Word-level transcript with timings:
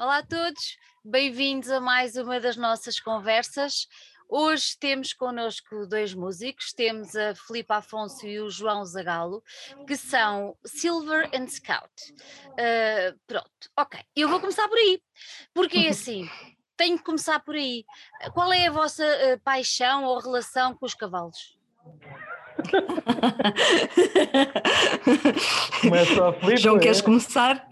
Olá 0.00 0.16
a 0.16 0.26
todos, 0.26 0.78
bem-vindos 1.04 1.70
a 1.70 1.78
mais 1.78 2.16
uma 2.16 2.40
das 2.40 2.56
nossas 2.56 2.98
conversas. 2.98 3.86
Hoje 4.30 4.74
temos 4.80 5.12
connosco 5.12 5.86
dois 5.86 6.14
músicos, 6.14 6.72
temos 6.72 7.14
a 7.14 7.34
Filipe 7.34 7.70
Afonso 7.70 8.26
e 8.26 8.40
o 8.40 8.48
João 8.48 8.82
Zagalo, 8.82 9.44
que 9.86 9.98
são 9.98 10.56
Silver 10.64 11.28
and 11.34 11.48
Scout. 11.48 11.92
Uh, 12.52 13.20
pronto, 13.26 13.70
ok, 13.76 14.00
eu 14.16 14.26
vou 14.30 14.40
começar 14.40 14.66
por 14.68 14.78
aí, 14.78 15.02
porque 15.52 15.76
é 15.76 15.88
assim, 15.92 16.26
tenho 16.78 16.96
que 16.96 17.04
começar 17.04 17.38
por 17.40 17.54
aí. 17.54 17.84
Qual 18.32 18.50
é 18.54 18.68
a 18.68 18.72
vossa 18.72 19.04
uh, 19.04 19.40
paixão 19.40 20.04
ou 20.04 20.18
relação 20.18 20.74
com 20.74 20.86
os 20.86 20.94
cavalos? 20.94 21.58
Começa 25.80 26.28
a. 26.28 26.56
João, 26.56 26.78
queres 26.78 27.00
é? 27.00 27.02
começar? 27.02 27.66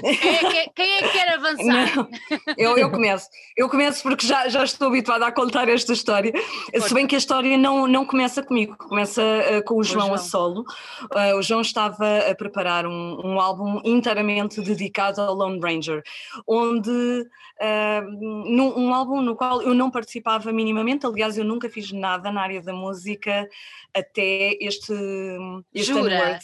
Quem 0.00 0.34
é, 0.34 0.38
que, 0.38 0.70
quem 0.74 0.94
é 0.94 1.02
que 1.02 1.08
quer 1.10 1.34
avançar? 1.34 1.96
Não, 1.96 2.08
eu, 2.56 2.78
eu 2.78 2.90
começo. 2.90 3.28
Eu 3.56 3.68
começo 3.68 4.02
porque 4.02 4.26
já, 4.26 4.48
já 4.48 4.64
estou 4.64 4.88
habituada 4.88 5.26
a 5.26 5.32
contar 5.32 5.68
esta 5.68 5.92
história. 5.92 6.32
Se 6.80 6.94
bem 6.94 7.06
que 7.06 7.14
a 7.14 7.18
história 7.18 7.56
não, 7.56 7.86
não 7.86 8.04
começa 8.04 8.42
comigo, 8.42 8.76
começa 8.76 9.22
uh, 9.22 9.62
com 9.64 9.76
o 9.76 9.84
João, 9.84 10.06
João, 10.06 10.14
a 10.14 10.18
solo. 10.18 10.64
Uh, 11.02 11.36
o 11.36 11.42
João 11.42 11.60
estava 11.60 12.18
a 12.30 12.34
preparar 12.34 12.86
um, 12.86 13.20
um 13.24 13.40
álbum 13.40 13.80
inteiramente 13.84 14.60
dedicado 14.60 15.20
ao 15.20 15.34
Lone 15.34 15.60
Ranger, 15.60 16.02
onde 16.46 17.26
uh, 17.62 18.10
num, 18.50 18.76
um 18.76 18.94
álbum 18.94 19.20
no 19.20 19.36
qual 19.36 19.62
eu 19.62 19.74
não 19.74 19.90
participava 19.90 20.52
minimamente, 20.52 21.06
aliás, 21.06 21.38
eu 21.38 21.44
nunca 21.44 21.70
fiz 21.70 21.92
nada 21.92 22.32
na 22.32 22.42
área 22.42 22.60
da 22.60 22.72
música 22.72 23.48
até 23.94 24.56
este, 24.60 24.92
este 25.72 25.92
Jura? 25.92 26.38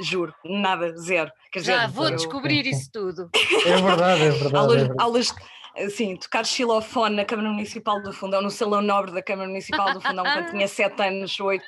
Juro, 0.00 0.34
nada, 0.44 0.96
zero. 0.96 1.30
Quer 1.52 1.60
Já 1.60 1.86
dizer, 1.86 1.94
vou 1.94 2.08
eu, 2.08 2.16
descobrir 2.16 2.66
isso 2.66 2.90
tudo. 2.90 3.30
É 3.66 3.80
verdade, 3.80 4.22
é 4.22 4.30
verdade. 4.32 4.56
aulas, 4.56 4.76
é 4.76 4.78
verdade. 4.78 5.02
aulas 5.02 5.34
assim, 5.76 6.16
tocar 6.16 6.44
xilofone 6.44 7.16
na 7.16 7.24
Câmara 7.24 7.50
Municipal 7.50 8.02
do 8.02 8.12
Fundão, 8.12 8.42
no 8.42 8.50
Salão 8.50 8.82
Nobre 8.82 9.12
da 9.12 9.22
Câmara 9.22 9.48
Municipal 9.48 9.92
do 9.94 10.00
Fundão, 10.00 10.24
quando 10.24 10.50
tinha 10.50 10.68
sete 10.68 11.02
anos, 11.02 11.38
oito, 11.40 11.64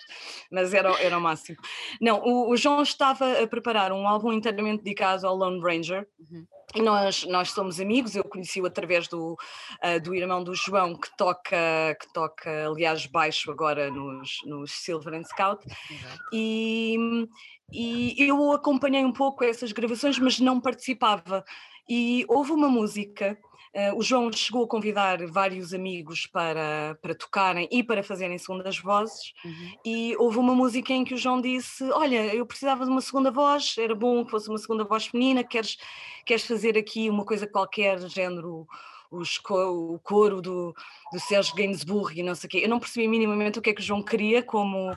mas 0.51 0.75
era, 0.75 0.91
era 1.01 1.17
o 1.17 1.21
máximo. 1.21 1.59
Não, 2.01 2.21
o, 2.21 2.51
o, 2.51 2.57
João 2.57 2.83
estava 2.83 3.43
a 3.43 3.47
preparar 3.47 3.93
um 3.93 4.07
álbum 4.07 4.33
inteiramente 4.33 4.83
dedicado 4.83 5.27
ao 5.27 5.35
Lone 5.35 5.61
Ranger. 5.61 6.07
Uhum. 6.19 6.47
E 6.75 6.83
nós, 6.83 7.25
nós 7.25 7.53
somos 7.53 7.79
amigos, 7.79 8.17
eu 8.17 8.25
conheci-o 8.25 8.67
através 8.67 9.07
do, 9.07 9.35
uh, 9.35 10.01
do 10.03 10.15
irmão 10.15 10.43
do 10.43 10.55
João, 10.55 10.97
que 10.97 11.09
toca, 11.17 11.97
que 12.01 12.13
toca 12.13 12.67
aliás, 12.67 13.07
baixo 13.07 13.51
agora 13.51 13.91
nos, 13.91 14.39
nos 14.45 14.73
Silver 14.73 15.15
and 15.15 15.25
Scout. 15.25 15.65
E, 16.33 16.97
e 17.73 18.17
eu 18.19 18.53
acompanhei 18.53 19.05
um 19.05 19.13
pouco 19.13 19.45
essas 19.45 19.71
gravações, 19.71 20.19
mas 20.19 20.41
não 20.41 20.61
participava. 20.61 21.45
E 21.89 22.25
houve 22.29 22.51
uma 22.51 22.69
música 22.69 23.39
o 23.97 24.03
João 24.03 24.31
chegou 24.33 24.65
a 24.65 24.69
convidar 24.69 25.27
vários 25.27 25.75
amigos 25.75 26.27
para, 26.27 26.97
para 27.03 27.15
tocarem 27.15 27.69
e 27.71 27.83
para 27.83 28.03
fazerem 28.03 28.39
segundas 28.39 28.79
vozes, 28.79 29.33
uhum. 29.45 29.73
e 29.85 30.17
houve 30.17 30.39
uma 30.39 30.55
música 30.55 30.93
em 30.93 31.05
que 31.05 31.15
o 31.15 31.19
João 31.19 31.41
disse: 31.41 31.85
Olha, 31.91 32.35
eu 32.35 32.47
precisava 32.47 32.85
de 32.85 32.91
uma 32.91 33.01
segunda 33.01 33.31
voz, 33.31 33.75
era 33.79 33.95
bom 33.95 34.25
que 34.25 34.31
fosse 34.31 34.49
uma 34.49 34.59
segunda 34.59 34.85
voz 34.85 35.07
feminina, 35.07 35.43
queres, 35.43 35.77
queres 36.25 36.47
fazer 36.47 36.79
aqui 36.79 37.11
uma 37.11 37.25
coisa 37.25 37.47
qualquer, 37.47 37.99
género 38.09 38.67
os, 39.17 39.41
o 39.51 39.99
coro 40.03 40.41
do, 40.41 40.75
do 41.13 41.21
Sérgio 41.21 41.55
Gainsbourg 41.55 42.19
e 42.19 42.23
não 42.23 42.35
sei 42.35 42.49
o 42.49 42.51
quê. 42.51 42.61
Eu 42.65 42.69
não 42.69 42.81
percebi 42.81 43.09
minimamente 43.09 43.59
o 43.59 43.63
que 43.63 43.71
é 43.71 43.75
que 43.75 43.81
o 43.81 43.85
João 43.85 44.03
queria 44.03 44.43
como, 44.43 44.93
uh, 44.93 44.97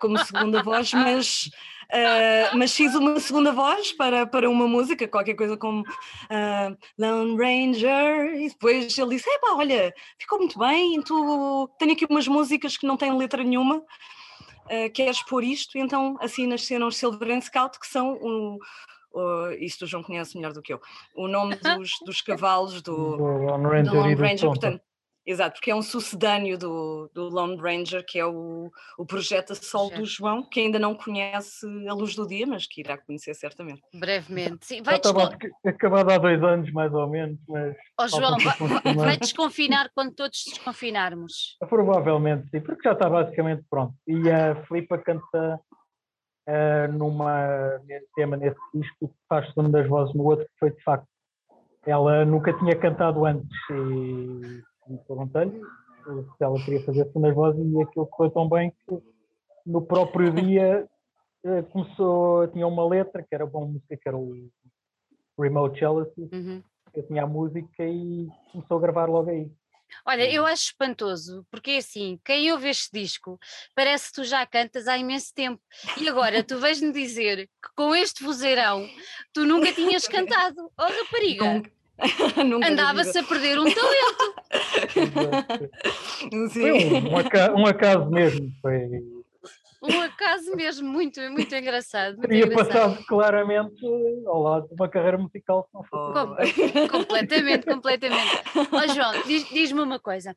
como 0.00 0.18
segunda 0.18 0.62
voz, 0.62 0.92
mas 0.92 1.50
Uh, 1.84 2.56
mas 2.56 2.74
fiz 2.74 2.94
uma 2.94 3.20
segunda 3.20 3.52
voz 3.52 3.92
para, 3.92 4.26
para 4.26 4.48
uma 4.48 4.66
música, 4.66 5.06
qualquer 5.06 5.34
coisa 5.34 5.56
como 5.56 5.82
uh, 5.82 6.76
Lone 6.98 7.36
Ranger, 7.36 8.34
e 8.34 8.48
depois 8.48 8.96
ele 8.98 9.16
disse: 9.16 9.28
Epá, 9.28 9.52
olha, 9.54 9.94
ficou 10.18 10.38
muito 10.38 10.58
bem, 10.58 11.00
tu 11.02 11.68
tenho 11.78 11.92
aqui 11.92 12.06
umas 12.08 12.26
músicas 12.26 12.76
que 12.76 12.86
não 12.86 12.96
têm 12.96 13.16
letra 13.16 13.44
nenhuma, 13.44 13.76
uh, 13.76 14.92
queres 14.92 15.22
pôr 15.22 15.44
isto? 15.44 15.76
Então 15.76 16.16
assim 16.20 16.46
nasceram 16.46 16.88
os 16.88 16.96
Silver 16.96 17.30
and 17.30 17.42
Scout, 17.42 17.78
que 17.78 17.86
são 17.86 18.14
um, 18.14 18.58
Uh, 19.14 19.52
isto 19.60 19.84
o 19.84 19.86
João 19.86 20.02
conhece 20.02 20.36
melhor 20.36 20.52
do 20.52 20.60
que 20.60 20.72
eu, 20.72 20.80
o 21.14 21.28
nome 21.28 21.54
dos, 21.54 21.92
dos 22.04 22.20
cavalos 22.20 22.82
do, 22.82 23.16
do 23.16 23.22
Lone 23.22 23.64
Ranger, 23.64 23.92
do 23.92 23.98
Lone 23.98 24.14
Ranger 24.14 24.48
portanto, 24.48 24.82
Exato, 25.26 25.54
porque 25.54 25.70
é 25.70 25.74
um 25.74 25.80
sucedâneo 25.80 26.58
do, 26.58 27.10
do 27.14 27.30
Lone 27.30 27.56
Ranger, 27.56 28.04
que 28.06 28.18
é 28.18 28.26
o, 28.26 28.70
o 28.98 29.06
projeto 29.06 29.52
a 29.52 29.56
sol 29.56 29.90
do 29.90 30.04
João, 30.04 30.42
que 30.42 30.60
ainda 30.60 30.78
não 30.78 30.94
conhece 30.94 31.66
a 31.88 31.94
luz 31.94 32.14
do 32.14 32.28
dia, 32.28 32.46
mas 32.46 32.66
que 32.66 32.82
irá 32.82 32.98
conhecer 32.98 33.32
certamente. 33.34 33.80
Brevemente, 33.94 34.66
sim. 34.66 34.82
Vai 34.82 34.96
estava 34.96 35.30
acabado 35.64 36.10
há 36.10 36.18
dois 36.18 36.42
anos, 36.42 36.70
mais 36.72 36.92
ou 36.92 37.08
menos, 37.08 37.38
mas... 37.48 37.74
Oh, 37.98 38.06
João, 38.06 38.36
vai, 38.38 38.94
vai 38.94 39.16
desconfinar 39.16 39.90
quando 39.94 40.14
todos 40.14 40.44
desconfinarmos? 40.46 41.56
Provavelmente, 41.70 42.50
sim, 42.50 42.60
porque 42.60 42.86
já 42.86 42.92
está 42.92 43.08
basicamente 43.08 43.64
pronto. 43.70 43.94
E 44.06 44.30
a 44.30 44.62
Filipa 44.66 44.98
canta 44.98 45.58
uh, 46.48 46.92
numa 46.92 47.80
tema 48.14 48.36
nesse 48.36 48.58
disco, 48.74 49.10
faz 49.28 49.52
das 49.54 49.88
vozes 49.88 50.14
no 50.14 50.24
outro, 50.24 50.44
que 50.44 50.58
foi 50.58 50.70
de 50.70 50.82
facto. 50.82 51.06
Ela 51.86 52.24
nunca 52.24 52.52
tinha 52.54 52.76
cantado 52.76 53.24
antes 53.26 53.50
e 53.70 54.62
e 54.88 54.98
perguntei-lhe 54.98 55.60
se 56.36 56.44
ela 56.44 56.62
queria 56.62 56.84
fazer 56.84 57.04
segundas 57.06 57.34
vozes 57.34 57.72
e 57.72 57.82
aquilo 57.82 58.08
foi 58.16 58.30
tão 58.30 58.48
bem 58.48 58.70
que 58.70 59.02
no 59.66 59.80
próprio 59.80 60.30
dia 60.32 60.86
eh, 61.44 61.62
começou, 61.62 62.46
tinha 62.48 62.66
uma 62.66 62.86
letra 62.86 63.22
que 63.22 63.34
era 63.34 63.46
uma 63.46 63.66
música 63.66 63.96
que 63.96 64.08
era 64.08 64.16
o 64.16 64.50
Remote 65.38 65.80
Jealousy, 65.80 66.28
uhum. 66.32 66.62
eu 66.92 67.06
tinha 67.06 67.22
a 67.22 67.26
música 67.26 67.82
e 67.82 68.28
começou 68.52 68.76
a 68.76 68.80
gravar 68.80 69.08
logo 69.08 69.30
aí. 69.30 69.50
Olha, 70.06 70.30
eu 70.30 70.44
acho 70.44 70.64
espantoso, 70.64 71.46
porque 71.50 71.72
é 71.72 71.76
assim, 71.78 72.18
quem 72.24 72.50
ouve 72.52 72.68
este 72.68 72.90
disco 72.92 73.38
parece 73.74 74.08
que 74.08 74.14
tu 74.14 74.24
já 74.24 74.44
cantas 74.46 74.86
há 74.86 74.98
imenso 74.98 75.32
tempo 75.34 75.60
e 75.98 76.08
agora 76.08 76.42
tu 76.42 76.58
vais-me 76.60 76.92
dizer 76.92 77.46
que 77.46 77.68
com 77.76 77.94
este 77.94 78.22
vozeirão 78.22 78.88
tu 79.32 79.44
nunca 79.44 79.72
tinhas 79.72 80.06
cantado. 80.06 80.70
Oh 80.78 80.82
rapariga! 81.04 81.62
Andava-se 82.68 83.18
a 83.18 83.22
perder 83.22 83.58
um 83.58 83.72
talento. 83.72 84.34
Foi 86.52 86.72
um, 86.72 87.16
acaso, 87.16 87.54
um 87.54 87.66
acaso 87.66 88.10
mesmo. 88.10 88.52
Foi... 88.60 89.13
Um 89.84 90.00
acaso 90.00 90.56
mesmo, 90.56 90.88
muito, 90.88 91.20
muito 91.30 91.54
engraçado. 91.54 92.16
Muito 92.16 92.28
Teria 92.28 92.46
engraçado. 92.46 92.72
passado 92.72 93.06
claramente 93.06 93.86
ao 94.26 94.42
lado 94.42 94.68
de 94.68 94.74
uma 94.74 94.88
carreira 94.88 95.18
musical. 95.18 95.68
Com, 95.70 95.82
completamente, 96.90 97.66
completamente. 97.66 98.42
oh, 98.72 98.94
João, 98.94 99.22
diz-me 99.26 99.50
diz 99.50 99.72
uma 99.72 99.98
coisa. 99.98 100.34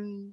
Um, 0.00 0.32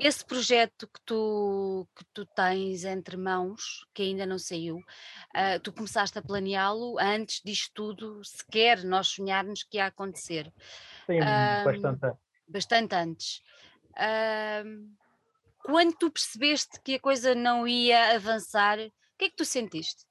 esse 0.00 0.24
projeto 0.24 0.88
que 0.88 1.00
tu, 1.04 1.86
que 1.94 2.04
tu 2.12 2.26
tens 2.26 2.84
entre 2.84 3.16
mãos, 3.16 3.86
que 3.92 4.02
ainda 4.02 4.26
não 4.26 4.38
saiu, 4.38 4.76
uh, 4.78 5.60
tu 5.62 5.72
começaste 5.72 6.18
a 6.18 6.22
planeá-lo 6.22 6.98
antes 6.98 7.40
disto 7.44 7.70
tudo, 7.74 8.24
sequer 8.24 8.82
nós 8.84 9.08
sonharmos 9.08 9.62
que 9.62 9.76
ia 9.76 9.86
acontecer. 9.86 10.52
Sim, 11.06 11.20
uh, 11.20 11.64
bastante. 11.64 12.16
Bastante 12.48 12.94
antes. 12.94 13.42
Uh, 13.92 15.03
quando 15.64 15.94
tu 15.98 16.10
percebeste 16.10 16.80
que 16.82 16.94
a 16.94 17.00
coisa 17.00 17.34
não 17.34 17.66
ia 17.66 18.14
avançar, 18.14 18.78
o 18.78 19.18
que 19.18 19.26
é 19.26 19.28
que 19.30 19.36
tu 19.36 19.44
sentiste? 19.44 20.04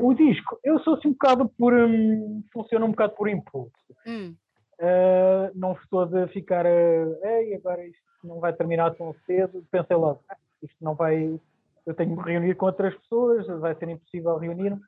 o 0.00 0.14
disco, 0.14 0.58
eu 0.64 0.78
sou 0.80 0.94
assim 0.94 1.08
um 1.08 1.12
bocado 1.12 1.46
por. 1.58 1.74
Um, 1.74 2.42
funciona 2.50 2.86
um 2.86 2.90
bocado 2.90 3.14
por 3.14 3.28
impulso. 3.28 3.70
Hum 4.06 4.34
uh, 4.82 5.52
não 5.54 5.72
estou 5.72 6.06
de 6.06 6.26
ficar, 6.28 6.66
uh, 6.66 7.26
ei, 7.26 7.54
agora 7.54 7.84
isto 7.86 8.02
não 8.24 8.40
vai 8.40 8.52
terminar 8.52 8.94
tão 8.94 9.14
cedo. 9.26 9.64
Pensei 9.70 9.96
logo, 9.96 10.20
ah, 10.28 10.36
isto 10.62 10.76
não 10.80 10.94
vai, 10.94 11.38
eu 11.86 11.94
tenho 11.94 12.10
que 12.10 12.22
me 12.22 12.32
reunir 12.32 12.54
com 12.56 12.66
outras 12.66 12.94
pessoas, 12.94 13.46
vai 13.60 13.74
ser 13.76 13.88
impossível 13.88 14.36
reunir-me. 14.36 14.80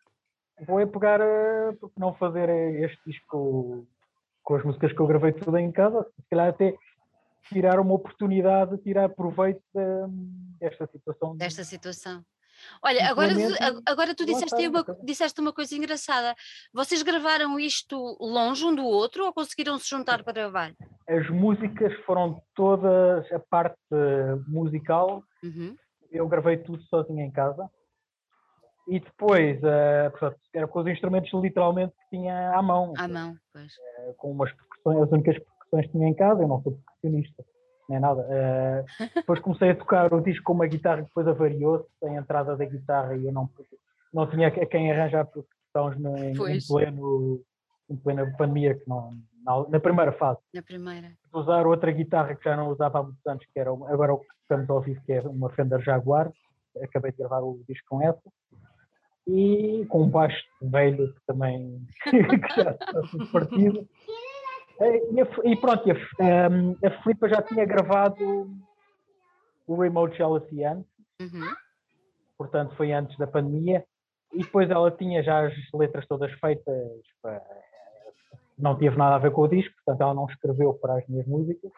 Vou 0.67 0.81
é 0.81 0.87
pegar, 0.87 1.20
uh, 1.20 1.76
porque 1.81 1.99
não 1.99 2.14
fazer 2.14 2.49
este 2.85 2.99
disco 3.06 3.87
com 4.43 4.55
as 4.56 4.64
músicas 4.64 4.93
que 4.93 5.00
eu 5.00 5.06
gravei 5.06 5.32
tudo 5.32 5.56
em 5.56 5.73
casa, 5.73 6.06
se 6.17 6.29
calhar 6.31 6.49
até 6.49 6.75
tirar 7.49 7.81
uma 7.81 7.94
oportunidade, 7.94 8.79
tirar 8.79 9.08
proveito 9.11 9.62
desta 10.58 10.87
situação. 10.87 11.37
Desta 11.37 11.64
situação. 11.64 12.25
Olha, 12.82 13.08
agora, 13.08 13.35
tu, 13.35 13.82
agora 13.87 14.14
tu 14.14 14.25
disseste 14.25 14.69
uma, 14.69 14.85
disseste 15.02 15.41
uma 15.41 15.52
coisa 15.52 15.75
engraçada. 15.76 16.35
Vocês 16.73 17.02
gravaram 17.02 17.58
isto 17.58 18.17
longe 18.20 18.64
um 18.64 18.75
do 18.75 18.85
outro 18.85 19.26
ou 19.26 19.32
conseguiram 19.32 19.79
se 19.79 19.88
juntar 19.88 20.23
para 20.23 20.32
gravar? 20.32 20.73
As 21.08 21.29
músicas 21.29 21.93
foram 22.05 22.41
todas 22.55 23.31
a 23.32 23.38
parte 23.38 23.76
musical. 24.47 25.23
Uhum. 25.43 25.76
Eu 26.11 26.29
gravei 26.29 26.58
tudo 26.58 26.82
sozinho 26.85 27.20
em 27.20 27.31
casa. 27.31 27.69
E 28.87 29.00
depois, 29.00 29.58
uh, 29.62 30.37
era 30.52 30.69
com 30.69 30.81
os 30.81 30.87
instrumentos 30.87 31.32
literalmente 31.43 31.94
que 31.94 32.17
tinha 32.17 32.52
à 32.55 32.61
mão. 32.61 32.93
À 32.99 33.08
mão, 33.08 33.35
pois. 33.50 33.73
Uh, 33.73 34.14
com 34.19 34.31
umas 34.31 34.52
percussões, 34.52 35.02
as 35.02 35.11
únicas 35.11 35.35
percussões 35.37 35.54
que 35.70 35.88
tinha 35.88 36.08
em 36.08 36.14
casa, 36.14 36.43
eu 36.43 36.49
não 36.49 36.62
sou 36.62 36.72
percussionista 36.72 37.44
nem 37.88 38.00
nada. 38.00 38.22
Uh, 38.22 39.11
depois 39.14 39.40
comecei 39.40 39.70
a 39.70 39.76
tocar 39.76 40.12
o 40.12 40.20
disco 40.20 40.44
com 40.44 40.52
uma 40.55 40.66
guitarra 40.66 41.02
que 41.02 41.08
depois 41.08 41.26
avariou-se, 41.28 41.87
a 42.05 42.14
entrada 42.14 42.56
da 42.56 42.64
guitarra 42.64 43.16
e 43.16 43.26
eu 43.26 43.32
não, 43.32 43.49
não 44.12 44.28
tinha 44.28 44.50
quem 44.50 44.90
arranjar 44.90 45.28
no, 45.99 46.16
em, 46.16 46.32
em, 46.32 46.58
pleno, 46.66 47.43
em 47.90 47.96
plena 47.96 48.34
pandemia, 48.38 48.75
que 48.75 48.88
não, 48.88 49.12
na, 49.44 49.69
na, 49.69 49.81
primeira 49.81 50.12
fase. 50.12 50.38
Na 50.55 50.62
primeira. 50.62 51.12
Usar 51.32 51.66
outra 51.66 51.90
guitarra 51.90 52.34
que 52.34 52.44
já 52.44 52.56
não 52.56 52.69
usava 52.69 53.00
há 53.00 53.02
muitos 53.02 53.26
anos, 53.26 53.44
que 53.52 53.61
era 53.61 53.70
agora 53.70 54.14
o 54.14 54.20
que 54.20 54.26
estamos 54.43 54.70
a 54.70 54.75
ouvir, 54.75 55.00
que 55.05 55.12
é 55.12 55.20
uma 55.22 55.50
Fender 55.50 55.81
Jaguar. 55.82 56.32
Acabei 56.82 57.12
de 57.12 57.19
gravar 57.19 57.40
o 57.40 57.61
disco 57.69 57.87
com 57.88 58.02
essa. 58.02 58.22
E 59.26 59.87
com 59.88 60.02
um 60.02 60.11
baixo 60.11 60.43
velho 60.61 61.12
que 61.14 61.20
também 61.26 61.81
que 62.05 62.62
já 62.62 62.72
está 62.72 62.93
partido. 63.32 63.88
E, 64.81 65.21
a, 65.21 65.26
e 65.44 65.56
pronto, 65.56 65.85
a, 65.91 66.87
a 66.87 67.03
Filipa 67.03 67.29
já 67.29 67.43
tinha 67.43 67.65
gravado 67.65 68.50
o 69.67 69.81
Remote 69.81 70.17
Jealousy 70.17 70.65
antes. 70.65 70.91
Uhum. 71.21 71.55
Portanto, 72.37 72.75
foi 72.76 72.93
antes 72.93 73.17
da 73.17 73.26
pandemia 73.26 73.85
e 74.32 74.38
depois 74.38 74.69
ela 74.69 74.91
tinha 74.91 75.23
já 75.23 75.47
as 75.47 75.55
letras 75.73 76.06
todas 76.06 76.32
feitas, 76.41 77.00
não 78.59 78.76
teve 78.76 78.97
nada 78.97 79.15
a 79.15 79.19
ver 79.19 79.31
com 79.31 79.43
o 79.43 79.49
disco, 79.49 79.73
portanto 79.76 80.00
ela 80.03 80.15
não 80.15 80.26
escreveu 80.26 80.75
para 80.75 80.99
as 80.99 81.06
minhas 81.06 81.26
músicas. 81.26 81.71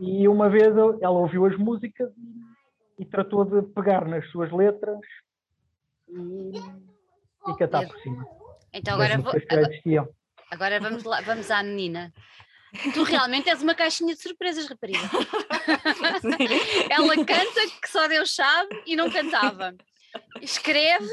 E 0.00 0.28
uma 0.28 0.48
vez 0.48 0.76
ela 0.76 1.18
ouviu 1.18 1.46
as 1.46 1.56
músicas 1.56 2.10
e, 2.16 3.02
e 3.02 3.04
tratou 3.04 3.44
de 3.44 3.62
pegar 3.72 4.04
nas 4.04 4.28
suas 4.30 4.50
letras 4.52 4.98
e, 6.08 6.52
e 7.48 7.56
cantar 7.56 7.86
por 7.86 7.98
cima. 8.00 8.26
Então 8.72 8.94
agora, 8.94 9.18
vou, 9.18 9.32
agora, 9.32 9.70
agora, 10.50 10.80
vamos, 10.80 11.04
lá, 11.04 11.20
vamos 11.20 11.50
à 11.50 11.62
menina. 11.62 12.12
Tu 12.94 13.02
realmente 13.02 13.48
és 13.48 13.62
uma 13.62 13.74
caixinha 13.74 14.14
de 14.14 14.20
surpresas, 14.20 14.66
rapariga. 14.66 15.00
Ela 16.90 17.16
canta 17.16 17.66
que 17.80 17.88
só 17.88 18.06
Deus 18.06 18.34
sabe 18.34 18.82
e 18.86 18.94
não 18.94 19.10
cantava. 19.10 19.74
Escreve 20.42 21.08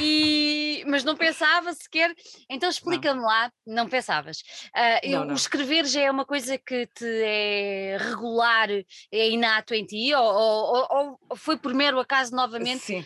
e, 0.00 0.84
mas 0.86 1.04
não 1.04 1.16
pensava 1.16 1.72
sequer. 1.72 2.14
Então 2.48 2.68
explica-me 2.68 3.20
lá, 3.20 3.52
não 3.66 3.88
pensavas. 3.88 4.40
Uh, 4.74 5.10
não, 5.10 5.24
não. 5.24 5.32
O 5.32 5.36
escrever 5.36 5.86
já 5.86 6.02
é 6.02 6.10
uma 6.10 6.24
coisa 6.24 6.58
que 6.58 6.86
te 6.86 7.06
é 7.06 7.96
regular, 7.98 8.68
é 8.70 9.30
inato 9.30 9.74
em 9.74 9.84
ti, 9.84 10.14
ou, 10.14 10.24
ou, 10.24 11.18
ou 11.28 11.36
foi 11.36 11.56
por 11.56 11.74
mero 11.74 11.98
acaso 11.98 12.34
novamente? 12.34 12.82
Sim. 12.82 13.04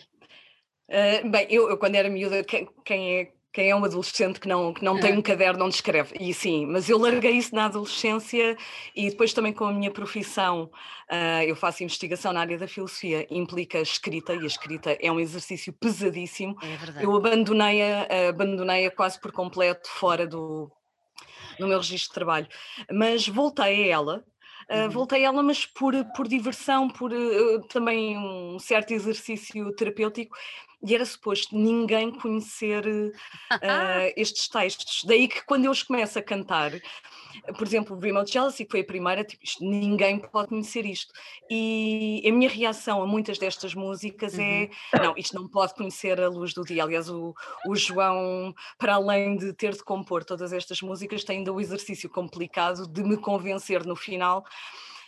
Uh, 0.89 1.29
bem, 1.31 1.47
eu, 1.51 1.69
eu, 1.69 1.79
quando 1.79 1.97
era 1.97 2.09
miúda, 2.09 2.45
quem, 2.45 2.69
quem 2.85 3.21
é 3.21 3.33
quem 3.57 3.71
é 3.71 3.75
um 3.75 3.83
adolescente 3.83 4.39
que 4.39 4.47
não, 4.47 4.75
que 4.75 4.85
não 4.85 5.01
tem 5.01 5.17
um 5.17 5.23
caderno 5.23 5.65
onde 5.65 5.77
escreve. 5.77 6.15
E 6.21 6.35
sim, 6.35 6.67
mas 6.67 6.91
eu 6.91 6.99
larguei 6.99 7.31
isso 7.31 7.55
na 7.55 7.65
adolescência 7.65 8.55
e 8.95 9.09
depois 9.09 9.33
também 9.33 9.51
com 9.51 9.65
a 9.65 9.73
minha 9.73 9.91
profissão, 9.91 10.71
uh, 11.11 11.43
eu 11.43 11.57
faço 11.57 11.83
investigação 11.83 12.35
na 12.35 12.41
área 12.41 12.59
da 12.59 12.69
filosofia, 12.69 13.27
implica 13.31 13.79
escrita 13.79 14.35
e 14.35 14.41
a 14.41 14.47
escrita 14.47 14.99
é 15.01 15.11
um 15.11 15.19
exercício 15.19 15.73
pesadíssimo. 15.73 16.55
É 16.63 16.77
verdade. 16.77 17.03
Eu 17.03 17.17
abandonei-a 17.17 18.29
abandonei 18.29 18.91
quase 18.91 19.19
por 19.19 19.33
completo 19.33 19.89
fora 19.89 20.27
do, 20.27 20.71
do 21.59 21.67
meu 21.67 21.79
registro 21.79 22.11
de 22.11 22.15
trabalho, 22.15 22.49
mas 22.93 23.27
voltei 23.27 23.85
a 23.85 23.87
ela 23.87 24.25
Uh, 24.69 24.91
voltei 24.91 25.25
a 25.25 25.29
ela, 25.29 25.45
mas 25.45 25.65
por, 25.65 25.95
por 26.07 26.27
diversão, 26.27 26.89
por 26.89 27.13
uh, 27.13 27.61
também 27.69 28.19
um 28.19 28.59
certo 28.59 28.93
exercício 28.93 29.73
terapêutico, 29.77 30.37
e 30.83 30.95
era 30.95 31.05
suposto 31.05 31.57
ninguém 31.57 32.11
conhecer 32.11 32.87
uh, 32.87 33.13
estes 34.17 34.49
textos. 34.49 35.05
Daí 35.05 35.29
que 35.29 35.45
quando 35.45 35.65
eu 35.65 35.71
os 35.71 35.83
começo 35.83 36.19
a 36.19 36.23
cantar, 36.23 36.73
por 37.57 37.67
exemplo, 37.67 37.97
o 37.97 38.01
Remote 38.01 38.33
Jealousy, 38.33 38.65
que 38.65 38.71
foi 38.71 38.81
a 38.81 38.85
primeira, 38.85 39.25
tipo, 39.25 39.43
isto, 39.45 39.65
ninguém 39.65 40.19
pode 40.19 40.49
conhecer 40.49 40.85
isto. 40.87 41.13
E 41.51 42.23
a 42.27 42.33
minha 42.33 42.49
reação 42.49 43.03
a 43.03 43.07
muitas 43.07 43.39
destas 43.39 43.75
músicas 43.75 44.39
é: 44.39 44.71
uhum. 44.95 45.03
não, 45.03 45.15
isto 45.17 45.35
não 45.35 45.49
pode 45.49 45.75
conhecer 45.75 46.21
a 46.21 46.29
luz 46.29 46.53
do 46.53 46.65
dia. 46.65 46.83
Aliás, 46.83 47.09
o, 47.09 47.35
o 47.67 47.77
João, 47.77 48.55
para 48.79 48.95
além 48.95 49.37
de 49.37 49.53
ter 49.53 49.73
de 49.73 49.85
compor 49.85 50.25
todas 50.25 50.53
estas 50.53 50.81
músicas, 50.83 51.25
tem 51.25 51.39
ainda 51.39 51.53
o 51.53 51.61
exercício 51.61 52.09
complicado 52.09 52.87
de 52.87 53.03
me 53.03 53.17
convencer 53.17 53.85
no 53.85 53.97
final. 53.97 54.45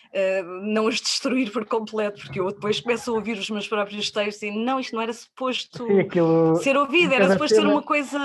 Uh, 0.09 0.43
não 0.63 0.87
os 0.87 1.01
destruir 1.01 1.53
por 1.53 1.67
completo, 1.67 2.23
porque 2.23 2.41
eu 2.41 2.49
depois 2.49 2.81
começo 2.81 3.11
a 3.11 3.15
ouvir 3.15 3.37
os 3.37 3.51
meus 3.51 3.69
próprios 3.69 4.11
textos 4.11 4.43
e 4.43 4.51
não, 4.51 4.81
isto 4.81 4.95
não 4.95 5.03
era 5.03 5.13
suposto 5.13 5.87
Sim, 5.87 6.01
aquilo, 6.01 6.57
ser 6.57 6.79
ouvido, 6.79 7.13
era 7.13 7.31
suposto 7.31 7.57
ser 7.57 7.67
uma 7.67 7.83
coisa 7.83 8.19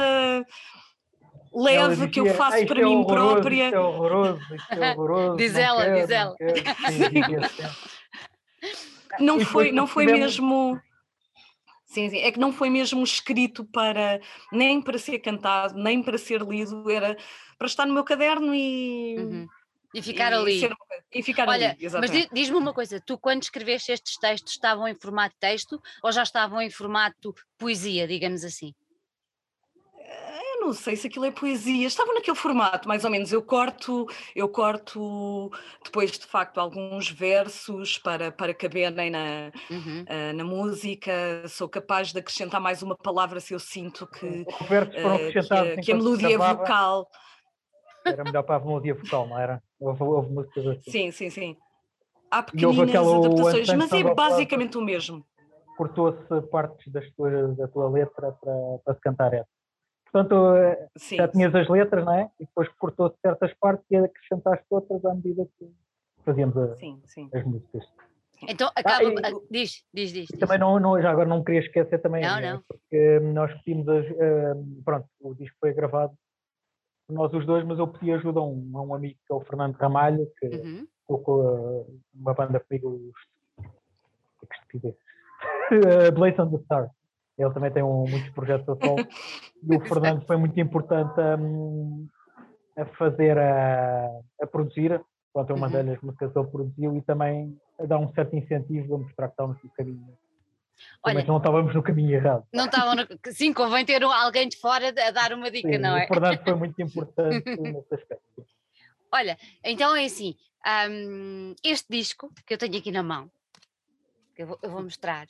leve 1.53 1.89
dizia, 1.89 2.07
que 2.07 2.19
eu 2.19 2.33
faço 2.33 2.63
ah, 2.63 2.65
para 2.65 2.81
é 2.81 2.85
mim 2.85 3.05
própria. 3.05 3.65
Isto 3.65 3.75
é 3.75 3.79
horroroso, 3.79 4.55
isto 4.55 4.73
é 4.73 4.91
horroroso. 4.91 5.37
diz 5.37 5.55
ela, 5.55 5.83
quero, 5.83 6.01
diz 6.01 6.09
ela. 6.09 6.35
Não, 9.19 9.37
não 9.37 9.45
foi, 9.45 9.71
não 9.71 9.87
foi 9.87 10.05
mesmo. 10.05 10.79
Sim, 11.85 12.09
sim, 12.09 12.17
é 12.17 12.31
que 12.31 12.39
não 12.39 12.51
foi 12.51 12.71
mesmo 12.71 13.03
escrito 13.03 13.63
para 13.65 14.19
nem 14.51 14.81
para 14.81 14.97
ser 14.97 15.19
cantado, 15.19 15.75
nem 15.75 16.01
para 16.01 16.17
ser 16.17 16.41
lido, 16.41 16.89
era 16.89 17.15
para 17.57 17.67
estar 17.67 17.85
no 17.85 17.93
meu 17.93 18.03
caderno 18.03 18.53
e. 18.55 19.15
Uhum. 19.19 19.47
E 19.93 20.01
ficar 20.01 20.31
e 20.31 20.35
ali. 20.35 20.59
Ser, 20.59 20.73
e 21.13 21.21
ficar 21.21 21.47
Olha, 21.47 21.71
ali, 21.71 21.85
exatamente. 21.85 22.29
mas 22.29 22.29
diz-me 22.33 22.57
uma 22.57 22.73
coisa, 22.73 22.99
tu 22.99 23.17
quando 23.17 23.43
escreveste 23.43 23.91
estes 23.91 24.17
textos 24.17 24.53
estavam 24.53 24.87
em 24.87 24.95
formato 24.95 25.35
texto 25.39 25.81
ou 26.01 26.11
já 26.11 26.23
estavam 26.23 26.61
em 26.61 26.69
formato 26.69 27.33
poesia, 27.57 28.07
digamos 28.07 28.43
assim? 28.43 28.73
não 30.63 30.73
sei 30.73 30.95
se 30.95 31.07
aquilo 31.07 31.25
é 31.25 31.31
poesia, 31.31 31.85
estava 31.85 32.13
naquele 32.13 32.37
formato, 32.37 32.87
mais 32.87 33.03
ou 33.03 33.11
menos. 33.11 33.31
Eu 33.31 33.41
corto, 33.41 34.07
eu 34.35 34.47
corto 34.47 35.51
depois 35.83 36.11
de 36.11 36.25
facto 36.25 36.57
alguns 36.57 37.09
versos 37.09 37.97
para, 37.97 38.31
para 38.31 38.53
caberem 38.53 39.09
na, 39.09 39.51
uhum. 39.69 40.03
uh, 40.03 40.33
na 40.33 40.43
música, 40.43 41.11
sou 41.49 41.67
capaz 41.67 42.13
de 42.13 42.19
acrescentar 42.19 42.61
mais 42.61 42.81
uma 42.81 42.95
palavra 42.95 43.39
se 43.39 43.53
eu 43.53 43.59
sinto 43.59 44.07
que, 44.07 44.25
uh, 44.25 45.75
que, 45.75 45.81
que 45.81 45.91
a 45.91 45.95
melodia 45.95 46.37
vocal. 46.37 47.07
Era 48.05 48.23
melhor 48.23 48.43
para 48.43 48.57
a 48.57 48.59
melodia 48.59 48.93
vocal, 48.93 49.27
não 49.27 49.39
era? 49.39 49.61
Houve, 49.83 50.03
houve 50.03 50.31
músicas 50.31 50.65
assim. 50.67 50.91
Sim, 50.91 51.11
sim, 51.11 51.29
sim. 51.29 51.57
Há 52.31 52.41
pequeninas 52.41 52.95
adaptações, 52.95 53.67
mas 53.73 53.91
é 53.91 54.13
basicamente 54.13 54.77
o 54.77 54.81
mesmo. 54.81 55.25
Cortou-se 55.77 56.41
partes 56.49 56.91
das 56.91 57.09
tuas, 57.11 57.55
da 57.57 57.67
tua 57.67 57.89
letra 57.89 58.31
para, 58.31 58.53
para 58.85 58.93
se 58.93 59.01
cantar 59.01 59.33
essa. 59.33 59.47
Portanto, 60.05 60.55
eh, 60.55 60.87
sim, 60.95 61.17
já 61.17 61.27
tinhas 61.27 61.51
sim. 61.51 61.57
as 61.57 61.67
letras, 61.67 62.05
não 62.05 62.13
é? 62.13 62.29
E 62.39 62.45
depois 62.45 62.69
cortou 62.77 63.13
certas 63.21 63.51
partes 63.55 63.85
e 63.89 63.97
acrescentaste 63.97 64.65
outras 64.69 65.03
à 65.03 65.13
medida 65.13 65.47
que 65.57 65.67
fazíamos 66.23 66.55
a, 66.55 66.75
sim, 66.75 67.01
as 67.33 67.43
músicas. 67.43 67.83
Então 68.47 68.67
ah, 68.69 68.79
acaba. 68.79 69.09
Ah, 69.23 69.31
e, 69.31 69.33
diz, 69.49 69.83
diz, 69.93 70.11
diz. 70.11 70.27
diz. 70.27 70.39
Também 70.39 70.59
não, 70.59 70.79
não, 70.79 71.01
já 71.01 71.09
agora 71.09 71.27
não 71.27 71.43
queria 71.43 71.61
esquecer 71.61 71.99
também. 71.99 72.21
Não, 72.21 72.39
não. 72.39 72.63
Porque 72.67 73.19
nós 73.19 73.51
pedimos 73.63 73.87
as. 73.89 74.05
Uh, 74.11 74.81
pronto, 74.85 75.07
o 75.19 75.33
disco 75.33 75.57
foi 75.59 75.73
gravado 75.73 76.13
nós 77.09 77.33
os 77.33 77.45
dois, 77.45 77.65
mas 77.65 77.79
eu 77.79 77.87
pedi 77.87 78.11
ajuda 78.11 78.39
a 78.39 78.43
um, 78.43 78.71
a 78.75 78.81
um 78.81 78.95
amigo 78.95 79.17
que 79.25 79.33
é 79.33 79.35
o 79.35 79.41
Fernando 79.41 79.75
Ramalho, 79.75 80.27
que 80.39 80.47
uhum. 80.47 80.87
tocou 81.07 81.41
uh, 81.41 82.01
uma 82.13 82.33
banda 82.33 82.59
comigo, 82.59 82.89
os. 82.89 83.67
Que 84.47 84.55
estupidez. 84.55 84.95
Blaze 86.13 86.41
on 86.41 86.49
the 86.49 86.57
Stars. 86.63 86.91
Ele 87.37 87.53
também 87.53 87.71
tem 87.71 87.83
um, 87.83 88.05
muitos 88.07 88.29
projetos 88.29 88.69
a 88.69 88.85
sol. 88.85 88.95
e 89.63 89.75
o 89.75 89.81
Fernando 89.81 90.25
foi 90.25 90.37
muito 90.37 90.59
importante 90.59 91.13
a, 91.19 92.81
a 92.81 92.85
fazer, 92.97 93.37
a, 93.37 94.09
a 94.41 94.47
produzir. 94.47 95.01
Pronto, 95.31 95.49
eu 95.49 95.57
mandei-lhe 95.57 95.89
uhum. 95.89 95.95
as 95.95 96.01
músicas 96.01 96.31
que 96.31 96.39
ele 96.39 96.47
produziu 96.47 96.97
e 96.97 97.01
também 97.01 97.57
a 97.79 97.85
dar 97.85 97.97
um 97.97 98.13
certo 98.13 98.35
incentivo 98.35 98.95
a 98.95 98.97
mostrar 98.99 99.27
que 99.27 99.33
estávamos 99.33 99.63
no 99.63 99.69
caminho. 99.71 100.17
Olha, 101.03 101.15
Mas 101.15 101.25
não 101.25 101.37
estávamos 101.37 101.73
no 101.73 101.83
caminho 101.83 102.15
errado. 102.15 102.45
Não 102.53 102.65
estavam 102.65 102.95
no... 102.95 103.07
Sim, 103.31 103.53
convém 103.53 103.85
ter 103.85 104.03
alguém 104.03 104.47
de 104.47 104.57
fora 104.57 104.89
a 104.89 105.11
dar 105.11 105.33
uma 105.33 105.51
dica, 105.51 105.69
Sim, 105.69 105.77
não 105.77 105.97
é? 105.97 106.05
O 106.05 106.07
Fernando 106.07 106.43
foi 106.43 106.53
muito 106.55 106.79
importante 106.81 107.49
nesse 107.59 107.95
aspecto. 107.95 108.45
Olha, 109.11 109.37
então 109.63 109.95
é 109.95 110.05
assim, 110.05 110.35
um, 110.89 111.53
este 111.63 111.85
disco 111.89 112.33
que 112.47 112.53
eu 112.53 112.57
tenho 112.57 112.77
aqui 112.77 112.91
na 112.91 113.03
mão, 113.03 113.29
que 114.35 114.41
eu 114.43 114.47
vou, 114.47 114.59
eu 114.63 114.71
vou 114.71 114.81
mostrar, 114.81 115.27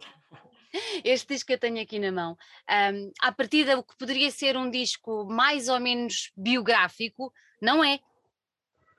este 1.04 1.34
disco 1.34 1.48
que 1.48 1.52
eu 1.52 1.58
tenho 1.58 1.82
aqui 1.82 1.98
na 1.98 2.10
mão, 2.10 2.38
um, 2.92 3.12
a 3.20 3.32
partir 3.32 3.64
do 3.64 3.82
que 3.82 3.96
poderia 3.98 4.30
ser 4.30 4.56
um 4.56 4.70
disco 4.70 5.26
mais 5.26 5.68
ou 5.68 5.78
menos 5.78 6.32
biográfico, 6.36 7.32
não 7.60 7.84
é? 7.84 8.00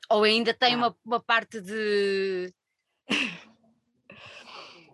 Ou 0.10 0.24
ainda 0.24 0.53
tem 0.53 0.75
uma, 0.75 0.96
uma 1.05 1.19
parte 1.19 1.62
de. 1.62 2.53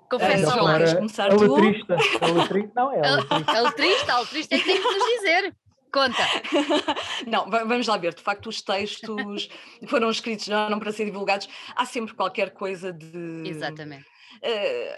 Confesso 0.10 0.52
é, 0.52 0.62
lá. 0.62 0.96
Começar 0.96 1.32
a 1.32 1.36
letrista. 1.36 1.96
A 2.22 2.28
letrista 2.32 2.72
não 2.76 2.92
é. 2.92 3.08
A 3.08 3.16
letrista, 3.16 3.52
a 3.52 3.62
letrista, 3.62 4.14
a 4.14 4.20
letrista 4.20 4.56
é 4.56 4.58
que 4.60 4.66
tem 4.66 4.82
que 4.82 4.88
nos 4.88 5.06
dizer. 5.06 5.56
Conta. 5.92 6.24
Não, 7.26 7.50
vamos 7.50 7.88
lá 7.88 7.96
ver. 7.96 8.14
De 8.14 8.22
facto, 8.22 8.48
os 8.48 8.62
textos 8.62 9.48
foram 9.88 10.10
escritos 10.10 10.46
já 10.46 10.70
não 10.70 10.78
para 10.78 10.92
ser 10.92 11.06
divulgados. 11.06 11.48
Há 11.74 11.86
sempre 11.86 12.14
qualquer 12.14 12.52
coisa 12.52 12.92
de. 12.92 13.44
Exatamente 13.46 14.06
uh, 14.36 14.98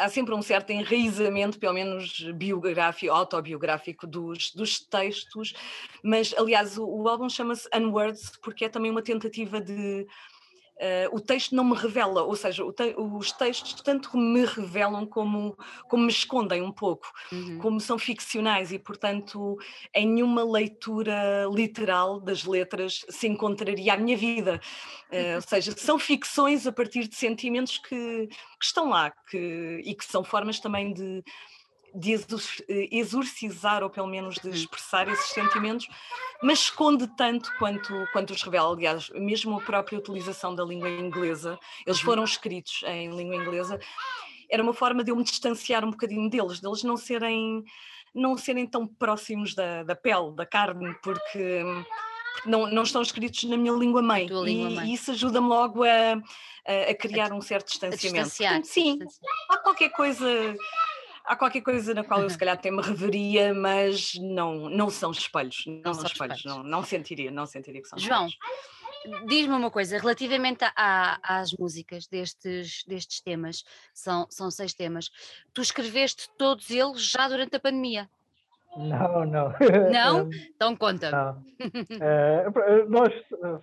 há 0.00 0.08
sempre 0.08 0.34
um 0.34 0.42
certo 0.42 0.70
enraizamento, 0.70 1.58
pelo 1.58 1.74
menos 1.74 2.20
biográfico, 2.34 3.12
autobiográfico 3.12 4.06
dos, 4.06 4.52
dos 4.52 4.80
textos, 4.80 5.54
mas 6.02 6.34
aliás 6.36 6.78
o, 6.78 6.86
o 6.86 7.08
álbum 7.08 7.28
chama-se 7.28 7.68
Unwords 7.74 8.32
porque 8.42 8.64
é 8.64 8.68
também 8.68 8.90
uma 8.90 9.02
tentativa 9.02 9.60
de 9.60 10.06
Uh, 10.80 11.14
o 11.14 11.20
texto 11.20 11.54
não 11.54 11.62
me 11.62 11.76
revela, 11.76 12.22
ou 12.22 12.34
seja, 12.34 12.64
te 12.72 12.94
os 12.96 13.32
textos 13.32 13.74
tanto 13.82 14.16
me 14.16 14.46
revelam 14.46 15.04
como, 15.04 15.54
como 15.86 16.04
me 16.04 16.10
escondem 16.10 16.62
um 16.62 16.72
pouco, 16.72 17.06
uhum. 17.30 17.58
como 17.58 17.78
são 17.78 17.98
ficcionais 17.98 18.72
e, 18.72 18.78
portanto, 18.78 19.58
em 19.94 20.08
nenhuma 20.08 20.42
leitura 20.42 21.44
literal 21.52 22.18
das 22.18 22.44
letras 22.44 23.04
se 23.10 23.28
encontraria 23.28 23.92
a 23.92 23.96
minha 23.98 24.16
vida. 24.16 24.58
Uh, 25.12 25.36
ou 25.36 25.42
seja, 25.42 25.74
são 25.76 25.98
ficções 25.98 26.66
a 26.66 26.72
partir 26.72 27.06
de 27.06 27.14
sentimentos 27.14 27.76
que, 27.76 28.26
que 28.26 28.64
estão 28.64 28.88
lá 28.88 29.12
que, 29.28 29.82
e 29.84 29.94
que 29.94 30.04
são 30.06 30.24
formas 30.24 30.60
também 30.60 30.94
de, 30.94 31.22
de 31.94 32.14
eh, 32.14 32.88
exorcizar 32.90 33.82
ou 33.82 33.90
pelo 33.90 34.06
menos 34.06 34.36
de 34.36 34.48
expressar 34.50 35.08
esses 35.08 35.30
sentimentos, 35.30 35.88
mas 36.42 36.60
esconde 36.60 37.06
tanto 37.16 37.52
quanto, 37.58 37.92
quanto 38.12 38.32
os 38.32 38.42
revela. 38.42 38.72
Aliás, 38.72 39.10
mesmo 39.10 39.58
a 39.58 39.62
própria 39.62 39.98
utilização 39.98 40.54
da 40.54 40.64
língua 40.64 40.88
inglesa, 40.88 41.58
eles 41.86 41.98
uhum. 41.98 42.04
foram 42.04 42.24
escritos 42.24 42.82
em 42.86 43.10
língua 43.14 43.36
inglesa, 43.36 43.78
era 44.50 44.62
uma 44.62 44.74
forma 44.74 45.04
de 45.04 45.10
eu 45.10 45.16
me 45.16 45.22
distanciar 45.22 45.84
um 45.84 45.90
bocadinho 45.90 46.28
deles, 46.28 46.60
deles 46.60 46.82
não 46.82 46.96
serem, 46.96 47.62
não 48.14 48.36
serem 48.36 48.66
tão 48.66 48.86
próximos 48.86 49.54
da, 49.54 49.84
da 49.84 49.94
pele, 49.94 50.34
da 50.34 50.44
carne, 50.44 50.92
porque 51.02 51.62
não, 52.44 52.66
não 52.66 52.82
estão 52.82 53.02
escritos 53.02 53.44
na 53.44 53.56
minha 53.56 53.72
língua 53.72 54.02
mãe. 54.02 54.26
Língua 54.26 54.48
e, 54.70 54.74
mãe. 54.74 54.92
isso 54.92 55.12
ajuda-me 55.12 55.46
logo 55.46 55.84
a, 55.84 56.14
a, 56.66 56.90
a, 56.90 56.94
criar 56.94 57.32
um 57.32 57.40
certo 57.40 57.68
distanciamento. 57.68 58.30
Portanto, 58.36 58.64
sim, 58.64 58.98
há 59.48 59.58
qualquer 59.58 59.90
coisa 59.90 60.26
há 61.24 61.36
qualquer 61.36 61.60
coisa 61.60 61.94
na 61.94 62.04
qual 62.04 62.22
eu 62.22 62.30
se 62.30 62.36
calhar 62.38 62.54
até 62.54 62.70
me 62.70 62.82
reveria, 62.82 63.54
mas 63.54 64.12
não, 64.14 64.68
não 64.68 64.90
são 64.90 65.10
espelhos, 65.10 65.64
não, 65.66 65.74
não 65.84 65.94
são 65.94 66.06
espelhos, 66.06 66.38
espelhos. 66.38 66.44
Não, 66.44 66.62
não 66.62 66.82
sentiria, 66.82 67.30
não 67.30 67.46
sentiria 67.46 67.82
que 67.82 67.88
são 67.88 67.98
João, 67.98 68.28
diz-me 69.26 69.54
uma 69.54 69.70
coisa, 69.70 69.98
relativamente 69.98 70.64
a, 70.76 71.18
às 71.22 71.52
músicas 71.52 72.06
destes, 72.06 72.84
destes 72.86 73.20
temas, 73.20 73.64
são, 73.94 74.26
são 74.30 74.50
seis 74.50 74.74
temas, 74.74 75.10
tu 75.54 75.62
escreveste 75.62 76.28
todos 76.36 76.70
eles 76.70 77.02
já 77.02 77.28
durante 77.28 77.56
a 77.56 77.60
pandemia? 77.60 78.08
Não, 78.76 79.26
não. 79.26 79.52
Não? 79.92 80.30
então 80.54 80.76
conta. 80.76 81.10
Não. 81.10 81.32
Uh, 81.40 82.88
nós 82.88 83.12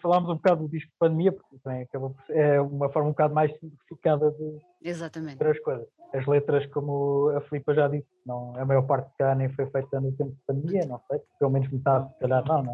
falámos 0.02 0.30
um 0.30 0.36
bocado 0.36 0.64
do 0.64 0.70
disco 0.70 0.92
de 0.92 0.98
pandemia, 1.00 1.32
porque 1.32 1.58
também 1.64 1.84
acabou 1.84 2.10
por, 2.10 2.36
é 2.36 2.60
uma 2.60 2.90
forma 2.90 3.10
um 3.10 3.12
bocado 3.12 3.34
mais 3.34 3.52
simplificada 3.58 4.32
de 4.32 4.60
Exatamente. 4.84 5.42
as 5.42 5.60
coisas 5.60 5.88
as 6.14 6.26
letras, 6.26 6.66
como 6.68 7.30
a 7.36 7.42
Filipa 7.42 7.74
já 7.74 7.88
disse, 7.88 8.08
não, 8.26 8.56
a 8.58 8.66
maior 8.66 8.84
parte 8.84 9.12
cá 9.18 9.36
nem 9.36 9.50
foi 9.50 9.66
feita 9.68 10.00
no 10.00 10.12
tempo 10.14 10.32
de 10.32 10.42
pandemia, 10.46 10.86
não 10.86 11.02
sei, 11.10 11.20
pelo 11.40 11.52
menos 11.52 11.70
metade, 11.72 12.12
se 12.14 12.20
calhar 12.20 12.46
não, 12.46 12.64
não. 12.64 12.74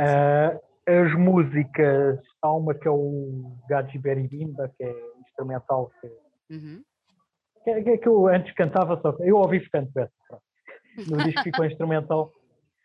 Uh, 0.00 0.60
as 0.86 1.14
músicas, 1.14 2.18
há 2.42 2.52
uma 2.52 2.74
que 2.74 2.88
é 2.88 2.90
o 2.90 3.56
Gaji 3.68 3.98
Beribimba, 3.98 4.70
que 4.76 4.84
é 4.84 4.94
instrumental, 5.20 5.90
que, 6.00 6.54
uhum. 6.54 6.82
que, 7.64 7.70
é, 7.70 7.98
que, 7.98 8.08
eu 8.08 8.26
antes 8.28 8.54
cantava, 8.54 8.98
só 9.00 9.14
eu 9.20 9.36
ouvi 9.36 9.60
canto 9.68 9.98
essa, 9.98 10.12
pronto. 10.28 10.42
No 10.96 11.16
disco 11.24 11.42
ficou 11.42 11.64
instrumental. 11.64 12.32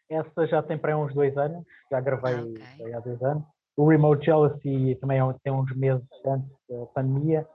Essa 0.09 0.45
já 0.47 0.61
tem 0.61 0.77
para 0.77 0.93
aí 0.93 0.95
uns 0.95 1.13
dois 1.13 1.35
anos, 1.37 1.65
já 1.89 1.99
gravei 1.99 2.35
okay. 2.35 2.93
há 2.93 2.99
dois 2.99 3.21
anos. 3.23 3.43
O 3.75 3.89
Remote 3.89 4.25
Jealousy 4.25 4.95
também 5.01 5.19
é 5.19 5.35
tem 5.43 5.51
uns 5.51 5.75
meses 5.75 6.05
antes 6.25 6.49
da 6.69 6.85
pandemia. 6.87 7.47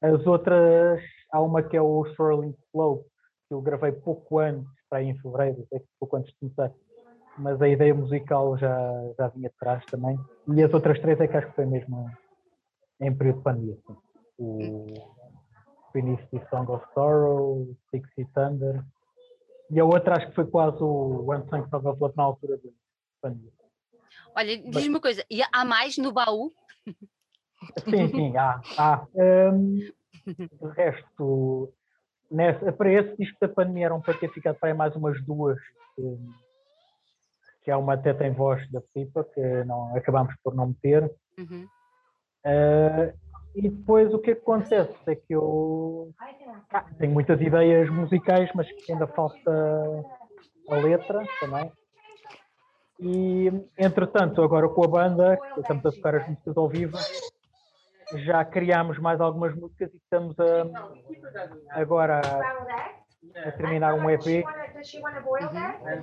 As 0.00 0.26
outras, 0.26 1.02
há 1.32 1.40
uma 1.40 1.62
que 1.62 1.76
é 1.76 1.80
o 1.80 2.04
Swirling 2.14 2.54
Slope, 2.68 3.04
que 3.48 3.54
eu 3.54 3.60
gravei 3.60 3.92
pouco 3.92 4.38
antes, 4.38 4.68
para 4.88 4.98
aí 4.98 5.08
em 5.08 5.18
fevereiro, 5.18 5.66
pouco 5.98 6.16
antes 6.16 6.32
de 6.32 6.38
começar, 6.38 6.72
mas 7.38 7.60
a 7.60 7.68
ideia 7.68 7.94
musical 7.94 8.56
já, 8.58 9.12
já 9.18 9.28
vinha 9.28 9.48
de 9.48 9.56
trás 9.56 9.84
também. 9.86 10.18
E 10.48 10.62
as 10.62 10.72
outras 10.72 11.00
três 11.00 11.18
é 11.20 11.26
que 11.26 11.36
acho 11.36 11.48
que 11.48 11.56
foi 11.56 11.66
mesmo 11.66 12.10
em 13.00 13.12
período 13.16 13.38
de 13.38 13.42
pandemia. 13.42 13.74
Assim. 13.74 13.98
O 14.38 14.86
Finicity 15.92 16.42
Song 16.50 16.70
of 16.70 16.84
Sorrow, 16.92 17.66
Sixty 17.90 18.24
Thunder, 18.34 18.84
e 19.70 19.80
a 19.80 19.84
outra 19.84 20.16
acho 20.16 20.28
que 20.28 20.34
foi 20.34 20.46
quase 20.46 20.82
o 20.82 21.30
One 21.30 21.48
Song 21.48 21.68
Song 21.68 21.88
of 21.88 22.00
Love 22.00 22.16
na 22.16 22.22
altura 22.22 22.58
de 22.58 22.72
pandemia. 23.20 23.52
Olha, 24.36 24.56
diz-me 24.58 24.88
uma 24.88 25.00
coisa, 25.00 25.24
e 25.30 25.40
há 25.52 25.64
mais 25.64 25.96
no 25.96 26.12
baú? 26.12 26.52
Sim, 27.84 28.08
sim, 28.08 28.36
há. 28.36 28.60
há. 28.76 29.06
Um, 29.14 29.76
de 30.26 30.68
resto, 30.74 31.72
nessa, 32.30 32.72
para 32.72 32.92
esse 32.92 33.16
disco 33.16 33.36
da 33.40 33.48
pandemia 33.48 33.86
eram 33.86 34.00
para 34.00 34.14
ter 34.14 34.30
ficado 34.32 34.56
para 34.58 34.70
aí 34.70 34.74
mais 34.74 34.94
umas 34.96 35.22
duas, 35.24 35.58
que, 35.94 36.18
que 37.64 37.70
há 37.70 37.78
uma 37.78 37.94
até 37.94 38.12
tem 38.12 38.32
voz 38.32 38.68
da 38.70 38.80
Pipa, 38.80 39.24
que 39.24 39.64
não, 39.64 39.96
acabámos 39.96 40.34
por 40.42 40.54
não 40.54 40.68
meter. 40.68 41.10
Uhum. 41.38 41.68
Uh, 42.44 43.23
e 43.54 43.68
depois 43.68 44.12
o 44.12 44.18
que 44.18 44.32
acontece 44.32 44.94
é 45.06 45.14
que 45.14 45.34
eu 45.34 46.10
ah, 46.72 46.84
tenho 46.98 47.12
muitas 47.12 47.40
ideias 47.40 47.88
musicais, 47.88 48.50
mas 48.54 48.70
que 48.70 48.92
ainda 48.92 49.06
falta 49.06 49.50
a 50.70 50.74
letra 50.76 51.22
também. 51.40 51.70
E 52.98 53.50
entretanto, 53.78 54.42
agora 54.42 54.68
com 54.68 54.84
a 54.84 54.88
banda, 54.88 55.38
estamos 55.56 55.86
a 55.86 55.92
tocar 55.92 56.16
as 56.16 56.28
músicas 56.28 56.56
ao 56.56 56.68
vivo, 56.68 56.96
já 58.16 58.44
criámos 58.44 58.98
mais 58.98 59.20
algumas 59.20 59.54
músicas 59.54 59.92
e 59.92 59.96
estamos 59.96 60.36
a, 60.38 60.66
agora 61.70 62.20
terminar 63.56 63.94
um 63.94 64.10
EP. 64.10 64.44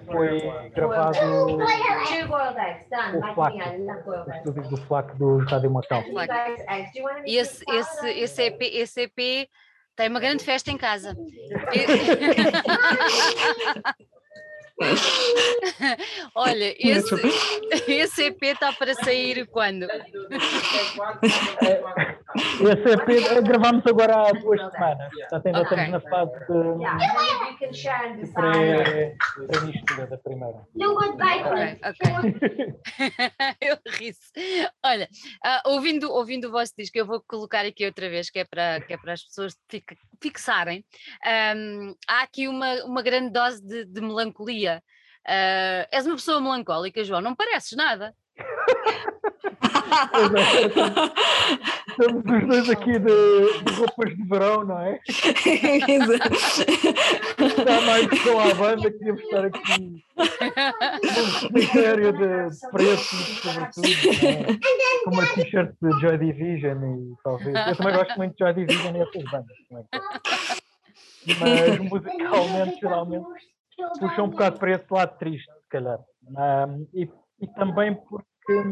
Foi 0.06 0.70
gravado 0.70 1.56
o 1.56 1.60
FLAC, 3.34 3.56
os 4.28 4.36
estúdios 4.36 4.70
do 4.70 4.78
FLAC 4.78 5.18
dos 5.18 5.50
Rádio 5.50 5.72
Macau. 5.72 6.04
E 7.26 7.38
esse, 7.38 7.66
esse, 7.70 8.10
esse, 8.10 8.44
EP, 8.44 8.62
esse 8.62 9.02
EP 9.02 9.50
tem 9.96 10.10
uma 10.10 10.20
grande 10.20 10.44
festa 10.44 10.70
em 10.72 10.78
casa. 10.78 11.16
Olha, 16.36 16.76
esse, 16.80 17.16
esse 17.88 18.24
EP 18.26 18.44
está 18.44 18.74
para 18.74 18.94
sair 18.96 19.48
quando? 19.48 19.84
Esse 22.34 22.90
EP 22.90 23.44
gravámos 23.44 23.86
agora 23.86 24.16
há 24.16 24.32
duas 24.32 24.72
semanas. 24.72 25.10
Portanto, 25.30 25.46
ainda 25.46 25.62
okay. 25.62 25.78
estamos 25.78 25.92
na 25.92 26.10
fase 26.10 26.32
de, 26.48 26.68
de 29.42 29.48
pré-mistura 29.48 30.08
da 30.08 30.18
primeira. 30.18 30.62
Ok, 31.84 32.02
ok. 32.24 32.76
eu 33.62 33.78
ri 33.88 34.12
Olha, 34.84 35.10
uh, 35.46 35.72
ouvindo, 35.72 36.12
ouvindo 36.12 36.48
o 36.48 36.52
vosso 36.52 36.74
disco, 36.78 36.98
eu 36.98 37.06
vou 37.06 37.22
colocar 37.22 37.66
aqui 37.66 37.86
outra 37.86 38.10
vez, 38.10 38.30
que 38.30 38.40
é 38.40 38.46
para, 38.46 38.82
que 38.82 38.94
é 38.94 38.98
para 38.98 39.14
as 39.14 39.24
pessoas 39.24 39.56
fixarem. 40.22 40.86
Um, 41.56 41.96
há 42.08 42.22
aqui 42.22 42.48
uma, 42.48 42.84
uma 42.86 43.02
grande 43.02 43.32
dose 43.32 43.62
de, 43.66 43.86
de 43.86 44.02
melancolia 44.02 44.84
Uh, 45.28 45.86
és 45.92 46.06
uma 46.06 46.16
pessoa 46.16 46.42
melancólica, 46.42 47.04
João, 47.04 47.22
não 47.22 47.36
pareces 47.36 47.74
nada. 47.74 48.16
Estamos 51.90 52.24
os 52.26 52.48
dois 52.48 52.70
aqui 52.70 52.98
de, 53.00 53.64
de, 53.64 53.74
roupas 53.74 54.16
de 54.16 54.24
verão, 54.24 54.64
não 54.64 54.80
é? 54.80 55.02
Está 55.06 55.34
mais 57.86 58.08
com 58.08 58.40
a 58.40 58.54
banda, 58.54 58.90
queríamos 58.92 59.22
estar 59.22 59.44
aqui 59.46 60.06
um 61.44 61.50
critério 61.50 62.14
de 62.14 62.48
preços, 62.72 63.42
sobretudo, 63.42 63.88
é? 64.26 64.58
com 65.04 65.12
uma 65.12 65.28
t-shirt 65.34 65.76
de 65.82 65.92
Joy 66.00 66.18
Division 66.18 66.82
e 66.84 67.14
talvez. 67.24 67.68
Eu 67.68 67.76
também 67.76 67.94
gosto 67.94 68.16
muito 68.18 68.34
de 68.34 68.40
Joy 68.40 68.54
Division 68.54 68.96
e 68.96 69.02
essas 69.02 69.24
bandas. 69.32 69.58
Mas 71.40 71.78
musicalmente, 71.80 72.80
geralmente 72.80 73.28
puxa 74.00 74.24
um 74.24 74.30
bocado 74.30 74.58
para 74.60 74.72
esse 74.72 74.86
lado 74.90 75.18
triste, 75.18 75.52
se 75.64 75.70
calhar. 75.70 76.00
Um, 76.28 76.88
e, 76.94 77.10
e, 77.42 77.48
também 77.56 77.98
porque, 78.46 78.64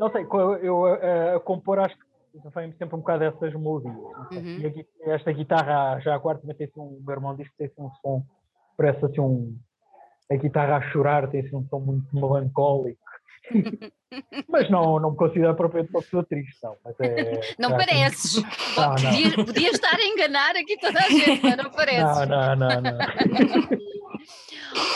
não 0.00 0.10
sei, 0.10 0.26
eu 0.62 0.86
a, 0.86 1.36
a 1.36 1.40
compor 1.40 1.78
acho 1.78 1.96
que 1.96 2.04
vem 2.54 2.72
sempre 2.72 2.96
um 2.96 2.98
bocado 2.98 3.24
essas 3.24 3.54
melodias. 3.54 3.94
Uhum. 3.94 4.84
esta 5.12 5.32
guitarra, 5.32 6.00
já 6.00 6.14
agora 6.14 6.38
também 6.38 6.56
tem 6.56 6.68
um, 6.76 6.98
o 6.98 7.02
meu 7.04 7.14
irmão 7.14 7.36
diz 7.36 7.48
que 7.48 7.56
tem 7.56 7.70
um 7.78 7.90
som, 8.02 8.24
parece 8.76 9.04
assim 9.04 9.20
um, 9.20 9.56
a 10.30 10.34
guitarra 10.36 10.76
a 10.76 10.90
chorar, 10.90 11.28
tem 11.28 11.40
assim 11.40 11.54
um 11.54 11.66
som 11.68 11.78
muito 11.78 12.06
melancólico. 12.14 13.04
mas 14.48 14.70
não, 14.70 14.98
não 14.98 15.10
me 15.10 15.16
considero 15.16 15.54
propriamente 15.54 15.92
uma 15.94 16.02
pessoa 16.02 16.24
triste, 16.24 16.56
não. 16.62 16.76
Mas 16.84 16.98
é, 17.00 17.40
não 17.58 17.74
é 17.74 17.78
pareces. 17.78 18.38
Assim. 18.38 18.80
Não, 18.80 18.88
não. 18.88 18.94
Podia, 18.94 19.44
podia, 19.44 19.70
estar 19.70 19.96
a 19.96 20.06
enganar 20.06 20.56
aqui 20.56 20.78
toda 20.78 20.98
a 20.98 21.08
gente, 21.10 21.42
mas 21.42 21.56
não 21.56 21.70
pareces. 21.70 22.28
Não, 22.28 22.56
não, 22.56 22.56
não. 22.56 22.80
não. 22.80 22.98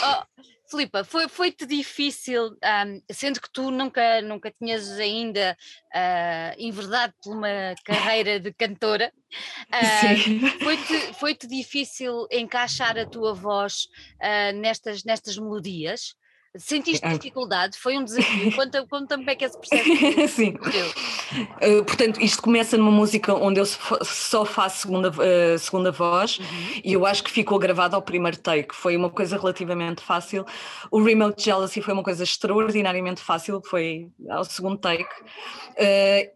oh, 0.03 0.23
Filipa, 0.69 1.03
foi, 1.03 1.27
foi-te 1.27 1.65
difícil, 1.65 2.51
um, 2.51 3.01
sendo 3.11 3.41
que 3.41 3.51
tu 3.51 3.71
nunca, 3.71 4.21
nunca 4.21 4.51
tinhas 4.51 4.87
ainda 4.99 5.57
uh, 5.95 6.55
enverdado 6.59 7.13
por 7.23 7.35
uma 7.35 7.73
carreira 7.83 8.39
de 8.39 8.53
cantora, 8.53 9.11
uh, 9.73 10.59
foi-te, 10.63 11.13
foi-te 11.15 11.47
difícil 11.47 12.27
encaixar 12.31 12.97
a 12.99 13.05
tua 13.05 13.33
voz 13.33 13.87
uh, 14.21 14.55
nestas, 14.55 15.03
nestas 15.03 15.37
melodias? 15.37 16.15
Sentiste 16.57 17.07
dificuldade? 17.07 17.77
Foi 17.77 17.95
um 17.95 18.03
desafio? 18.03 18.51
Conta-me 18.57 18.87
conta 18.87 19.17
como 19.17 19.29
é 19.29 19.35
que 19.35 19.45
esse 19.45 19.55
processo 19.55 19.87
Sim. 20.35 20.55
Uh, 20.55 21.83
portanto, 21.85 22.19
isto 22.19 22.41
começa 22.41 22.75
numa 22.75 22.89
música 22.89 23.35
onde 23.35 23.59
eu 23.59 23.65
só 23.67 24.43
faço 24.45 24.79
segunda, 24.79 25.09
uh, 25.09 25.59
segunda 25.59 25.91
voz 25.91 26.39
uhum. 26.39 26.45
e 26.83 26.93
eu 26.93 27.05
acho 27.05 27.23
que 27.23 27.29
ficou 27.29 27.59
gravado 27.59 27.95
ao 27.95 28.01
primeiro 28.01 28.37
take. 28.37 28.73
Foi 28.73 28.97
uma 28.97 29.11
coisa 29.11 29.37
relativamente 29.37 30.01
fácil. 30.01 30.43
O 30.89 31.03
Remote 31.03 31.43
Jealousy 31.43 31.81
foi 31.81 31.93
uma 31.93 32.03
coisa 32.03 32.23
extraordinariamente 32.23 33.21
fácil, 33.21 33.61
foi 33.63 34.09
ao 34.27 34.43
segundo 34.43 34.77
take. 34.79 35.03
Uh, 35.03 36.31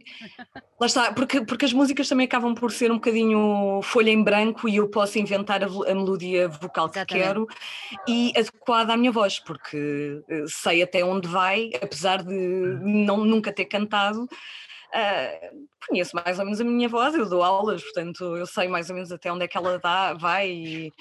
lá 0.79 0.86
está, 0.86 1.12
porque, 1.12 1.41
porque 1.41 1.65
as 1.65 1.74
músicas 1.74 2.08
também 2.08 2.27
acabam 2.27 2.53
por 2.53 2.72
ser 2.72 2.91
um 2.91 2.96
bocadinho 2.96 3.82
folha 3.82 4.12
em 4.12 4.24
branco 4.24 4.70
e 4.70 4.75
eu 4.75 4.88
posso 4.89 5.17
inventar 5.17 5.63
a, 5.63 5.65
a 5.65 5.96
melodia 5.96 6.48
vocal 6.48 6.88
que 6.88 7.00
Exatamente. 7.00 7.25
quero 7.25 7.48
e 8.08 8.32
adequada 8.38 8.93
à 8.93 8.98
minha 8.98 9.12
voz, 9.12 9.39
porque 9.39 10.02
eh, 10.29 10.45
sei 10.48 10.81
até 10.81 11.03
onde 11.03 11.27
vai, 11.27 11.72
apesar 11.81 12.24
de 12.24 12.33
hum. 12.33 13.05
não, 13.05 13.17
nunca 13.17 13.51
ter 13.53 13.65
cantado. 13.65 14.24
Uh, 14.24 15.67
conheço 15.88 16.15
mais 16.15 16.38
ou 16.38 16.45
menos 16.45 16.62
a 16.62 16.63
minha 16.63 16.88
voz, 16.88 17.15
eu 17.15 17.27
dou 17.27 17.41
aulas, 17.41 17.81
portanto 17.81 18.36
eu 18.36 18.45
sei 18.45 18.67
mais 18.67 18.89
ou 18.89 18.95
menos 18.95 19.12
até 19.12 19.31
onde 19.31 19.43
é 19.43 19.48
que 19.48 19.57
ela 19.57 19.79
dá, 19.79 20.13
vai 20.13 20.50
e, 20.51 20.93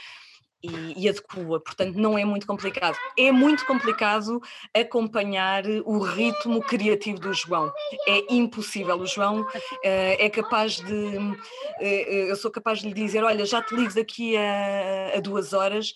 e, 0.63 1.05
e 1.05 1.09
adequa, 1.09 1.61
portanto 1.61 1.97
não 1.97 2.17
é 2.17 2.25
muito 2.25 2.47
complicado. 2.47 2.97
É 3.19 3.33
muito 3.33 3.67
complicado 3.67 4.41
acompanhar 4.75 5.65
o 5.85 5.99
ritmo 5.99 6.63
criativo 6.63 7.19
do 7.19 7.33
João, 7.35 7.73
é 8.07 8.33
impossível. 8.33 8.99
O 8.99 9.07
João 9.07 9.43
uh, 9.43 9.49
é 9.83 10.31
capaz 10.31 10.77
de, 10.77 10.93
uh, 10.95 11.37
eu 11.81 12.37
sou 12.37 12.51
capaz 12.51 12.79
de 12.79 12.89
lhe 12.89 12.95
dizer: 12.95 13.25
Olha, 13.25 13.45
já 13.45 13.61
te 13.61 13.75
ligo 13.75 13.93
daqui 13.95 14.37
a, 14.37 15.13
a 15.17 15.21
duas 15.21 15.53
horas 15.53 15.93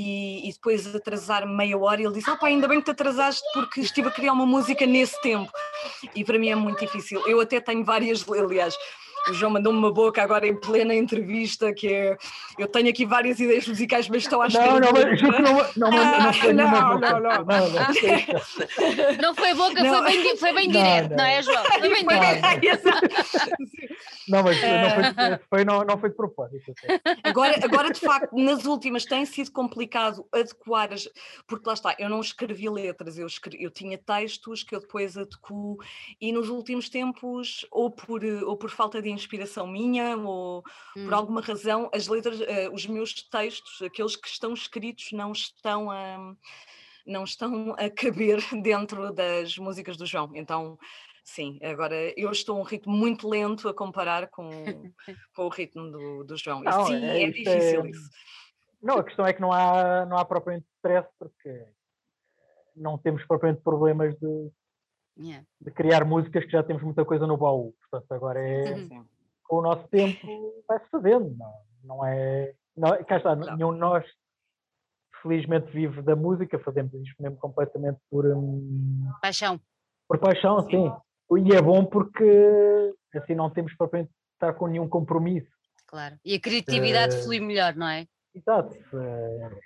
e, 0.00 0.48
e, 0.48 0.52
depois 0.52 0.94
atrasar 0.94 1.44
meia 1.44 1.76
hora. 1.76 2.00
E 2.00 2.04
ele 2.04 2.14
disse: 2.14 2.30
Opa, 2.30 2.46
ainda 2.46 2.68
bem 2.68 2.78
que 2.78 2.84
te 2.84 2.92
atrasaste 2.92 3.42
porque 3.52 3.80
estive 3.80 4.06
a 4.06 4.12
criar 4.12 4.32
uma 4.32 4.46
música 4.46 4.86
nesse 4.86 5.20
tempo. 5.20 5.50
E 6.14 6.24
para 6.24 6.38
mim 6.38 6.50
é 6.50 6.54
muito 6.54 6.78
difícil. 6.78 7.20
Eu 7.26 7.40
até 7.40 7.60
tenho 7.60 7.84
várias, 7.84 8.24
aliás 8.30 8.76
o 9.30 9.34
João 9.34 9.52
mandou-me 9.52 9.78
uma 9.78 9.92
boca 9.92 10.22
agora 10.22 10.46
em 10.46 10.54
plena 10.54 10.94
entrevista, 10.94 11.72
que 11.72 11.88
é 11.88 12.16
eu 12.58 12.66
tenho 12.66 12.88
aqui 12.88 13.06
várias 13.06 13.38
ideias 13.38 13.66
musicais, 13.68 14.08
mas 14.08 14.22
estão 14.22 14.42
à 14.42 14.46
esquerda. 14.46 14.80
Não, 14.80 14.80
não, 14.80 14.92
mas 14.92 15.22
não, 15.22 15.30
não, 15.30 15.90
não, 15.90 16.20
não 16.20 16.32
foi 16.32 16.52
não, 16.52 16.70
não, 16.70 16.98
não, 16.98 17.20
não, 17.20 17.44
não. 19.22 19.34
foi 19.34 19.54
boca, 19.54 19.84
foi 19.84 20.02
bem, 20.02 20.36
foi 20.36 20.52
bem 20.52 20.68
direto, 20.68 21.14
não, 21.16 21.24
é, 21.24 21.42
João? 21.42 21.64
Foi 21.64 21.80
bem 21.80 22.06
direto. 22.06 22.42
Não, 24.28 24.42
mas 24.42 24.60
não 24.60 24.90
foi, 24.90 25.38
foi, 25.48 25.64
não, 25.64 25.84
não 25.84 25.98
foi 25.98 26.10
de 26.10 26.16
propósito. 26.16 26.74
Agora, 27.22 27.58
agora, 27.64 27.90
de 27.90 28.00
facto, 28.00 28.36
nas 28.36 28.66
últimas 28.66 29.04
tem 29.04 29.24
sido 29.24 29.50
complicado 29.50 30.26
adequar, 30.32 30.92
as, 30.92 31.08
porque 31.46 31.66
lá 31.66 31.74
está, 31.74 31.96
eu 31.98 32.08
não 32.08 32.20
escrevi 32.20 32.68
letras, 32.68 33.18
eu, 33.18 33.26
escrevi, 33.26 33.64
eu 33.64 33.70
tinha 33.70 33.96
textos 33.96 34.62
que 34.62 34.74
eu 34.74 34.80
depois 34.80 35.16
adequo, 35.16 35.78
e 36.20 36.30
nos 36.32 36.48
últimos 36.48 36.88
tempos, 36.88 37.66
ou 37.70 37.90
por, 37.90 38.22
ou 38.24 38.56
por 38.56 38.70
falta 38.70 39.00
de 39.00 39.10
inspiração 39.18 39.66
minha 39.66 40.16
ou 40.16 40.62
hum. 40.96 41.04
por 41.04 41.14
alguma 41.14 41.40
razão 41.40 41.90
as 41.92 42.08
letras, 42.08 42.40
uh, 42.40 42.72
os 42.72 42.86
meus 42.86 43.14
textos, 43.14 43.82
aqueles 43.82 44.16
que 44.16 44.28
estão 44.28 44.52
escritos, 44.52 45.12
não 45.12 45.32
estão 45.32 45.90
a 45.90 46.34
não 47.06 47.24
estão 47.24 47.74
a 47.78 47.88
caber 47.88 48.38
dentro 48.62 49.12
das 49.12 49.56
músicas 49.56 49.96
do 49.96 50.04
João. 50.04 50.30
Então, 50.34 50.78
sim, 51.24 51.58
agora 51.62 51.94
eu 52.18 52.30
estou 52.30 52.58
a 52.58 52.60
um 52.60 52.64
ritmo 52.64 52.94
muito 52.94 53.26
lento 53.26 53.68
a 53.68 53.74
comparar 53.74 54.28
com, 54.28 54.50
com 55.34 55.44
o 55.46 55.48
ritmo 55.48 55.90
do, 55.90 56.24
do 56.24 56.36
João. 56.36 56.62
Não, 56.62 56.86
sim, 56.86 57.02
é, 57.02 57.22
é 57.22 57.30
difícil 57.30 57.84
é... 57.84 57.90
isso. 57.90 58.10
Não, 58.80 58.98
a 58.98 59.04
questão 59.04 59.26
é 59.26 59.32
que 59.32 59.40
não 59.40 59.52
há, 59.52 60.06
não 60.06 60.18
há 60.18 60.24
propriamente 60.24 60.66
stress, 60.76 61.08
porque 61.18 61.66
não 62.76 62.96
temos 62.96 63.24
propriamente 63.24 63.62
problemas 63.62 64.14
de, 64.18 64.50
yeah. 65.18 65.44
de 65.60 65.70
criar 65.70 66.04
músicas 66.04 66.44
que 66.44 66.50
já 66.50 66.62
temos 66.62 66.82
muita 66.82 67.04
coisa 67.04 67.26
no 67.26 67.36
baú. 67.36 67.74
Portanto, 67.90 68.12
agora 68.12 68.40
é 68.40 68.74
uhum. 68.74 69.04
com 69.44 69.56
o 69.56 69.62
nosso 69.62 69.86
tempo 69.88 70.18
vai-se 70.66 70.88
fazendo, 70.90 71.34
não, 71.36 71.54
não 71.84 72.06
é. 72.06 72.54
Não, 72.76 73.04
cá 73.04 73.16
está, 73.16 73.34
não. 73.34 73.56
nenhum 73.56 73.72
de 73.72 73.78
nós 73.78 74.04
felizmente 75.22 75.70
vive 75.72 76.00
da 76.02 76.14
música, 76.14 76.58
fazemos 76.60 76.94
isto 76.94 77.20
mesmo 77.20 77.36
completamente 77.38 77.98
por 78.10 78.24
um, 78.26 79.10
paixão. 79.20 79.60
Por 80.06 80.18
paixão, 80.18 80.60
sim. 80.70 80.90
E 81.44 81.54
é 81.54 81.60
bom 81.60 81.84
porque 81.84 82.94
assim 83.14 83.34
não 83.34 83.50
temos 83.50 83.74
propriamente 83.74 84.12
estar 84.34 84.54
com 84.54 84.68
nenhum 84.68 84.88
compromisso. 84.88 85.50
Claro. 85.86 86.16
E 86.24 86.34
a 86.34 86.40
criatividade 86.40 87.16
uh, 87.16 87.22
flui 87.24 87.40
melhor, 87.40 87.74
não 87.74 87.88
é? 87.88 88.06
Exato. 88.34 88.74
Uh, 88.92 89.58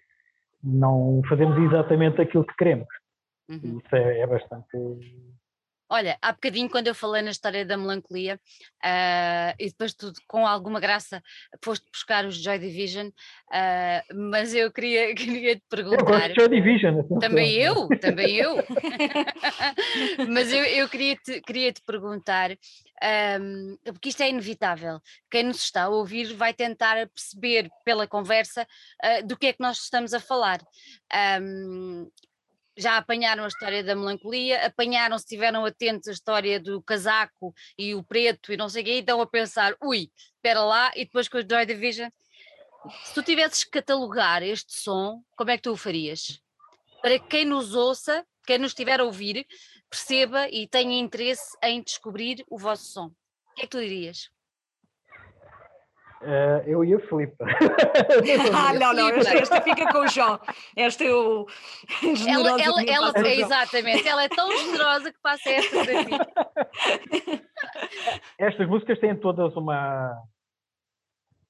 não 0.63 1.21
fazemos 1.29 1.57
exatamente 1.59 2.21
aquilo 2.21 2.47
que 2.47 2.55
queremos. 2.55 2.89
Uhum. 3.49 3.79
Isso 3.79 3.95
é, 3.95 4.21
é 4.21 4.27
bastante 4.27 4.77
Olha, 5.93 6.17
há 6.23 6.33
bocadinho 6.33 6.71
quando 6.71 6.87
eu 6.87 6.95
falei 6.95 7.21
na 7.21 7.31
história 7.31 7.67
da 7.67 7.77
melancolia 7.77 8.41
uh, 8.83 9.55
e 9.59 9.67
depois 9.67 9.93
tu 9.93 10.11
com 10.27 10.47
alguma 10.47 10.81
graça 10.81 11.23
foste 11.63 11.85
buscar 11.93 12.25
os 12.25 12.37
Joy 12.37 12.59
Division, 12.59 13.09
uh, 13.09 14.15
mas 14.31 14.55
eu 14.55 14.73
queria, 14.73 15.13
queria 15.15 15.57
te 15.57 15.63
perguntar. 15.69 16.01
Eu 16.01 16.07
gosto 16.07 16.29
de 16.29 16.35
Joy 16.35 16.49
Division. 16.49 17.19
Também 17.21 17.57
eu, 17.57 17.89
também 18.01 18.37
eu. 18.37 18.57
mas 20.31 20.51
eu, 20.51 20.65
eu 20.65 20.89
queria, 20.89 21.15
te, 21.17 21.43
queria 21.43 21.71
te 21.71 21.83
perguntar, 21.83 22.53
um, 23.43 23.77
porque 23.85 24.09
isto 24.09 24.23
é 24.23 24.31
inevitável. 24.31 24.99
Quem 25.31 25.43
nos 25.43 25.63
está 25.63 25.83
a 25.83 25.89
ouvir 25.91 26.33
vai 26.33 26.55
tentar 26.55 27.07
perceber 27.09 27.69
pela 27.85 28.07
conversa 28.07 28.67
uh, 29.05 29.27
do 29.27 29.37
que 29.37 29.49
é 29.49 29.53
que 29.53 29.61
nós 29.61 29.77
estamos 29.77 30.15
a 30.15 30.21
falar. 30.21 30.63
Um, 31.39 32.11
já 32.77 32.97
apanharam 32.97 33.45
a 33.45 33.49
história 33.49 33.83
da 33.83 33.95
melancolia, 33.95 34.67
apanharam, 34.67 35.19
se 35.19 35.25
estiveram 35.25 35.65
atentos 35.65 36.09
a 36.09 36.13
história 36.13 36.59
do 36.59 36.83
casaco 36.83 37.55
e 37.79 37.95
o 37.95 38.03
preto 38.03 38.53
e 38.53 38.57
não 38.57 38.69
sei 38.69 38.83
o 38.83 38.85
quê, 38.85 38.93
e 38.97 38.99
estão 39.01 39.21
a 39.21 39.27
pensar, 39.27 39.75
ui, 39.83 40.11
espera 40.37 40.63
lá, 40.63 40.91
e 40.97 41.05
depois 41.05 41.29
com 41.29 41.39
os 41.39 41.47
Joy 41.49 41.67
Division. 41.67 42.11
Se 43.05 43.15
tu 43.15 43.23
tivesses 43.23 43.65
que 43.65 43.71
catalogar 43.71 44.43
este 44.43 44.73
som, 44.73 45.23
como 45.37 45.51
é 45.51 45.57
que 45.57 45.63
tu 45.63 45.73
o 45.73 45.77
farias? 45.77 46.41
Para 47.01 47.19
quem 47.19 47.45
nos 47.45 47.75
ouça, 47.75 48.27
quem 48.47 48.59
nos 48.59 48.73
estiver 48.73 49.01
a 49.01 49.05
ouvir, 49.05 49.47
perceba 49.89 50.49
e 50.49 50.67
tenha 50.67 50.99
interesse 50.99 51.57
em 51.63 51.83
descobrir 51.83 52.45
o 52.49 52.59
vosso 52.59 52.87
som. 52.87 53.07
O 53.07 53.55
que 53.55 53.63
é 53.63 53.65
que 53.65 53.71
tu 53.71 53.81
dirias? 53.81 54.31
Uh, 56.23 56.63
eu 56.67 56.85
e 56.85 56.95
a 56.95 57.01
Filipe. 57.01 57.35
ah, 58.55 58.73
não, 58.75 58.95
não, 58.95 59.09
esta, 59.09 59.37
esta, 59.37 59.61
fica 59.61 59.93
com 59.93 59.99
o 59.99 60.07
João. 60.07 60.39
Esta 60.77 61.03
eu. 61.03 61.47
Ela, 62.29 62.63
ela, 62.63 62.83
ela 62.85 63.13
é, 63.17 63.41
exatamente, 63.41 64.07
ela 64.07 64.23
é 64.23 64.29
tão 64.29 64.57
generosa 64.57 65.13
que 65.13 65.19
passa 65.21 65.51
esta 65.51 65.85
para 65.85 66.05
ti. 66.05 67.43
Estas 68.39 68.69
músicas 68.69 69.01
têm 69.01 69.17
todas 69.17 69.55
uma, 69.57 70.17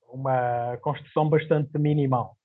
uma 0.08 0.78
construção 0.78 1.28
bastante 1.28 1.78
minimal. 1.78 2.36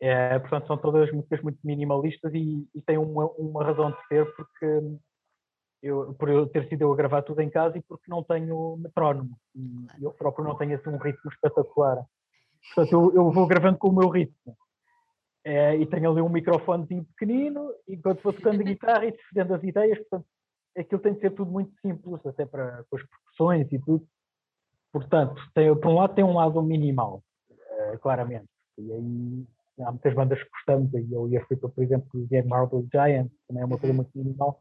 É, 0.00 0.38
portanto, 0.38 0.68
são 0.68 0.78
todas 0.78 1.10
músicas 1.12 1.42
muito 1.42 1.58
minimalistas 1.64 2.32
e, 2.32 2.66
e 2.74 2.82
têm 2.82 2.96
uma, 2.96 3.26
uma 3.32 3.64
razão 3.64 3.90
de 3.90 4.06
ser, 4.06 4.24
porque 4.34 4.80
eu, 5.82 6.14
por 6.14 6.28
eu 6.28 6.46
ter 6.46 6.68
sido 6.68 6.82
eu 6.82 6.92
a 6.92 6.96
gravar 6.96 7.22
tudo 7.22 7.40
em 7.40 7.50
casa 7.50 7.78
e 7.78 7.82
porque 7.82 8.10
não 8.10 8.22
tenho 8.22 8.76
metrónomo. 8.76 9.36
E 9.54 10.04
eu 10.04 10.12
próprio 10.12 10.44
não 10.44 10.56
tenho 10.56 10.76
assim 10.76 10.90
um 10.90 10.98
ritmo 10.98 11.30
espetacular. 11.30 12.04
Portanto, 12.74 12.92
eu, 12.92 13.14
eu 13.14 13.32
vou 13.32 13.46
gravando 13.46 13.78
com 13.78 13.88
o 13.88 13.96
meu 13.96 14.08
ritmo. 14.08 14.56
É, 15.42 15.74
e 15.76 15.86
tenho 15.86 16.10
ali 16.10 16.20
um 16.20 16.28
microfonezinho 16.28 17.04
pequenino, 17.04 17.72
enquanto 17.88 18.22
vou 18.22 18.32
tocando 18.32 18.60
a 18.60 18.64
guitarra 18.64 19.06
e 19.06 19.12
defendendo 19.12 19.54
as 19.54 19.62
ideias, 19.62 19.98
portanto, 19.98 20.26
aquilo 20.76 21.00
tem 21.00 21.14
de 21.14 21.20
ser 21.20 21.30
tudo 21.30 21.50
muito 21.50 21.72
simples, 21.80 22.24
até 22.26 22.44
para 22.44 22.84
com 22.90 22.96
as 22.96 23.02
percussões 23.02 23.72
e 23.72 23.78
tudo. 23.78 24.06
Portanto, 24.92 25.40
tem, 25.54 25.74
por 25.74 25.90
um 25.90 25.94
lado 25.94 26.14
tem 26.14 26.24
um 26.24 26.34
lado 26.34 26.62
minimal, 26.62 27.22
é, 27.50 27.96
claramente. 27.98 28.48
E 28.76 28.92
aí 28.92 29.46
há 29.80 29.90
muitas 29.90 30.14
bandas 30.14 30.42
que 30.42 30.50
gostamos, 30.50 30.92
e 30.92 31.12
eu 31.12 31.28
e 31.28 31.38
a 31.38 31.46
Flipa, 31.46 31.68
por 31.70 31.82
exemplo, 31.82 32.08
o 32.14 32.26
Game 32.26 32.48
Marble 32.48 32.86
Giant, 32.92 33.30
também 33.48 33.62
é 33.62 33.66
uma 33.66 33.78
coisa 33.78 33.92
uhum. 33.92 33.96
muito 33.96 34.10
minimal. 34.14 34.60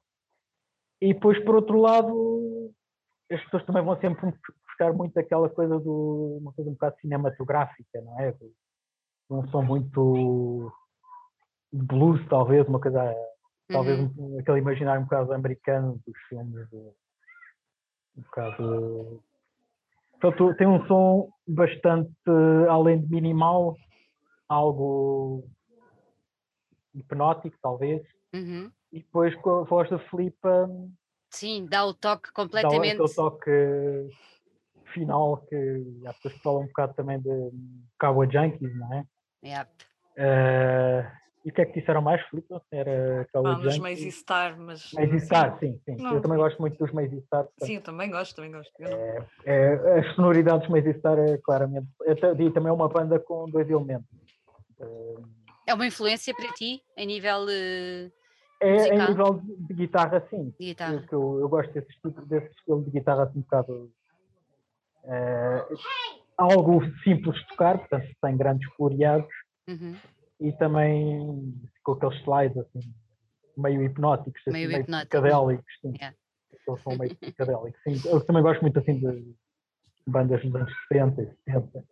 E 1.01 1.13
depois, 1.13 1.41
por 1.43 1.55
outro 1.55 1.79
lado, 1.79 2.71
as 3.31 3.41
pessoas 3.43 3.65
também 3.65 3.83
vão 3.83 3.99
sempre 3.99 4.33
buscar 4.67 4.93
muito 4.93 5.17
aquela 5.17 5.49
coisa 5.49 5.79
do 5.79 6.39
uma 6.41 6.51
coisa 6.53 6.69
um 6.69 6.73
bocado 6.73 6.95
cinematográfica, 6.99 8.01
não 8.01 8.19
é? 8.19 8.35
Não 9.29 9.47
são 9.49 9.63
muito 9.63 10.71
blues, 11.71 12.25
talvez, 12.27 12.67
uma 12.67 12.81
coisa, 12.81 13.15
talvez 13.67 13.99
uhum. 13.99 14.39
aquele 14.39 14.59
imaginário 14.59 15.01
um 15.01 15.05
bocado 15.05 15.33
americano 15.33 15.99
dos 16.05 16.17
filmes, 16.27 16.67
de, 16.69 16.77
um 16.77 18.21
bocado. 18.21 19.23
Portanto, 20.19 20.53
tem 20.55 20.67
um 20.67 20.85
som 20.85 21.29
bastante, 21.47 22.11
além 22.69 22.99
de 22.99 23.09
minimal, 23.09 23.77
algo 24.49 25.45
hipnótico, 26.93 27.55
talvez. 27.61 28.01
Uhum 28.33 28.69
e 28.91 28.99
depois 28.99 29.35
com 29.35 29.59
a 29.59 29.63
voz 29.63 29.89
da 29.89 29.99
Filipa. 29.99 30.69
Sim, 31.29 31.67
dá 31.69 31.85
o 31.85 31.93
toque 31.93 32.31
completamente. 32.33 32.97
Dá 32.97 33.03
o 33.03 33.13
toque 33.13 33.51
final 34.93 35.37
que 35.47 35.83
as 36.07 36.15
pessoas 36.17 36.41
falam 36.41 36.61
um 36.61 36.67
bocado 36.67 36.93
também 36.95 37.19
de 37.19 37.51
Cowboy 37.99 38.27
Junkies, 38.31 38.75
não 38.77 38.93
é? 38.93 39.05
Yep. 39.45 39.69
Uh, 40.17 41.19
E 41.45 41.49
o 41.51 41.53
que 41.53 41.61
é 41.61 41.65
que 41.65 41.79
disseram 41.79 42.01
mais, 42.01 42.21
Filipe? 42.27 42.53
Era 42.71 43.21
aquela 43.21 43.53
ah, 43.53 43.59
dos 43.59 43.77
Maisy 43.77 44.11
Star, 44.11 44.59
mas... 44.59 44.91
Maisy 44.91 45.19
Star, 45.21 45.57
sim, 45.59 45.79
sim. 45.85 45.95
Não. 45.95 46.15
Eu 46.15 46.21
também 46.21 46.37
gosto 46.37 46.59
muito 46.59 46.77
dos 46.77 46.91
Maisy 46.91 47.21
Star. 47.21 47.45
Portanto, 47.45 47.65
sim, 47.65 47.75
eu 47.75 47.81
também 47.81 48.11
gosto, 48.11 48.35
também 48.35 48.51
gosto. 48.51 48.71
É, 48.81 49.25
é, 49.45 49.99
as 49.99 50.15
sonoridades 50.15 50.67
dos 50.67 50.69
Maisy 50.69 50.99
Star 50.99 51.17
é 51.17 51.37
claramente... 51.37 51.87
E 52.05 52.51
também 52.51 52.69
é 52.69 52.73
uma 52.73 52.89
banda 52.89 53.19
com 53.19 53.49
dois 53.49 53.69
elementos. 53.69 54.05
É 55.65 55.73
uma 55.73 55.87
influência 55.87 56.33
para 56.35 56.51
ti, 56.53 56.81
em 56.97 57.07
nível... 57.07 57.43
Uh, 57.43 58.18
é 58.59 58.87
em 58.95 59.07
nível 59.07 59.41
de, 59.43 59.73
guitarra, 59.73 60.25
sim. 60.29 60.53
De 60.59 60.65
guitarra. 60.67 61.05
Eu, 61.11 61.39
eu, 61.39 61.49
gosto 61.49 61.71
desse, 61.73 61.87
tipo, 61.89 62.09
desse 62.09 62.47
estilo 62.55 62.83
de 62.83 62.91
guitarra 62.91 63.23
assim 63.23 63.39
um 63.39 63.41
bocado... 63.41 63.91
É, 65.05 65.65
algo 66.37 66.81
simples 67.03 67.35
de 67.35 67.47
tocar, 67.47 67.77
portanto, 67.77 68.07
sem 68.23 68.37
grandes 68.37 68.69
floreados. 68.75 69.29
Uhum 69.67 69.95
e 70.39 70.51
também 70.53 71.53
com 71.83 71.93
aqueles 71.93 72.19
slides 72.21 72.57
assim, 72.57 72.93
meio 73.57 73.83
hipnóticos, 73.83 74.41
meio, 74.47 74.67
assim, 74.67 74.73
meio 74.73 74.83
hipnótico. 74.83 75.09
psicadélicos, 75.09 75.73
sim. 75.81 75.93
Yeah. 75.95 76.17
Eles 76.51 76.83
são 76.83 76.97
meio 76.97 77.15
psicadélicos. 77.15 77.81
Sim. 77.83 78.09
Eu 78.09 78.25
também 78.25 78.43
gosto 78.43 78.61
muito 78.61 78.79
assim 78.79 78.99
de 78.99 79.35
bandas 80.07 80.41
dos 80.41 80.55
anos 80.55 80.73
60 80.87 81.21
e 81.21 81.25
70 81.45 81.85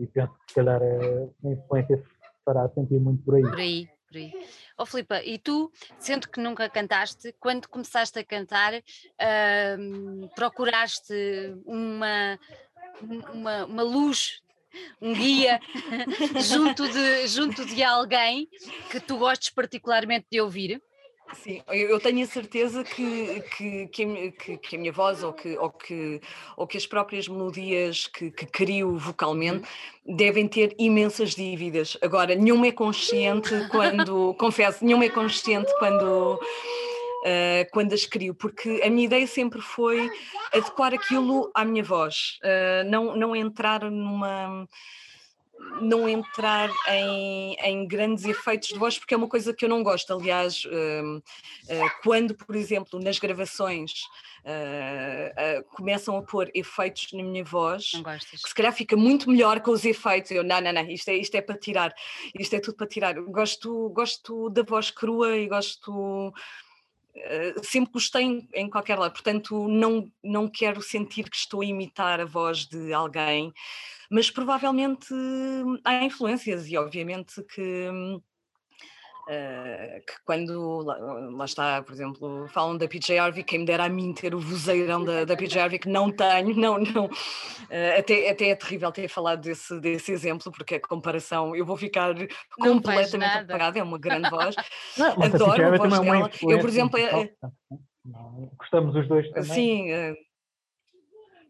e 0.00 0.06
penso 0.08 0.32
que 0.32 0.48
se 0.48 0.54
calhar 0.54 0.82
a 0.82 1.48
influência 1.48 1.98
se 1.98 2.04
fará 2.44 2.68
sentir 2.70 2.98
muito 2.98 3.22
por 3.22 3.36
aí. 3.36 3.42
Por 3.42 3.58
aí, 3.58 3.88
por 4.08 4.16
aí. 4.16 4.32
Oh 4.76 4.86
Filipa, 4.86 5.22
e 5.22 5.38
tu, 5.38 5.70
sendo 6.00 6.28
que 6.28 6.40
nunca 6.40 6.68
cantaste, 6.68 7.32
quando 7.38 7.68
começaste 7.68 8.18
a 8.18 8.24
cantar, 8.24 8.74
uh, 8.74 10.28
procuraste 10.34 11.14
uma, 11.64 12.38
uma, 13.32 13.66
uma 13.66 13.82
luz 13.82 14.42
um 15.00 15.12
guia 15.14 15.60
junto, 16.42 16.88
de, 16.88 17.28
junto 17.28 17.64
de 17.64 17.82
alguém 17.82 18.48
que 18.90 19.00
tu 19.00 19.16
gostes 19.16 19.50
particularmente 19.50 20.26
de 20.30 20.40
ouvir? 20.40 20.82
Sim, 21.32 21.62
eu 21.68 21.98
tenho 21.98 22.22
a 22.22 22.26
certeza 22.26 22.84
que, 22.84 23.42
que, 23.56 23.86
que, 23.88 24.58
que, 24.58 24.76
a 24.76 24.78
minha 24.78 24.92
voz 24.92 25.22
ou 25.22 25.32
que, 25.32 25.56
ou 25.56 25.70
que, 25.70 26.20
ou 26.56 26.66
que 26.66 26.76
as 26.76 26.86
próprias 26.86 27.26
melodias 27.26 28.06
que, 28.06 28.30
que 28.30 28.46
crio 28.46 28.98
vocalmente 28.98 29.66
uhum. 30.04 30.16
devem 30.16 30.46
ter 30.46 30.74
imensas 30.78 31.34
dívidas. 31.34 31.96
Agora, 32.02 32.34
nenhuma 32.34 32.66
é 32.66 32.72
consciente 32.72 33.50
quando, 33.70 34.34
confesso, 34.38 34.84
nenhuma 34.84 35.06
é 35.06 35.08
consciente 35.08 35.72
quando 35.78 36.38
uh, 37.24 37.70
quando 37.72 37.94
as 37.94 38.04
crio, 38.04 38.34
porque 38.34 38.80
a 38.84 38.90
minha 38.90 39.06
ideia 39.06 39.26
sempre 39.26 39.60
foi 39.60 40.10
adequar 40.52 40.92
aquilo 40.92 41.50
à 41.54 41.64
minha 41.64 41.82
voz, 41.82 42.38
uh, 42.42 42.88
não, 42.88 43.16
não 43.16 43.34
entrar 43.34 43.90
numa 43.90 44.68
não 45.80 46.08
entrar 46.08 46.70
em, 46.88 47.54
em, 47.54 47.86
grandes 47.86 48.24
efeitos 48.24 48.68
de 48.68 48.78
voz, 48.78 48.98
porque 48.98 49.14
é 49.14 49.16
uma 49.16 49.28
coisa 49.28 49.52
que 49.52 49.64
eu 49.64 49.68
não 49.68 49.82
gosto. 49.82 50.12
Aliás, 50.12 50.64
uh, 50.64 51.16
uh, 51.18 51.90
quando, 52.02 52.34
por 52.34 52.54
exemplo, 52.54 53.00
nas 53.00 53.18
gravações 53.18 53.92
uh, 54.44 55.64
começam 55.74 56.16
a 56.16 56.22
pôr 56.22 56.50
efeitos 56.54 57.08
na 57.12 57.22
minha 57.22 57.44
voz, 57.44 57.92
que 58.30 58.48
se 58.48 58.54
calhar 58.54 58.72
fica 58.72 58.96
muito 58.96 59.30
melhor 59.30 59.60
com 59.60 59.72
os 59.72 59.84
efeitos. 59.84 60.30
Eu, 60.30 60.44
não, 60.44 60.60
não, 60.60 60.72
não, 60.72 60.88
isto 60.88 61.08
é, 61.08 61.16
isto 61.16 61.34
é 61.34 61.40
para 61.40 61.58
tirar, 61.58 61.94
isto 62.38 62.54
é 62.54 62.60
tudo 62.60 62.76
para 62.76 62.86
tirar. 62.86 63.14
Gosto, 63.14 63.88
gosto 63.90 64.50
da 64.50 64.62
voz 64.62 64.90
crua 64.90 65.36
e 65.36 65.48
gosto 65.48 66.32
eh, 66.32 66.63
sempre 67.62 67.92
gostei 67.92 68.48
em, 68.52 68.68
qualquer 68.68 68.98
lado, 68.98 69.12
portanto 69.12 69.68
não, 69.68 70.10
não 70.22 70.48
quero 70.48 70.82
sentir 70.82 71.30
que 71.30 71.36
estou 71.36 71.60
a 71.60 71.64
imitar 71.64 72.20
a 72.20 72.24
voz 72.24 72.66
de 72.66 72.92
alguém, 72.92 73.52
mas 74.10 74.30
provavelmente 74.30 75.14
há 75.84 76.04
influências 76.04 76.66
e 76.66 76.76
obviamente 76.76 77.42
que 77.44 77.88
Uh, 79.26 80.04
que 80.06 80.12
quando 80.26 80.82
lá, 80.82 80.98
lá, 80.98 81.44
está, 81.46 81.82
por 81.82 81.92
exemplo, 81.92 82.46
falam 82.48 82.76
da 82.76 82.86
PJ 82.86 83.18
Harvey, 83.18 83.42
quem 83.42 83.60
me 83.60 83.64
dera 83.64 83.84
a 83.84 83.88
mim 83.88 84.12
ter 84.12 84.34
o 84.34 84.38
vozeirão 84.38 85.02
da, 85.02 85.24
da 85.24 85.34
PJ 85.34 85.58
Harvey, 85.58 85.78
que 85.78 85.88
não 85.88 86.10
tenho, 86.10 86.54
não, 86.56 86.78
não. 86.78 87.06
Uh, 87.06 87.98
até, 87.98 88.30
até 88.30 88.48
é 88.50 88.54
terrível 88.54 88.92
ter 88.92 89.08
falado 89.08 89.40
desse, 89.40 89.80
desse 89.80 90.12
exemplo, 90.12 90.52
porque 90.52 90.74
a 90.74 90.80
comparação, 90.80 91.56
eu 91.56 91.64
vou 91.64 91.76
ficar 91.76 92.14
não 92.58 92.74
completamente 92.74 93.50
apagada, 93.50 93.78
é 93.78 93.82
uma 93.82 93.98
grande 93.98 94.28
voz. 94.28 94.54
Não, 94.96 95.10
Adoro 95.22 95.66
a 95.66 95.76
voz 95.76 95.92
é 95.92 96.00
dela. 96.00 96.30
Eu, 96.42 96.58
por 96.60 96.68
exemplo, 96.68 96.98
é, 96.98 97.32
gostamos 98.56 98.94
os 98.94 99.08
dois 99.08 99.28
também. 99.30 99.52
Sim. 99.52 100.16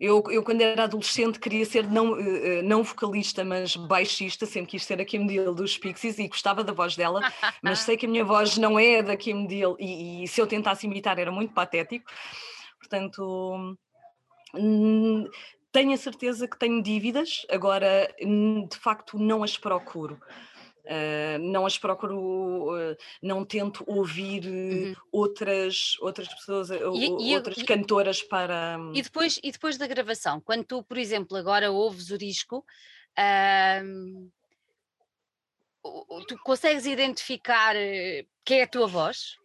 Eu, 0.04 0.22
eu, 0.28 0.42
quando 0.42 0.60
era 0.60 0.84
adolescente, 0.84 1.40
queria 1.40 1.64
ser 1.64 1.88
não, 1.90 2.12
uh, 2.12 2.62
não 2.62 2.82
vocalista, 2.82 3.42
mas 3.42 3.74
baixista, 3.74 4.44
sempre 4.44 4.72
quis 4.72 4.84
ser 4.84 5.00
a 5.00 5.04
Kim 5.04 5.26
Deal 5.26 5.54
dos 5.54 5.78
Pixies 5.78 6.18
e 6.18 6.28
gostava 6.28 6.62
da 6.62 6.74
voz 6.74 6.94
dela, 6.94 7.20
mas 7.62 7.78
sei 7.80 7.96
que 7.96 8.04
a 8.04 8.08
minha 8.08 8.24
voz 8.24 8.58
não 8.58 8.78
é 8.78 9.02
da 9.02 9.16
Kim 9.16 9.46
Deal 9.46 9.76
e, 9.80 10.24
e 10.24 10.28
se 10.28 10.40
eu 10.40 10.46
tentasse 10.46 10.86
imitar 10.86 11.18
era 11.18 11.32
muito 11.32 11.54
patético. 11.54 12.10
Portanto, 12.78 13.76
hum, 14.54 15.26
tenho 15.72 15.92
a 15.92 15.96
certeza 15.96 16.46
que 16.46 16.58
tenho 16.58 16.82
dívidas, 16.82 17.46
agora 17.50 18.14
hum, 18.22 18.68
de 18.70 18.76
facto 18.76 19.18
não 19.18 19.42
as 19.42 19.56
procuro. 19.56 20.20
Uh, 20.84 21.38
não 21.38 21.64
as 21.64 21.78
procuro, 21.78 22.74
uh, 22.74 22.96
não 23.22 23.42
tento 23.42 23.82
ouvir 23.86 24.44
uhum. 24.46 24.94
outras, 25.10 25.96
outras 26.00 26.28
pessoas, 26.28 26.68
e, 26.68 26.74
e, 26.74 27.34
outras 27.34 27.56
e, 27.56 27.64
cantoras 27.64 28.22
para. 28.22 28.76
E 28.92 29.00
depois, 29.00 29.40
e 29.42 29.50
depois 29.50 29.78
da 29.78 29.86
gravação, 29.86 30.42
quando 30.42 30.64
tu, 30.64 30.82
por 30.82 30.98
exemplo, 30.98 31.38
agora 31.38 31.70
ouves 31.70 32.10
o 32.10 32.18
disco, 32.18 32.62
uh, 33.18 34.30
tu 36.28 36.36
consegues 36.44 36.84
identificar 36.84 37.74
quem 38.44 38.60
é 38.60 38.64
a 38.64 38.68
tua 38.68 38.86
voz? 38.86 39.38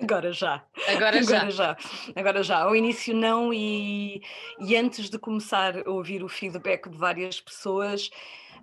Agora 0.00 0.32
já. 0.32 0.64
Agora, 0.88 1.18
Agora 1.20 1.22
já. 1.22 1.50
já. 1.50 1.76
Agora 2.14 2.42
já. 2.42 2.58
Ao 2.60 2.76
início 2.76 3.14
não, 3.14 3.52
e, 3.52 4.22
e 4.60 4.76
antes 4.76 5.08
de 5.08 5.18
começar 5.18 5.86
a 5.86 5.90
ouvir 5.90 6.22
o 6.22 6.28
feedback 6.28 6.88
de 6.88 6.96
várias 6.96 7.40
pessoas, 7.40 8.10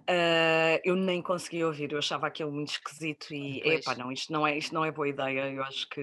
Uh, 0.10 0.80
eu 0.84 0.96
nem 0.96 1.22
conseguia 1.22 1.66
ouvir, 1.66 1.92
eu 1.92 1.98
achava 1.98 2.28
aquilo 2.28 2.52
muito 2.52 2.72
esquisito 2.72 3.34
e 3.34 3.62
epá, 3.62 3.96
não, 3.96 4.12
isto 4.12 4.34
não, 4.34 4.46
é, 4.46 4.58
isto 4.58 4.74
não 4.74 4.84
é 4.84 4.92
boa 4.92 5.08
ideia, 5.08 5.50
eu 5.50 5.64
acho 5.64 5.88
que 5.90 6.02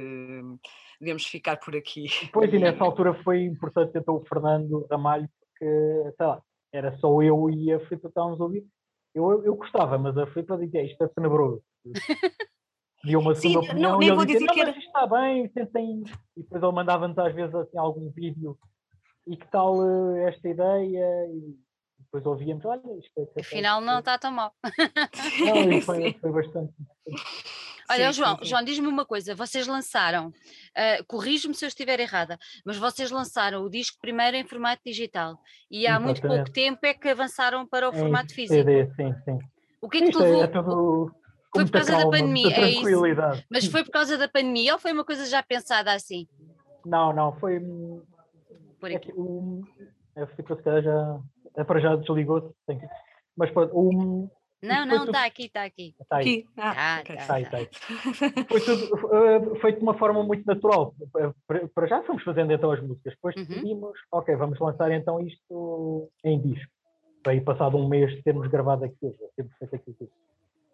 devemos 0.98 1.26
ficar 1.26 1.58
por 1.58 1.76
aqui. 1.76 2.06
Pois, 2.32 2.52
e 2.52 2.58
nessa 2.58 2.82
altura 2.82 3.14
foi 3.22 3.42
importante 3.42 3.92
então 3.96 4.16
o 4.16 4.24
Fernando 4.24 4.86
Ramalho, 4.90 5.28
porque, 5.38 6.14
sei 6.16 6.26
lá, 6.26 6.42
era 6.72 6.96
só 6.98 7.22
eu 7.22 7.50
e 7.50 7.72
a 7.72 7.78
Filipe 7.80 8.02
que 8.02 8.06
estávamos 8.08 8.40
a 8.40 8.44
ouvir. 8.44 8.64
Eu, 9.14 9.30
eu, 9.30 9.44
eu 9.44 9.54
gostava, 9.56 9.98
mas 9.98 10.16
a 10.16 10.26
Filipe 10.28 10.56
dizia, 10.58 10.84
isto 10.84 11.04
é 11.04 11.08
tenebroso. 11.08 11.62
E 13.04 13.16
uma 13.16 13.34
segunda 13.34 13.62
Sim, 13.62 13.66
opinião, 13.70 13.92
não, 13.92 13.98
nem 13.98 14.14
vou 14.14 14.26
dizer 14.26 14.40
dizia, 14.40 14.52
que 14.52 14.60
era... 14.60 14.78
está 14.78 15.06
bem, 15.06 15.48
tentem... 15.48 16.02
E 16.36 16.42
depois 16.42 16.62
ele 16.62 16.72
mandava-nos 16.72 17.18
às 17.18 17.34
vezes 17.34 17.54
assim, 17.54 17.78
algum 17.78 18.10
vídeo 18.10 18.58
e 19.26 19.36
que 19.36 19.50
tal 19.50 19.78
uh, 19.78 20.16
esta 20.16 20.48
ideia 20.48 21.26
e 21.32 21.56
depois 22.12 22.26
ouvíamos, 22.26 22.64
olha, 22.64 22.82
isto 22.98 23.12
é. 23.18 23.22
é 23.22 23.40
Afinal, 23.40 23.80
não 23.80 24.00
está 24.00 24.18
tão 24.18 24.32
mal. 24.32 24.52
Não, 25.70 25.80
foi, 25.82 26.12
foi 26.14 26.32
bastante. 26.32 26.74
Olha, 27.88 28.12
sim, 28.12 28.18
João, 28.18 28.36
sim, 28.36 28.42
sim. 28.42 28.48
João, 28.50 28.64
diz-me 28.64 28.86
uma 28.88 29.06
coisa: 29.06 29.34
vocês 29.34 29.66
lançaram, 29.68 30.28
uh, 30.28 31.04
corrijo-me 31.06 31.54
se 31.54 31.64
eu 31.64 31.68
estiver 31.68 32.00
errada, 32.00 32.36
mas 32.64 32.76
vocês 32.76 33.12
lançaram 33.12 33.62
o 33.62 33.70
disco 33.70 33.96
primeiro 34.00 34.36
em 34.36 34.44
formato 34.44 34.82
digital 34.84 35.38
e 35.70 35.86
há 35.86 36.00
muito 36.00 36.20
pouco 36.20 36.50
tempo 36.50 36.84
é 36.84 36.94
que 36.94 37.08
avançaram 37.08 37.66
para 37.66 37.88
o 37.88 37.92
formato 37.92 38.34
físico. 38.34 38.54
CD, 38.54 38.86
sim, 38.94 39.14
sim. 39.24 39.38
O 39.80 39.88
que 39.88 39.98
é 39.98 40.00
que 40.02 40.10
tu 40.10 40.18
levou? 40.18 40.42
É 40.42 40.46
tudo 40.48 41.14
foi 41.52 41.64
por 41.64 41.72
causa 41.72 41.92
calma, 41.92 42.04
da 42.04 42.10
pandemia, 42.10 42.56
é 42.56 42.70
isso. 42.70 43.44
Mas 43.50 43.66
foi 43.66 43.84
por 43.84 43.90
causa 43.90 44.16
da 44.16 44.28
pandemia 44.28 44.72
ou 44.74 44.78
foi 44.78 44.92
uma 44.92 45.04
coisa 45.04 45.26
já 45.26 45.42
pensada 45.42 45.92
assim? 45.92 46.28
Não, 46.84 47.12
não, 47.12 47.32
foi. 47.38 47.60
Por 48.78 48.86
aqui. 48.86 48.94
É 48.96 48.98
que, 48.98 49.12
um, 49.12 49.64
eu 50.16 50.26
fico, 50.28 50.54
se 50.54 50.62
calhar 50.62 50.82
já 50.82 51.20
é 51.56 51.64
para 51.64 51.80
já 51.80 51.96
desligou-se. 51.96 52.54
Mas 53.36 53.50
pronto, 53.50 53.78
um, 53.78 54.28
não, 54.62 54.84
não, 54.84 55.04
está 55.04 55.24
aqui, 55.24 55.44
está 55.44 55.64
aqui. 55.64 55.94
Está 55.98 56.18
aqui. 56.18 56.46
Ah, 56.56 57.02
tá, 57.06 57.16
tá, 57.16 57.50
tá. 57.50 58.44
Foi 58.46 58.60
tudo 58.60 58.94
uh, 59.06 59.56
feito 59.60 59.78
de 59.78 59.82
uma 59.82 59.96
forma 59.98 60.22
muito 60.22 60.44
natural. 60.44 60.94
Para 61.74 61.86
já 61.86 62.02
fomos 62.02 62.22
fazendo 62.22 62.52
então 62.52 62.70
as 62.70 62.80
músicas, 62.82 63.14
depois 63.14 63.34
uhum. 63.36 63.44
decidimos, 63.44 63.98
ok, 64.12 64.36
vamos 64.36 64.60
lançar 64.60 64.92
então 64.92 65.18
isto 65.20 66.10
em 66.22 66.40
disco. 66.40 66.70
Aí 67.26 67.40
passado 67.40 67.78
um 67.78 67.88
mês 67.88 68.10
de 68.12 68.22
termos 68.22 68.48
gravado 68.48 68.84
aquilo, 68.84 69.14
termos 69.34 69.54
feito 69.56 69.74
aquilo. 69.76 70.10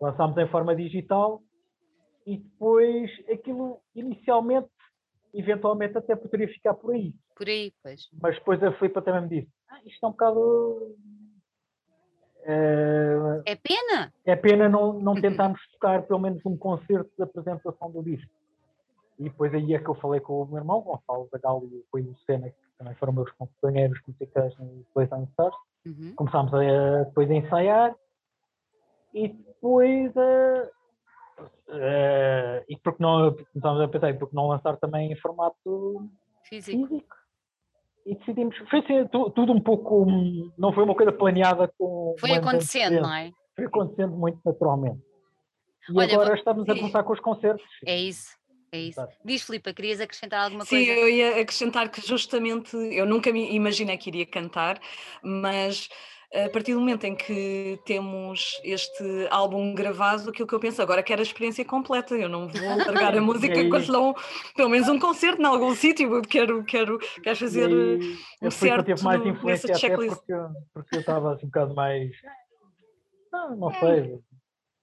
Lançámos 0.00 0.36
em 0.36 0.48
forma 0.48 0.74
digital 0.74 1.40
e 2.26 2.38
depois 2.38 3.10
aquilo 3.32 3.80
inicialmente, 3.94 4.68
eventualmente 5.32 5.96
até 5.96 6.16
poderia 6.16 6.48
ficar 6.48 6.74
por 6.74 6.92
aí. 6.92 7.14
Por 7.36 7.46
aí, 7.48 7.72
pois. 7.82 8.08
Mas 8.20 8.34
depois 8.36 8.62
a 8.62 8.72
Filipe 8.72 9.00
também 9.02 9.22
me 9.22 9.28
disse, 9.28 9.52
ah, 9.68 9.78
isto 9.84 10.04
é 10.04 10.08
um 10.08 10.10
bocado. 10.10 10.96
É, 12.44 13.42
é 13.44 13.56
pena? 13.56 14.12
É 14.24 14.36
pena 14.36 14.68
não, 14.68 14.94
não 14.94 15.14
tentarmos 15.20 15.60
tocar 15.72 16.02
pelo 16.02 16.20
menos 16.20 16.44
um 16.46 16.56
concerto 16.56 17.10
de 17.16 17.22
apresentação 17.22 17.90
do 17.90 18.02
disco. 18.02 18.30
E 19.18 19.24
depois 19.24 19.52
aí 19.52 19.74
é 19.74 19.78
que 19.78 19.88
eu 19.88 19.94
falei 19.94 20.20
com 20.20 20.42
o 20.42 20.46
meu 20.46 20.58
irmão, 20.58 20.80
Gonçalo 20.80 21.28
da 21.30 21.38
Gal 21.38 21.62
e 21.64 21.84
o 21.92 21.98
Lucena, 21.98 22.50
que 22.50 22.56
também 22.78 22.94
foram 22.94 23.12
meus 23.12 23.30
companheiros 23.32 24.00
musicais 24.06 24.56
no 24.58 24.84
Playtime 24.94 25.26
Stars. 25.30 25.56
Uhum. 25.86 26.14
Começámos 26.16 26.52
a, 26.54 27.04
depois 27.04 27.30
a 27.30 27.34
ensaiar 27.34 27.94
e 29.14 29.28
depois 29.28 30.16
a, 30.16 30.70
Uh, 31.68 32.64
e 32.68 32.76
porque 32.78 33.02
não, 33.02 33.28
estamos 33.54 33.80
a 33.80 33.88
pensar, 33.88 34.16
porque 34.18 34.34
não 34.34 34.48
lançar 34.48 34.76
também 34.76 35.12
em 35.12 35.16
formato 35.16 36.08
físico. 36.44 36.86
físico. 36.86 37.16
E 38.06 38.14
decidimos, 38.14 38.56
foi 38.70 38.78
assim, 38.78 39.08
tudo 39.10 39.52
um 39.52 39.60
pouco, 39.60 40.06
não 40.56 40.72
foi 40.72 40.84
uma 40.84 40.94
coisa 40.94 41.10
planeada 41.10 41.68
com. 41.76 42.14
Foi 42.20 42.30
acontecendo, 42.30 43.00
não 43.02 43.12
é? 43.12 43.32
Foi 43.56 43.64
acontecendo 43.64 44.16
muito 44.16 44.38
naturalmente. 44.44 45.00
E 45.88 45.98
Olha, 45.98 46.12
agora 46.14 46.28
vou... 46.28 46.36
estamos 46.36 46.68
a 46.68 46.74
começar 46.76 47.02
com 47.02 47.12
os 47.12 47.20
concertos. 47.20 47.66
É 47.84 47.98
isso. 47.98 48.30
É 48.70 48.78
isso. 48.78 49.00
Exato. 49.00 49.16
Diz, 49.24 49.42
Filipe, 49.42 49.74
querias 49.74 50.00
acrescentar 50.00 50.44
alguma 50.44 50.64
Sim, 50.64 50.76
coisa? 50.76 50.94
Sim, 50.94 51.00
eu 51.00 51.08
ia 51.08 51.40
acrescentar 51.40 51.88
que 51.90 52.00
justamente 52.00 52.76
eu 52.76 53.06
nunca 53.06 53.32
me 53.32 53.52
imaginei 53.52 53.96
que 53.96 54.08
iria 54.10 54.26
cantar, 54.26 54.80
mas 55.22 55.88
a 56.34 56.48
partir 56.50 56.74
do 56.74 56.80
momento 56.80 57.04
em 57.04 57.14
que 57.14 57.78
temos 57.84 58.60
este 58.64 59.04
álbum 59.30 59.74
gravado, 59.74 60.30
aquilo 60.30 60.46
que 60.46 60.54
eu 60.54 60.60
penso 60.60 60.82
agora 60.82 61.02
quero 61.02 61.20
a 61.20 61.22
experiência 61.22 61.64
completa, 61.64 62.14
eu 62.14 62.28
não 62.28 62.48
vou 62.48 62.76
largar 62.78 63.16
a 63.16 63.20
música 63.22 63.60
enquanto 63.60 63.90
não, 63.92 64.14
pelo 64.56 64.68
menos 64.68 64.88
um 64.88 64.98
concerto 64.98 65.40
em 65.40 65.46
algum 65.46 65.74
sítio, 65.74 66.20
quero, 66.22 66.64
quero, 66.64 66.98
quero 67.22 67.36
fazer 67.36 67.68
aí, 67.68 68.18
um 68.42 68.50
certo 68.50 68.86
teve 68.86 69.02
mais 69.02 69.24
influência 69.24 69.74
até 69.74 69.94
porque, 69.94 70.32
porque 70.74 70.96
eu 70.96 71.00
estava 71.00 71.34
assim 71.34 71.46
um 71.46 71.48
bocado 71.48 71.74
mais, 71.74 72.10
não, 73.32 73.56
não 73.56 73.70
sei, 73.74 74.18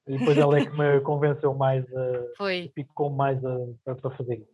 e 0.08 0.18
depois 0.18 0.38
ela 0.38 0.58
é 0.58 0.66
que 0.66 0.78
me 0.78 1.00
convenceu 1.02 1.54
mais, 1.54 1.86
a, 1.94 2.36
Foi. 2.38 2.72
picou 2.74 3.10
mais 3.10 3.44
a, 3.46 3.58
para 3.86 4.12
fazer 4.12 4.40
isso. 4.40 4.54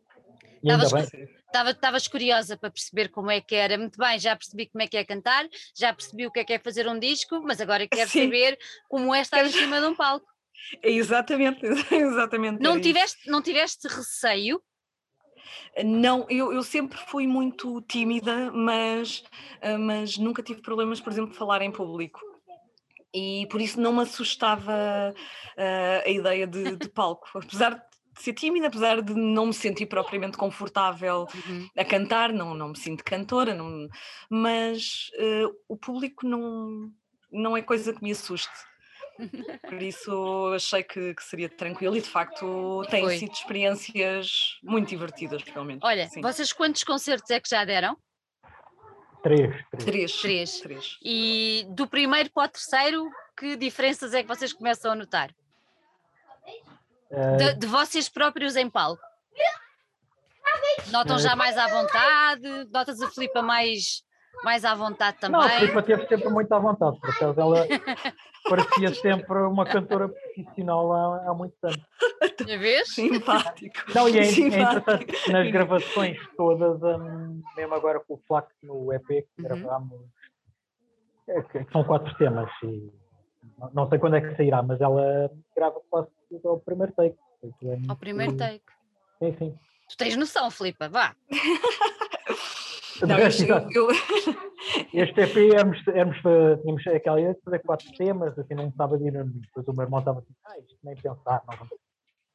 Estavas 1.54 2.08
curiosa 2.08 2.58
para 2.58 2.70
perceber 2.70 3.10
como 3.10 3.32
é 3.32 3.42
que 3.42 3.56
era. 3.56 3.78
Muito 3.78 3.98
bem, 3.98 4.20
já 4.20 4.36
percebi 4.36 4.68
como 4.68 4.84
é 4.84 4.88
que 4.88 4.98
é 4.98 5.04
cantar, 5.04 5.48
já 5.76 5.94
percebi 5.94 6.28
o 6.28 6.32
que 6.32 6.40
é 6.40 6.44
que 6.44 6.54
é 6.54 6.60
fazer 6.60 6.88
um 6.88 7.00
disco, 7.00 7.42
mas 7.44 7.60
agora 7.60 7.88
quero 7.90 8.10
Sim. 8.10 8.26
saber 8.26 8.58
como 8.88 9.14
é 9.14 9.22
estar 9.22 9.46
em 9.46 9.52
cima 9.52 9.80
de 9.80 9.88
um 9.88 9.96
palco. 9.96 10.28
Exatamente, 10.84 11.66
exatamente. 11.90 12.62
Não 12.62 12.80
tiveste, 12.80 13.30
não 13.30 13.42
tiveste 13.42 13.88
receio? 13.88 14.62
Não, 15.84 16.28
eu, 16.30 16.52
eu 16.52 16.62
sempre 16.62 16.98
fui 17.08 17.26
muito 17.26 17.82
tímida, 17.84 18.52
mas, 18.52 19.24
ah, 19.62 19.78
mas 19.78 20.18
nunca 20.18 20.44
tive 20.44 20.62
problemas, 20.62 21.00
por 21.00 21.12
exemplo, 21.12 21.32
de 21.32 21.38
falar 21.38 21.62
em 21.62 21.72
público 21.72 22.20
e 23.14 23.48
por 23.50 23.62
isso 23.62 23.80
não 23.80 23.94
me 23.94 24.02
assustava 24.02 25.14
uh, 25.14 26.06
a 26.06 26.10
ideia 26.10 26.46
de, 26.46 26.76
de, 26.76 26.90
palco, 26.90 27.28
apesar 27.34 27.76
de 27.76 27.89
ser 28.22 28.34
tímida, 28.34 28.68
apesar 28.68 29.02
de 29.02 29.14
não 29.14 29.48
me 29.48 29.54
sentir 29.54 29.86
propriamente 29.86 30.38
confortável 30.38 31.28
uhum. 31.48 31.70
a 31.78 31.86
cantar, 31.86 32.32
não, 32.34 32.54
não 32.54 32.70
me 32.70 32.78
sinto 32.78 33.04
cantora, 33.04 33.54
não, 33.54 33.88
mas 34.30 35.10
uh, 35.18 35.56
o 35.68 35.78
público 35.78 36.28
não, 36.28 36.92
não 37.32 37.56
é 37.56 37.62
coisa 37.62 37.94
que 37.94 38.04
me 38.04 38.12
assuste. 38.12 38.50
Por 39.68 39.82
isso 39.82 40.54
achei 40.56 40.82
que, 40.82 41.14
que, 41.14 41.24
seria 41.24 41.50
tranquilo 41.50 41.98
e 41.98 42.02
de 42.02 42.10
facto 42.10 42.82
têm 42.90 43.04
Foi. 43.04 43.18
sido 43.18 43.34
experiências 43.34 44.58
muito 44.64 44.88
divertidas, 44.88 45.44
realmente. 45.44 45.82
Olha, 45.84 46.08
Sim. 46.08 46.22
vocês 46.22 46.54
quantos 46.54 46.84
concertos 46.84 47.30
é 47.30 47.40
que 47.40 47.50
já 47.50 47.66
deram? 47.66 47.98
Três. 49.22 49.54
Três. 49.78 50.14
Três. 50.22 50.60
Três. 50.62 50.98
E 51.04 51.66
do 51.70 51.86
primeiro 51.88 52.32
para 52.32 52.46
o 52.46 52.48
terceiro, 52.48 53.10
que 53.38 53.58
diferenças 53.58 54.14
é 54.14 54.22
que 54.22 54.28
vocês 54.28 54.54
começam 54.54 54.92
a 54.92 54.96
notar? 54.96 55.34
De, 57.38 57.54
de, 57.56 57.68
vocês 57.68 58.08
próprios 58.08 58.56
em 58.56 58.70
palco? 58.70 59.02
Notam 60.92 61.16
uh... 61.16 61.20
já 61.20 61.36
mais 61.36 61.58
à 61.58 61.68
vontade? 61.68 62.70
Notas 62.72 63.02
a 63.02 63.10
Filipa 63.10 63.42
mais 63.42 64.04
mais 64.44 64.64
à 64.64 64.74
vontade 64.74 65.18
também. 65.20 65.40
Não, 65.40 65.46
a 65.46 65.50
Filipa 65.50 65.84
teve 65.84 66.08
sempre 66.08 66.30
muito 66.30 66.52
à 66.54 66.60
vontade, 66.60 66.98
porque 67.02 67.24
ela 67.24 67.68
parecia 68.50 68.94
sempre 68.96 69.38
uma 69.40 69.66
cantora 69.66 70.08
profissional 70.08 70.94
há, 70.94 71.30
há 71.30 71.34
muito 71.34 71.56
tempo. 71.62 71.84
Já 72.48 72.58
vês? 72.58 72.94
Simpático. 72.94 73.76
Não, 73.94 74.08
e 74.08 74.18
é, 74.18 74.24
é 74.24 74.32
interessante 74.32 75.32
nas 75.32 75.52
gravações 75.52 76.18
todas, 76.38 76.82
um, 76.82 77.42
mesmo 77.56 77.74
agora 77.76 78.00
com 78.00 78.14
o 78.14 78.22
Flax 78.28 78.48
no 78.64 78.94
EP 78.94 79.08
que 79.08 79.26
uhum. 79.40 79.44
gravámos, 79.44 80.00
é, 81.28 81.42
que 81.42 81.72
são 81.72 81.84
quatro 81.84 82.14
temas 82.18 82.50
e 82.64 82.92
não, 83.58 83.72
não 83.74 83.90
sei 83.90 84.00
quando 84.00 84.16
é 84.16 84.22
que 84.22 84.36
sairá, 84.36 84.62
mas 84.62 84.80
ela 84.82 85.32
grava 85.56 85.82
quase 85.90 86.10
tudo 86.30 86.50
ao 86.50 86.60
primeiro 86.60 86.94
take. 86.94 87.18
É 87.64 87.78
ao 87.88 87.96
primeiro 87.96 88.36
take. 88.36 88.64
Sim, 89.20 89.36
sim. 89.38 89.60
Tu 89.90 89.98
tens 89.98 90.16
noção, 90.16 90.52
Filipa, 90.52 90.88
vá. 90.88 91.16
Não, 93.08 93.18
eu, 93.18 93.30
eu... 93.72 93.88
Este 94.94 95.22
EP 95.22 95.54
éramos, 95.54 95.88
éramos, 95.88 96.18
tínhamos 96.62 96.88
aquela 96.88 97.20
ideia 97.20 97.34
de 97.34 97.42
fazer 97.42 97.60
quatro 97.60 97.90
temas, 97.94 98.38
assim, 98.38 98.54
não 98.54 98.68
estava 98.68 98.98
de 98.98 99.08
ir 99.08 99.24
Depois 99.24 99.68
o 99.68 99.74
meu 99.74 99.84
irmão 99.84 100.00
estava 100.00 100.20
assim, 100.20 100.34
ah, 100.46 100.60
isto 100.60 100.78
nem 100.84 100.96
pensar, 100.96 101.42
não 101.48 101.68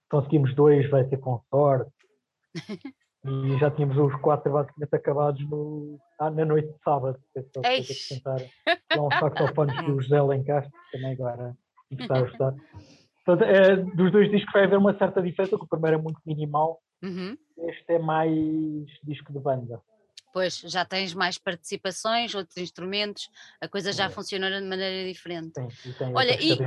conseguimos 0.09 0.55
dois, 0.55 0.89
vai 0.91 1.07
ser 1.09 1.19
com 1.19 1.41
sorte. 1.51 1.93
E 3.25 3.59
já 3.59 3.71
tínhamos 3.71 3.97
os 3.97 4.15
quatro 4.21 4.53
basicamente 4.53 4.95
acabados 4.95 5.49
no, 5.49 5.99
ah, 6.21 6.31
na 6.31 6.45
noite 6.45 6.69
de 6.69 6.79
sábado. 6.83 7.19
Tentar 7.35 8.37
dar 8.91 9.03
um 9.03 9.11
saxofone 9.11 9.87
do 9.87 10.01
José 10.01 10.21
Lencastre, 10.21 10.73
também 10.93 11.13
agora 11.13 11.57
está 11.91 12.17
a 12.17 12.23
ajudar. 12.23 12.55
Portanto, 13.25 13.49
é, 13.49 13.77
dos 13.77 14.13
dois 14.13 14.31
discos 14.31 14.53
vai 14.53 14.65
haver 14.65 14.79
uma 14.79 14.97
certa 14.99 15.23
diferença, 15.23 15.57
que 15.57 15.65
o 15.65 15.69
primeiro 15.69 15.99
é 15.99 16.03
muito 16.03 16.21
minimal, 16.27 16.79
uhum. 17.03 17.37
este 17.69 17.95
é 17.95 17.99
mais 17.99 18.31
disco 19.03 19.33
de 19.33 19.39
banda. 19.39 19.81
Pois, 20.35 20.59
já 20.59 20.85
tens 20.85 21.15
mais 21.15 21.39
participações, 21.39 22.35
outros 22.35 22.57
instrumentos, 22.57 23.31
a 23.61 23.69
coisa 23.69 23.93
já 23.93 24.07
é. 24.07 24.09
funciona 24.09 24.51
de 24.51 24.67
maneira 24.67 25.09
diferente. 25.09 25.53
Sim, 25.55 25.69
e 26.01 26.05
Olha, 26.13 26.37
e, 26.43 26.59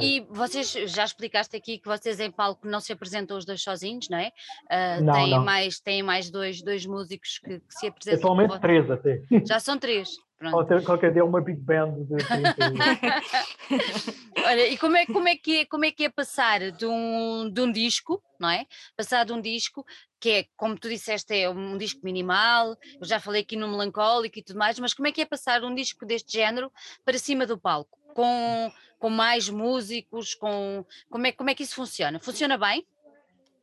e, 0.00 0.26
vocês 0.30 0.72
já 0.72 1.04
explicaste 1.04 1.54
aqui 1.54 1.78
que 1.78 1.86
vocês 1.86 2.18
em 2.18 2.30
palco 2.30 2.66
não 2.66 2.80
se 2.80 2.94
apresentam 2.94 3.36
os 3.36 3.44
dois 3.44 3.62
sozinhos, 3.62 4.08
não 4.08 4.16
é? 4.16 4.32
Uh, 4.70 5.04
não, 5.04 5.12
têm, 5.12 5.30
não. 5.32 5.44
Mais, 5.44 5.78
têm 5.80 6.02
mais 6.02 6.30
dois, 6.30 6.62
dois 6.62 6.86
músicos 6.86 7.38
que, 7.40 7.60
que 7.60 7.74
se 7.74 7.88
apresentam. 7.88 8.20
Atualmente 8.20 8.58
três 8.58 8.90
até. 8.90 9.20
Já 9.44 9.60
são 9.60 9.78
três. 9.78 10.16
Pronto. 10.38 10.82
Qualquer 10.82 11.12
dia 11.12 11.24
uma 11.24 11.40
big 11.40 11.60
band 11.60 12.04
de 12.04 12.16
Olha, 14.44 14.68
e 14.68 14.76
como 14.76 14.96
é, 14.96 15.06
como, 15.06 15.28
é 15.28 15.36
que 15.36 15.60
é, 15.60 15.64
como 15.64 15.84
é 15.84 15.90
que 15.90 16.04
é 16.04 16.10
passar 16.10 16.72
de 16.72 16.84
um, 16.84 17.48
de 17.50 17.60
um 17.60 17.70
disco, 17.70 18.22
não 18.38 18.50
é? 18.50 18.66
Passar 18.96 19.24
de 19.24 19.32
um 19.32 19.40
disco 19.40 19.86
que 20.24 20.30
é, 20.30 20.44
como 20.56 20.74
tu 20.78 20.88
disseste, 20.88 21.34
é 21.34 21.50
um 21.50 21.76
disco 21.76 22.00
minimal, 22.02 22.78
eu 22.98 23.06
já 23.06 23.20
falei 23.20 23.42
aqui 23.42 23.56
no 23.56 23.68
melancólico 23.68 24.38
e 24.38 24.42
tudo 24.42 24.58
mais, 24.58 24.80
mas 24.80 24.94
como 24.94 25.06
é 25.06 25.12
que 25.12 25.20
é 25.20 25.26
passar 25.26 25.62
um 25.62 25.74
disco 25.74 26.06
deste 26.06 26.32
género 26.32 26.72
para 27.04 27.18
cima 27.18 27.46
do 27.46 27.58
palco? 27.58 27.98
Com, 28.14 28.72
com 28.98 29.10
mais 29.10 29.50
músicos, 29.50 30.34
com 30.34 30.82
como 31.10 31.26
é, 31.26 31.32
como 31.32 31.50
é 31.50 31.54
que 31.54 31.62
isso 31.62 31.74
funciona? 31.74 32.18
Funciona 32.18 32.56
bem? 32.56 32.86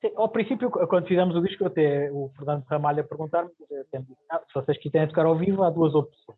Sim, 0.01 0.11
ao 0.15 0.29
princípio, 0.29 0.69
quando 0.69 1.07
fizemos 1.07 1.35
o 1.35 1.41
disco, 1.41 1.65
até 1.65 2.11
o 2.11 2.29
Fernando 2.37 2.63
Ramalho 2.65 3.01
a 3.01 3.07
perguntar-me, 3.07 3.49
se 3.49 4.53
vocês 4.53 4.77
quiserem 4.77 5.07
tocar 5.07 5.25
ao 5.25 5.35
vivo, 5.35 5.63
há 5.63 5.71
duas 5.71 5.95
opções 5.95 6.37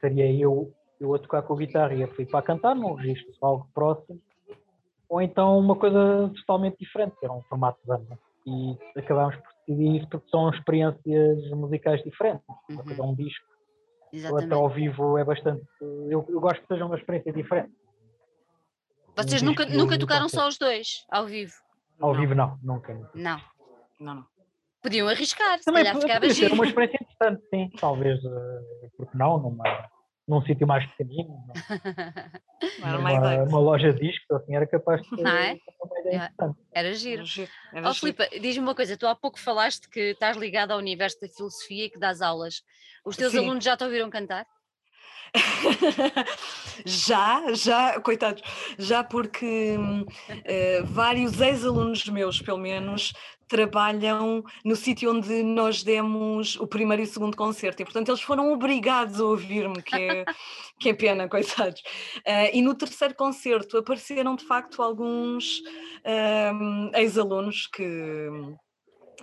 seria 0.00 0.32
eu, 0.32 0.72
eu 1.00 1.14
a 1.14 1.18
tocar 1.20 1.42
com 1.42 1.54
a 1.54 1.58
guitarra 1.58 1.94
e 1.94 2.02
a 2.02 2.08
Filipe 2.08 2.36
a 2.36 2.42
cantar 2.42 2.74
num 2.74 2.94
registro 2.94 3.32
algo 3.40 3.68
próximo, 3.72 4.20
ou 5.08 5.22
então 5.22 5.56
uma 5.60 5.76
coisa 5.76 6.28
totalmente 6.34 6.78
diferente, 6.78 7.14
que 7.20 7.24
era 7.24 7.32
um 7.32 7.42
formato 7.42 7.78
de 7.80 7.86
banda. 7.86 8.18
E 8.46 8.78
acabámos 8.98 9.36
por 9.36 9.52
decidir 9.66 9.96
isso 9.96 10.08
porque 10.08 10.30
são 10.30 10.50
experiências 10.50 11.50
musicais 11.50 12.02
diferentes. 12.04 12.44
Uhum. 12.70 12.84
Cada 12.84 13.02
um 13.02 13.14
disco, 13.14 13.44
Exatamente. 14.12 14.52
ao 14.54 14.70
vivo 14.70 15.18
é 15.18 15.24
bastante. 15.24 15.66
Eu, 15.80 16.24
eu, 16.28 16.40
gosto 16.40 16.60
que 16.60 16.68
seja 16.68 16.86
uma 16.86 16.96
experiência 16.96 17.32
diferente. 17.32 17.72
Vocês 19.16 19.42
um 19.42 19.46
nunca, 19.46 19.66
nunca 19.66 19.98
tocaram 19.98 20.28
só 20.28 20.46
os 20.46 20.58
dois 20.58 21.04
ao 21.10 21.26
vivo? 21.26 21.52
Ao 21.98 22.12
não. 22.12 22.20
vivo, 22.20 22.34
não, 22.34 22.58
nunca. 22.62 22.94
Não. 23.14 23.40
Não, 23.98 24.14
não. 24.14 24.26
Podiam 24.82 25.08
arriscar, 25.08 25.58
Também 25.64 25.84
se 25.84 25.90
calhar 25.90 26.00
ficava 26.00 26.30
ser 26.30 26.52
uma 26.52 26.64
experiência 26.64 26.98
interessante, 27.02 27.48
sim. 27.50 27.70
Talvez, 27.80 28.22
uh, 28.24 28.90
porque 28.96 29.18
não, 29.18 29.38
numa, 29.38 29.64
num 30.26 30.42
sítio 30.42 30.66
mais 30.66 30.84
pequenino. 30.86 31.44
Não. 32.80 32.98
uma, 32.98 33.42
uma 33.44 33.58
loja 33.58 33.92
de 33.92 34.00
discos, 34.00 34.30
assim, 34.36 34.56
era 34.56 34.66
capaz 34.66 35.00
de 35.02 35.10
não 35.22 35.30
é? 35.30 35.58
ideia 36.00 36.16
interessante. 36.16 36.58
Era 36.72 36.94
giro. 36.94 37.24
Era 37.72 37.90
oh, 37.90 37.94
Filipe, 37.94 38.40
diz-me 38.40 38.62
uma 38.62 38.74
coisa, 38.74 38.96
tu 38.96 39.06
há 39.06 39.14
pouco 39.14 39.38
falaste 39.38 39.88
que 39.88 40.10
estás 40.10 40.36
ligado 40.36 40.72
ao 40.72 40.78
universo 40.78 41.20
da 41.20 41.28
filosofia 41.28 41.86
e 41.86 41.90
que 41.90 41.98
dás 41.98 42.20
aulas. 42.20 42.62
Os 43.04 43.16
teus 43.16 43.32
Sim. 43.32 43.38
alunos 43.38 43.64
já 43.64 43.76
te 43.76 43.84
ouviram 43.84 44.10
cantar? 44.10 44.46
já, 46.84 47.52
já, 47.52 48.00
coitados, 48.00 48.42
já 48.78 49.02
porque 49.02 49.76
uh, 49.76 50.86
vários 50.86 51.40
ex-alunos 51.40 52.04
meus, 52.06 52.40
pelo 52.40 52.58
menos, 52.58 53.12
trabalham 53.48 54.42
no 54.64 54.74
sítio 54.74 55.10
onde 55.10 55.42
nós 55.42 55.82
demos 55.82 56.56
o 56.56 56.66
primeiro 56.66 57.02
e 57.02 57.06
o 57.06 57.08
segundo 57.08 57.36
concerto 57.36 57.80
e 57.80 57.84
portanto 57.84 58.08
eles 58.08 58.20
foram 58.20 58.52
obrigados 58.52 59.20
a 59.20 59.24
ouvir-me, 59.24 59.82
que 59.82 59.94
é, 59.94 60.24
que 60.80 60.88
é 60.88 60.94
pena, 60.94 61.28
coitados. 61.28 61.80
Uh, 62.18 62.50
e 62.52 62.62
no 62.62 62.74
terceiro 62.74 63.14
concerto 63.14 63.78
apareceram 63.78 64.34
de 64.34 64.44
facto 64.44 64.82
alguns 64.82 65.60
uh, 65.60 66.96
ex-alunos 66.96 67.68
que 67.68 68.28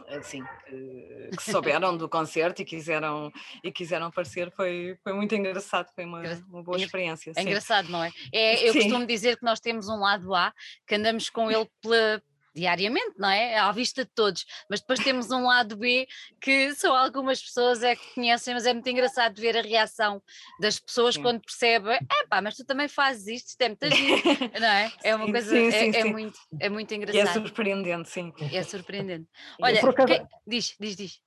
assim, 0.10 0.44
que, 0.66 1.30
que, 1.38 1.44
souberam 1.44 1.96
do 1.96 2.10
concerto 2.10 2.62
e 2.62 2.66
quiseram, 2.66 3.32
e 3.63 3.72
quiseram 3.72 4.08
aparecer, 4.08 4.52
foi, 4.52 4.98
foi 5.04 5.13
muito 5.13 5.36
engraçado, 5.36 5.89
foi 5.94 6.06
uma, 6.06 6.22
uma 6.50 6.63
boa 6.63 6.78
experiência. 6.78 7.32
É 7.36 7.42
engraçado, 7.42 7.89
não 7.89 8.04
é? 8.04 8.12
é 8.32 8.68
eu 8.68 8.74
sim. 8.74 8.82
costumo 8.82 9.06
dizer 9.06 9.38
que 9.38 9.46
nós 9.46 9.60
temos 9.60 9.88
um 9.88 10.00
lado 10.00 10.34
A, 10.34 10.54
que 10.88 10.96
andamos 10.96 11.30
com 11.30 11.50
ele 11.50 11.68
pela, 11.82 12.22
diariamente, 12.54 13.13
não 13.18 13.30
é? 13.30 13.58
À 13.58 13.72
vista 13.72 14.04
de 14.04 14.12
todos. 14.12 14.46
Mas 14.70 14.80
depois 14.80 15.00
temos 15.00 15.32
um 15.32 15.46
lado 15.46 15.76
B 15.76 16.08
que 16.39 16.74
só 16.76 16.96
algumas 16.96 17.42
pessoas 17.42 17.84
é 17.84 17.96
que 17.96 18.13
conhecem, 18.13 18.54
mas 18.54 18.66
é 18.66 18.74
muito 18.74 18.89
engraçado 18.89 19.39
ver 19.39 19.58
a 19.58 19.62
reação 19.62 20.22
das 20.60 20.80
pessoas 20.80 21.16
sim. 21.16 21.22
quando 21.22 21.42
percebem, 21.42 21.96
é 21.96 22.28
pá, 22.28 22.42
mas 22.42 22.56
tu 22.56 22.66
também 22.66 22.88
fazes 22.88 23.28
isto, 23.28 23.48
isto 23.50 23.62
é 23.62 23.68
muito 23.70 23.89
giro, 23.96 24.22
não 24.60 24.68
é? 24.68 24.92
É 25.04 25.16
uma 25.16 25.26
sim, 25.26 25.32
coisa, 25.32 25.50
sim, 25.50 25.68
é, 25.68 26.00
é, 26.00 26.04
muito, 26.04 26.39
é 26.60 26.70
muito 26.70 26.94
engraçado. 26.94 27.18
E 27.18 27.22
é 27.22 27.26
surpreendente, 27.26 28.10
sim. 28.10 28.34
É 28.52 28.63
surpreendente. 28.63 29.28
Olha, 29.62 29.80
acaso, 29.80 30.08
que... 30.08 30.26
diz, 30.46 30.76
diz, 30.80 30.96
diz. 30.96 31.22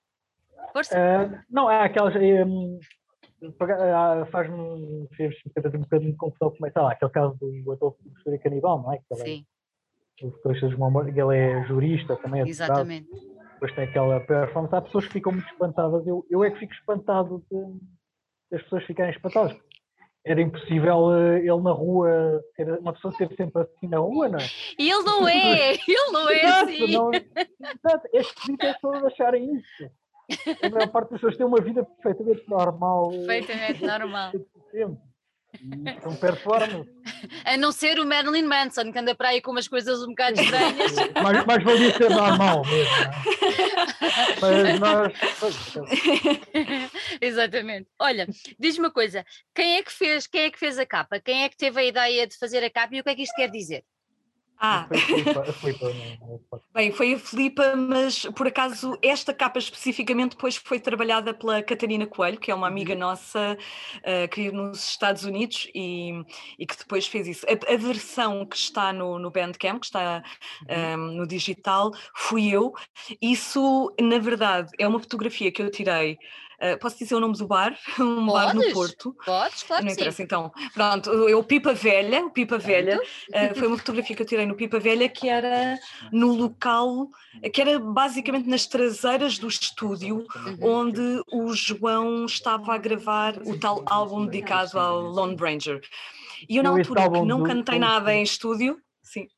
Força. 0.72 0.96
Uh, 0.96 1.38
não, 1.50 1.70
é 1.70 1.84
aquelas. 1.84 2.14
Um, 2.16 2.78
faz-me 4.30 5.08
fez 5.16 5.34
um 5.74 5.80
bocadinho 5.80 6.12
de 6.12 6.16
confusão 6.16 6.50
como 6.50 6.66
é, 6.66 6.72
lá, 6.74 6.92
aquele 6.92 7.10
caso 7.10 7.36
do 7.38 7.72
Adolfo 7.72 7.98
Costura 8.14 8.38
Canibal, 8.38 8.82
não 8.82 8.92
é? 8.92 9.00
Que 10.16 10.26
Sim 10.26 10.30
depois 10.30 10.62
ele 10.62 11.36
é 11.36 11.64
jurista 11.66 12.16
também. 12.16 12.42
É 12.42 12.48
Exatamente. 12.48 13.08
Depois 13.54 13.74
tem 13.74 13.84
aquela 13.84 14.20
performance. 14.20 14.74
Há 14.74 14.82
pessoas 14.82 15.06
que 15.06 15.14
ficam 15.14 15.32
muito 15.32 15.48
espantadas. 15.48 16.06
Eu, 16.06 16.26
eu 16.30 16.44
é 16.44 16.50
que 16.50 16.58
fico 16.58 16.72
espantado 16.72 17.42
de, 17.50 17.80
das 18.50 18.62
pessoas 18.62 18.84
ficarem 18.84 19.12
espantadas. 19.12 19.56
Era 20.24 20.42
impossível 20.42 21.06
uh, 21.06 21.36
ele 21.36 21.62
na 21.62 21.70
rua, 21.70 22.42
uma 22.80 22.92
pessoa 22.92 23.14
ser 23.14 23.32
sempre 23.36 23.62
assim 23.62 23.86
na 23.86 23.98
rua, 23.98 24.28
não 24.28 24.38
é? 24.38 24.46
E 24.76 24.90
ele 24.90 25.02
não 25.04 25.28
é, 25.28 25.72
ele 25.86 26.10
não 26.12 26.28
é 26.28 26.42
exato, 26.42 26.70
assim. 26.70 26.92
Não, 26.92 27.10
exato, 27.12 28.08
é 28.12 28.18
esquisito 28.18 28.64
as 28.64 28.74
pessoas 28.74 29.04
acharem 29.04 29.54
isso. 29.54 29.90
A 30.64 30.68
maior 30.68 30.88
parte 30.88 31.10
das 31.10 31.20
pessoas 31.20 31.36
tem 31.36 31.46
uma 31.46 31.60
vida 31.60 31.84
perfeitamente 31.84 32.48
normal. 32.48 33.10
Perfeitamente 33.10 33.86
normal. 33.86 34.32
São 36.02 36.16
performance. 36.16 36.95
A 37.44 37.56
não 37.56 37.72
ser 37.72 37.98
o 37.98 38.06
Marilyn 38.06 38.44
Manson, 38.44 38.92
que 38.92 38.98
anda 38.98 39.14
para 39.14 39.30
aí 39.30 39.40
com 39.40 39.50
umas 39.50 39.68
coisas 39.68 40.02
um 40.02 40.08
bocado 40.08 40.40
estranhas. 40.40 40.92
mas, 41.22 41.44
mas 41.46 41.64
valia 41.64 41.96
ser 41.96 42.10
normal 42.10 42.62
mesmo. 42.66 42.94
É? 44.02 44.40
Mas 44.40 44.80
nós. 44.80 45.12
Exatamente. 47.20 47.88
Olha, 47.98 48.26
diz-me 48.58 48.86
uma 48.86 48.92
coisa: 48.92 49.24
quem 49.54 49.76
é, 49.76 49.82
que 49.82 49.92
fez, 49.92 50.26
quem 50.26 50.42
é 50.42 50.50
que 50.50 50.58
fez 50.58 50.78
a 50.78 50.86
capa? 50.86 51.20
Quem 51.20 51.44
é 51.44 51.48
que 51.48 51.56
teve 51.56 51.80
a 51.80 51.84
ideia 51.84 52.26
de 52.26 52.36
fazer 52.36 52.62
a 52.64 52.70
capa 52.70 52.94
e 52.94 53.00
o 53.00 53.04
que 53.04 53.10
é 53.10 53.14
que 53.14 53.22
isto 53.22 53.34
quer 53.34 53.50
dizer? 53.50 53.84
Ah, 54.58 54.88
bem, 56.74 56.90
foi 56.90 57.14
a 57.14 57.18
Filipa, 57.18 57.76
mas 57.76 58.24
por 58.34 58.46
acaso 58.46 58.98
esta 59.02 59.34
capa 59.34 59.58
especificamente 59.58 60.30
depois 60.30 60.56
foi 60.56 60.80
trabalhada 60.80 61.34
pela 61.34 61.62
Catarina 61.62 62.06
Coelho, 62.06 62.40
que 62.40 62.50
é 62.50 62.54
uma 62.54 62.66
amiga 62.66 62.94
uhum. 62.94 63.00
nossa 63.00 63.58
uh, 63.98 64.28
que 64.28 64.42
vive 64.42 64.56
nos 64.56 64.88
Estados 64.88 65.24
Unidos 65.24 65.68
e, 65.74 66.10
e, 66.58 66.66
que 66.66 66.76
depois 66.76 67.06
fez 67.06 67.28
isso. 67.28 67.46
A, 67.46 67.74
a 67.74 67.76
versão 67.76 68.46
que 68.46 68.56
está 68.56 68.92
no, 68.94 69.18
no 69.18 69.30
Bandcamp, 69.30 69.80
que 69.80 69.86
está 69.86 70.22
um, 70.62 70.72
uhum. 70.72 71.10
ehm, 71.10 71.16
no 71.18 71.26
digital, 71.26 71.90
fui 72.14 72.48
eu. 72.48 72.72
Isso, 73.20 73.94
na 74.00 74.18
verdade, 74.18 74.70
é 74.78 74.88
uma 74.88 75.00
fotografia 75.00 75.52
que 75.52 75.60
eu 75.60 75.70
tirei 75.70 76.18
Uh, 76.60 76.78
posso 76.78 76.98
dizer 76.98 77.14
o 77.14 77.20
nome 77.20 77.36
do 77.36 77.46
bar? 77.46 77.76
Um 78.00 78.26
Podes, 78.26 78.46
bar 78.46 78.54
no 78.54 78.72
Porto. 78.72 79.16
Podes, 79.24 79.62
claro 79.62 79.84
Não 79.84 79.92
interessa, 79.92 80.16
sim. 80.16 80.22
então. 80.22 80.52
Pronto, 80.72 81.10
eu 81.10 81.42
Pipa 81.44 81.74
Velha, 81.74 82.24
o 82.24 82.30
Pipa 82.30 82.58
Velha, 82.58 82.98
uh, 82.98 83.54
foi 83.58 83.68
uma 83.68 83.76
fotografia 83.76 84.16
que 84.16 84.22
eu 84.22 84.26
tirei 84.26 84.46
no 84.46 84.54
Pipa 84.54 84.78
Velha 84.78 85.08
que 85.08 85.28
era 85.28 85.78
no 86.10 86.34
local, 86.34 87.08
que 87.52 87.60
era 87.60 87.78
basicamente 87.78 88.48
nas 88.48 88.66
traseiras 88.66 89.38
do 89.38 89.48
estúdio, 89.48 90.26
onde 90.60 91.22
o 91.30 91.52
João 91.52 92.24
estava 92.24 92.74
a 92.74 92.78
gravar 92.78 93.36
o 93.44 93.58
tal 93.58 93.82
álbum 93.86 94.26
dedicado 94.26 94.78
ao 94.78 95.00
Lone 95.00 95.36
Ranger. 95.36 95.80
E 96.48 96.56
eu 96.56 96.62
na 96.62 96.70
altura 96.70 97.10
que 97.10 97.22
não 97.22 97.42
cantei 97.42 97.78
nada 97.78 98.14
em 98.14 98.22
estúdio, 98.22 98.78
sim, 99.02 99.28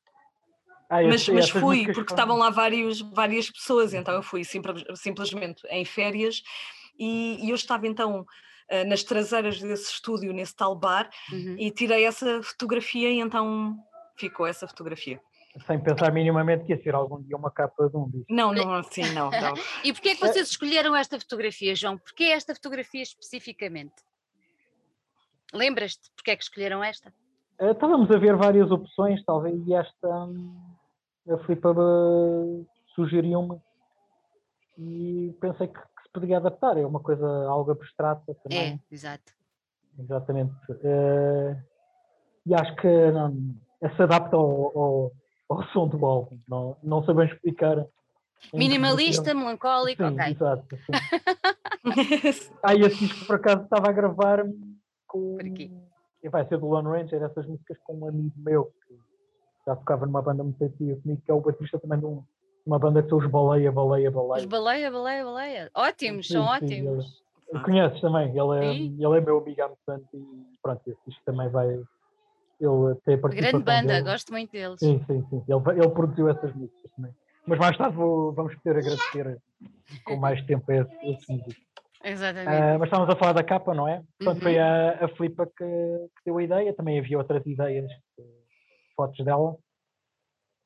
ah, 0.91 1.03
mas, 1.03 1.29
mas 1.29 1.51
fui, 1.51 1.85
porque 1.93 2.13
estavam 2.13 2.39
lá 2.39 2.49
vários, 2.49 3.01
várias 3.01 3.51
pessoas, 3.51 3.93
então 3.93 4.15
eu 4.15 4.23
fui 4.23 4.43
simplesmente 4.45 5.63
em 5.69 5.85
férias 5.85 6.43
e, 6.99 7.39
e 7.45 7.51
eu 7.51 7.55
estava 7.55 7.87
então 7.87 8.21
uh, 8.23 8.89
nas 8.89 9.03
traseiras 9.03 9.61
desse 9.61 9.93
estúdio, 9.93 10.33
nesse 10.33 10.55
tal 10.55 10.75
bar, 10.75 11.09
uhum. 11.33 11.57
e 11.59 11.71
tirei 11.71 12.05
essa 12.05 12.43
fotografia 12.43 13.11
e 13.11 13.21
então 13.21 13.77
ficou 14.17 14.47
essa 14.47 14.67
fotografia. 14.67 15.21
Sem 15.67 15.81
pensar 15.81 16.13
minimamente 16.13 16.65
que 16.65 16.73
ia 16.73 16.83
ser 16.83 16.95
algum 16.95 17.21
dia 17.23 17.37
uma 17.37 17.51
capa 17.51 17.89
de 17.89 17.97
um 17.97 18.09
disco. 18.09 18.27
Não, 18.29 18.53
não, 18.53 18.75
assim, 18.75 19.03
não. 19.13 19.31
não. 19.31 19.55
e 19.83 19.93
porquê 19.93 20.11
é 20.11 20.15
que 20.15 20.21
vocês 20.21 20.51
escolheram 20.51 20.95
esta 20.95 21.19
fotografia, 21.19 21.75
João? 21.75 21.99
Porquê 21.99 22.25
esta 22.25 22.55
fotografia 22.55 23.03
especificamente? 23.03 23.95
Lembras-te 25.53 26.11
porquê 26.15 26.33
é 26.33 26.37
que 26.37 26.43
escolheram 26.43 26.85
esta? 26.85 27.13
Uh, 27.61 27.73
estávamos 27.73 28.11
a 28.11 28.19
ver 28.19 28.37
várias 28.37 28.71
opções, 28.71 29.25
talvez, 29.25 29.57
e 29.67 29.75
esta 29.75 30.09
hum, 30.09 30.55
a 31.29 31.39
Filipa 31.39 31.73
uh, 31.73 32.67
sugeriu-me 32.95 33.61
e 34.79 35.35
pensei 35.41 35.67
que 35.69 35.81
se 36.09 36.13
poderia 36.13 36.39
adaptar, 36.39 36.79
é 36.79 36.87
uma 36.87 37.01
coisa 37.01 37.27
algo 37.49 37.71
abstrata 37.71 38.35
também. 38.43 38.73
É, 38.73 38.95
exato. 38.95 39.33
Exatamente. 39.99 40.55
Uh, 40.71 41.57
e 42.47 42.55
acho 42.55 42.75
que 42.77 43.11
não, 43.11 43.37
se 43.95 44.03
adapta 44.03 44.37
ao, 44.37 44.79
ao, 44.79 45.13
ao, 45.49 45.65
som 45.69 45.87
do 45.87 46.05
álbum, 46.05 46.39
não, 46.49 46.77
não 46.83 47.05
sabemos 47.05 47.33
explicar. 47.35 47.85
Minimalista, 48.55 49.35
melancólico, 49.35 50.03
sim, 50.03 50.15
ok. 50.15 50.33
Exato. 50.33 50.79
ah, 52.63 52.75
e 52.75 52.81
esse 52.83 53.07
disco 53.07 53.27
por 53.27 53.37
acaso 53.37 53.65
estava 53.65 53.89
a 53.89 53.93
gravar 53.93 54.45
com. 55.07 55.37
Por 55.37 55.47
aqui. 55.47 55.73
E 56.23 56.29
vai 56.29 56.47
ser 56.49 56.59
do 56.59 56.67
Lone 56.67 56.89
Ranger, 56.89 57.23
essas 57.23 57.47
músicas 57.47 57.79
com 57.85 57.95
um 57.99 58.09
amigo 58.09 58.33
meu 58.37 58.65
que 58.87 58.95
já 59.67 59.77
tocava 59.77 60.07
numa 60.07 60.23
banda 60.23 60.43
muito 60.43 60.63
antiga 60.65 60.97
comigo, 60.97 61.23
que 61.25 61.31
é 61.31 61.35
o 61.35 61.41
baterista 61.41 61.79
também 61.79 61.99
de 61.99 62.07
um, 62.07 62.25
uma 62.69 62.79
banda 62.79 63.03
que 63.03 63.09
são 63.09 63.19
os 63.19 63.27
Baleia, 63.27 63.73
Baleia, 63.73 64.11
Baleia. 64.11 64.43
Os 64.43 64.45
Baleia, 64.45 64.91
Baleia, 64.91 65.25
Baleia. 65.25 65.71
Ótimos, 65.75 66.27
sim, 66.27 66.35
são 66.35 66.45
sim, 66.45 66.51
ótimos. 66.51 67.23
Ele, 67.51 67.63
conheces 67.63 68.01
também, 68.03 68.29
ele 68.29 68.59
é, 68.59 68.75
ele 68.77 69.17
é 69.17 69.21
meu 69.23 69.39
amigo 69.39 69.63
há 69.63 69.69
muito 69.69 69.81
tempo 69.87 70.09
e 70.13 70.59
pronto, 70.63 70.83
esse 70.87 71.25
também 71.25 71.49
vai. 71.49 71.67
Ele 72.61 72.95
tem 73.05 73.15
a 73.15 73.29
Grande 73.29 73.65
banda, 73.65 73.95
dele. 73.95 74.03
gosto 74.03 74.33
muito 74.33 74.53
deles. 74.53 74.79
Sim, 74.81 75.03
sim, 75.07 75.25
sim. 75.31 75.43
Ele, 75.49 75.81
ele 75.81 75.91
produziu 75.91 76.29
essas 76.29 76.55
músicas 76.55 76.91
também. 76.95 77.15
Mas 77.47 77.59
mais 77.59 77.79
tarde 77.79 77.97
vou, 77.97 78.33
vamos 78.33 78.55
poder 78.57 78.81
agradecer 78.81 79.41
com 80.05 80.17
mais 80.17 80.45
tempo 80.45 80.71
a 80.71 80.77
esse, 80.77 81.07
esse 81.07 81.33
músico. 81.33 81.69
Exatamente. 82.05 82.51
Uh, 82.51 82.79
mas 82.79 82.83
estávamos 82.89 83.15
a 83.15 83.19
falar 83.19 83.33
da 83.33 83.43
capa, 83.43 83.73
não 83.73 83.89
é? 83.89 84.03
Portanto, 84.19 84.37
uhum. 84.37 84.43
foi 84.43 84.59
a, 84.59 85.05
a 85.05 85.09
Filipa 85.09 85.47
que, 85.47 85.65
que, 85.65 86.25
deu 86.27 86.37
a 86.37 86.43
ideia. 86.43 86.75
Também 86.75 86.99
havia 86.99 87.17
outras 87.17 87.47
ideias, 87.47 87.91
fotos 88.95 89.25
dela. 89.25 89.57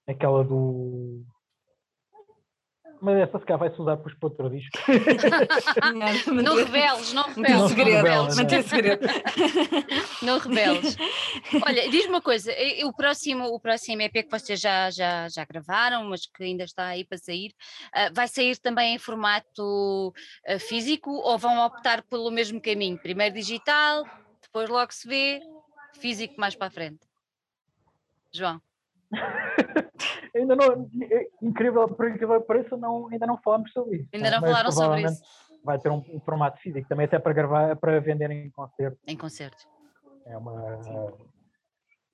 Aquela 0.09 0.43
do, 0.43 1.23
mas 3.03 3.19
essa 3.19 3.39
se 3.39 3.45
calhar 3.45 3.59
vai-se 3.59 3.81
usar 3.81 3.97
para 3.97 4.13
os 4.13 4.17
outro 4.23 4.49
disco. 4.49 4.79
não 6.33 6.55
reveles, 6.55 7.13
não 7.13 7.25
reveles. 7.25 7.69
segredo, 7.69 8.37
mantém 8.37 8.63
segredo. 8.63 9.07
não 10.23 10.39
reveles. 10.39 10.97
Olha, 11.67 11.91
diz-me 11.91 12.15
uma 12.15 12.23
coisa, 12.23 12.53
o 12.85 12.93
próximo, 12.93 13.47
o 13.47 13.59
próximo 13.59 14.03
EP 14.03 14.13
que 14.13 14.31
vocês 14.31 14.61
já, 14.61 14.91
já, 14.91 15.29
já 15.29 15.45
gravaram, 15.45 16.05
mas 16.05 16.27
que 16.27 16.45
ainda 16.45 16.65
está 16.65 16.87
aí 16.87 17.05
para 17.05 17.19
sair, 17.19 17.53
uh, 17.89 18.15
vai 18.15 18.29
sair 18.29 18.57
também 18.59 18.95
em 18.95 18.99
formato 18.99 20.09
uh, 20.49 20.59
físico 20.61 21.11
ou 21.11 21.37
vão 21.37 21.65
optar 21.67 22.03
pelo 22.05 22.31
mesmo 22.31 22.61
caminho? 22.61 22.99
Primeiro 22.99 23.35
digital, 23.35 24.05
depois 24.41 24.69
logo 24.69 24.93
se 24.93 25.09
vê, 25.09 25.41
físico 25.99 26.35
mais 26.39 26.55
para 26.55 26.69
a 26.69 26.71
frente. 26.71 27.01
João. 28.33 28.63
Ainda 30.35 30.57
não, 30.57 30.89
é 31.03 31.27
incrível, 31.43 31.89
por 31.89 32.09
incrível 32.09 32.41
que 32.41 32.47
pareça, 32.47 32.77
não, 32.77 33.09
ainda 33.09 33.27
não 33.27 33.39
falamos 33.39 33.73
sobre 33.73 33.99
isso. 33.99 34.09
Ainda 34.13 34.31
não 34.31 34.41
mas 34.41 34.51
falaram 34.51 34.73
sobre 34.73 35.03
isso. 35.03 35.23
Vai 35.65 35.79
ter 35.79 35.91
um, 35.91 36.03
um, 36.13 36.21
formato 36.21 36.61
físico 36.61 36.89
também, 36.89 37.07
até 37.07 37.19
para 37.19 37.33
gravar, 37.33 37.77
para 37.77 38.01
vender 38.01 38.31
em 38.31 38.51
concerto. 38.51 38.99
Em 39.07 39.17
concerto. 39.17 39.69
É 40.27 40.37
uma. 40.37 40.79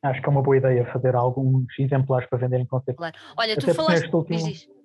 Acho 0.02 0.20
que 0.20 0.28
é 0.28 0.30
uma 0.30 0.42
boa 0.42 0.56
ideia 0.56 0.90
fazer 0.92 1.16
alguns 1.16 1.66
exemplares 1.78 2.28
para 2.28 2.38
vender 2.38 2.60
em 2.60 2.66
concerto. 2.66 2.98
Claro. 2.98 3.16
Olha, 3.36 3.54
até 3.54 3.66
tu 3.66 3.74
falaste. 3.74 4.14
Último, 4.14 4.36
diz, 4.36 4.44
diz 4.44 4.77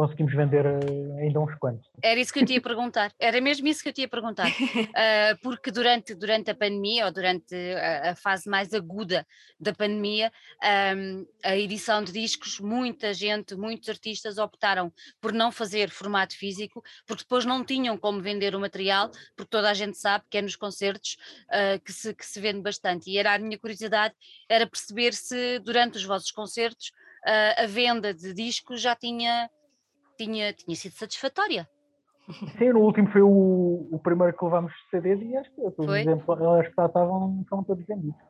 conseguimos 0.00 0.34
vender 0.34 0.64
eh, 0.64 1.22
ainda 1.22 1.40
uns 1.40 1.54
quantos. 1.56 1.86
Era 2.02 2.18
isso 2.18 2.32
que 2.32 2.40
eu 2.40 2.46
te 2.46 2.54
ia 2.54 2.60
perguntar, 2.62 3.12
era 3.18 3.38
mesmo 3.38 3.68
isso 3.68 3.82
que 3.82 3.90
eu 3.90 3.92
te 3.92 4.00
ia 4.00 4.08
perguntar, 4.08 4.48
uh, 4.48 5.36
porque 5.42 5.70
durante, 5.70 6.14
durante 6.14 6.50
a 6.50 6.54
pandemia, 6.54 7.04
ou 7.04 7.12
durante 7.12 7.54
a, 7.54 8.12
a 8.12 8.14
fase 8.14 8.48
mais 8.48 8.72
aguda 8.72 9.26
da 9.58 9.74
pandemia, 9.74 10.32
um, 10.96 11.26
a 11.44 11.54
edição 11.54 12.02
de 12.02 12.12
discos, 12.12 12.58
muita 12.60 13.12
gente, 13.12 13.54
muitos 13.54 13.90
artistas 13.90 14.38
optaram 14.38 14.90
por 15.20 15.34
não 15.34 15.52
fazer 15.52 15.90
formato 15.90 16.34
físico, 16.34 16.82
porque 17.06 17.24
depois 17.24 17.44
não 17.44 17.62
tinham 17.62 17.98
como 17.98 18.22
vender 18.22 18.54
o 18.54 18.60
material, 18.60 19.10
porque 19.36 19.50
toda 19.50 19.70
a 19.70 19.74
gente 19.74 19.98
sabe 19.98 20.24
que 20.30 20.38
é 20.38 20.42
nos 20.42 20.56
concertos 20.56 21.18
uh, 21.48 21.78
que, 21.84 21.92
se, 21.92 22.14
que 22.14 22.24
se 22.24 22.40
vende 22.40 22.62
bastante, 22.62 23.10
e 23.10 23.18
era 23.18 23.34
a 23.34 23.38
minha 23.38 23.58
curiosidade, 23.58 24.14
era 24.48 24.66
perceber 24.66 25.12
se 25.12 25.58
durante 25.58 25.98
os 25.98 26.04
vossos 26.04 26.30
concertos 26.30 26.90
uh, 27.26 27.64
a 27.64 27.66
venda 27.66 28.14
de 28.14 28.32
discos 28.32 28.80
já 28.80 28.96
tinha 28.96 29.50
tinha, 30.24 30.52
tinha 30.52 30.76
sido 30.76 30.92
satisfatória. 30.92 31.68
Sim, 32.58 32.70
no 32.70 32.80
último 32.80 33.10
foi 33.10 33.22
o, 33.22 33.88
o 33.90 34.00
primeiro 34.02 34.36
que 34.36 34.44
levámos 34.44 34.72
CD 34.90 35.16
e 35.16 35.36
acho 35.36 35.50
que 35.50 35.70
todos 35.76 35.96
exemplos 35.96 36.40
acho 36.42 36.70
que 36.70 36.76
já 36.76 36.86
estavam, 36.86 37.40
estavam 37.42 37.64
todos 37.64 37.84
vendidos. 37.86 38.20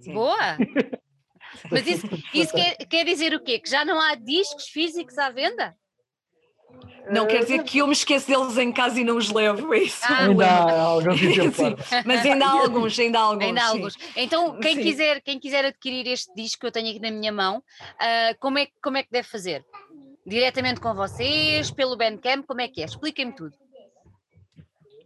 Sim. 0.00 0.14
Boa! 0.14 0.58
Mas 1.70 1.86
isso, 1.86 2.06
isso 2.34 2.52
quer, 2.54 2.76
quer 2.86 3.04
dizer 3.04 3.32
o 3.34 3.42
quê? 3.42 3.58
Que 3.58 3.70
já 3.70 3.82
não 3.84 3.98
há 3.98 4.14
discos 4.14 4.68
físicos 4.68 5.16
à 5.16 5.30
venda? 5.30 5.74
Não 7.10 7.26
quer 7.26 7.40
dizer 7.40 7.62
que 7.62 7.78
eu 7.78 7.86
me 7.86 7.94
esqueço 7.94 8.26
deles 8.26 8.58
em 8.58 8.70
casa 8.70 9.00
e 9.00 9.04
não 9.04 9.16
os 9.16 9.30
levo, 9.30 9.72
é 9.72 9.78
isso. 9.78 10.00
Ah, 10.02 10.24
Ainda 10.24 10.46
há 10.46 10.82
alguns 10.82 11.20
mas 12.04 12.26
ainda 12.26 12.46
há 12.46 12.50
alguns, 12.50 12.98
ainda 12.98 13.18
há 13.18 13.22
alguns. 13.22 13.44
Ainda 13.44 13.62
há 13.62 13.66
alguns. 13.66 13.96
Então, 14.14 14.60
quem 14.60 14.76
Sim. 14.76 14.82
quiser, 14.82 15.20
quem 15.22 15.40
quiser 15.40 15.64
adquirir 15.64 16.06
este 16.06 16.32
disco 16.34 16.60
que 16.60 16.66
eu 16.66 16.72
tenho 16.72 16.90
aqui 16.90 17.00
na 17.00 17.10
minha 17.10 17.32
mão, 17.32 17.62
ah, 17.98 18.34
como, 18.38 18.58
é, 18.58 18.68
como 18.82 18.98
é 18.98 19.02
que 19.02 19.10
deve 19.10 19.26
fazer? 19.26 19.64
Diretamente 20.28 20.78
com 20.78 20.94
vocês, 20.94 21.70
pelo 21.70 21.96
Bandcamp, 21.96 22.44
como 22.46 22.60
é 22.60 22.68
que 22.68 22.82
é? 22.82 22.84
Expliquem-me 22.84 23.32
tudo. 23.32 23.56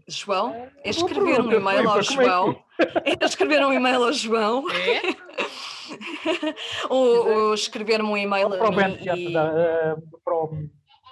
João, 0.09 0.53
é 0.53 0.59
Boa 0.59 0.91
escrever 0.91 1.41
um 1.41 1.53
e-mail 1.53 1.89
ao 1.89 2.01
é 2.01 2.03
João. 2.03 2.65
É 3.05 3.25
escrever 3.25 3.65
um 3.65 3.73
e-mail 3.73 4.03
ao 4.03 4.13
João 4.13 4.65
ou, 6.91 7.29
ou 7.29 7.55
escrever-me 7.55 8.09
um 8.09 8.17
e-mail 8.17 8.51
Para 8.51 8.69
o 8.69 8.73
Band 8.73 8.97
e... 9.01 9.37
eh, 9.37 9.95
para 10.25 10.35
o, 10.35 10.69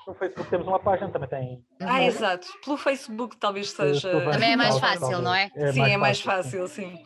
no 0.08 0.14
Facebook 0.14 0.50
temos 0.50 0.66
uma 0.66 0.80
página, 0.80 1.08
também 1.10 1.28
tem. 1.28 1.64
Ah, 1.80 2.02
exato. 2.02 2.48
Pelo 2.64 2.76
Facebook 2.76 3.36
talvez 3.36 3.70
seja. 3.70 4.10
Também 4.32 4.52
é 4.52 4.56
mais 4.56 4.76
fácil, 4.78 5.22
não 5.22 5.32
é? 5.32 5.48
Sim, 5.72 5.82
é 5.82 5.96
mais 5.96 6.20
fácil, 6.20 6.66
sim. 6.66 6.98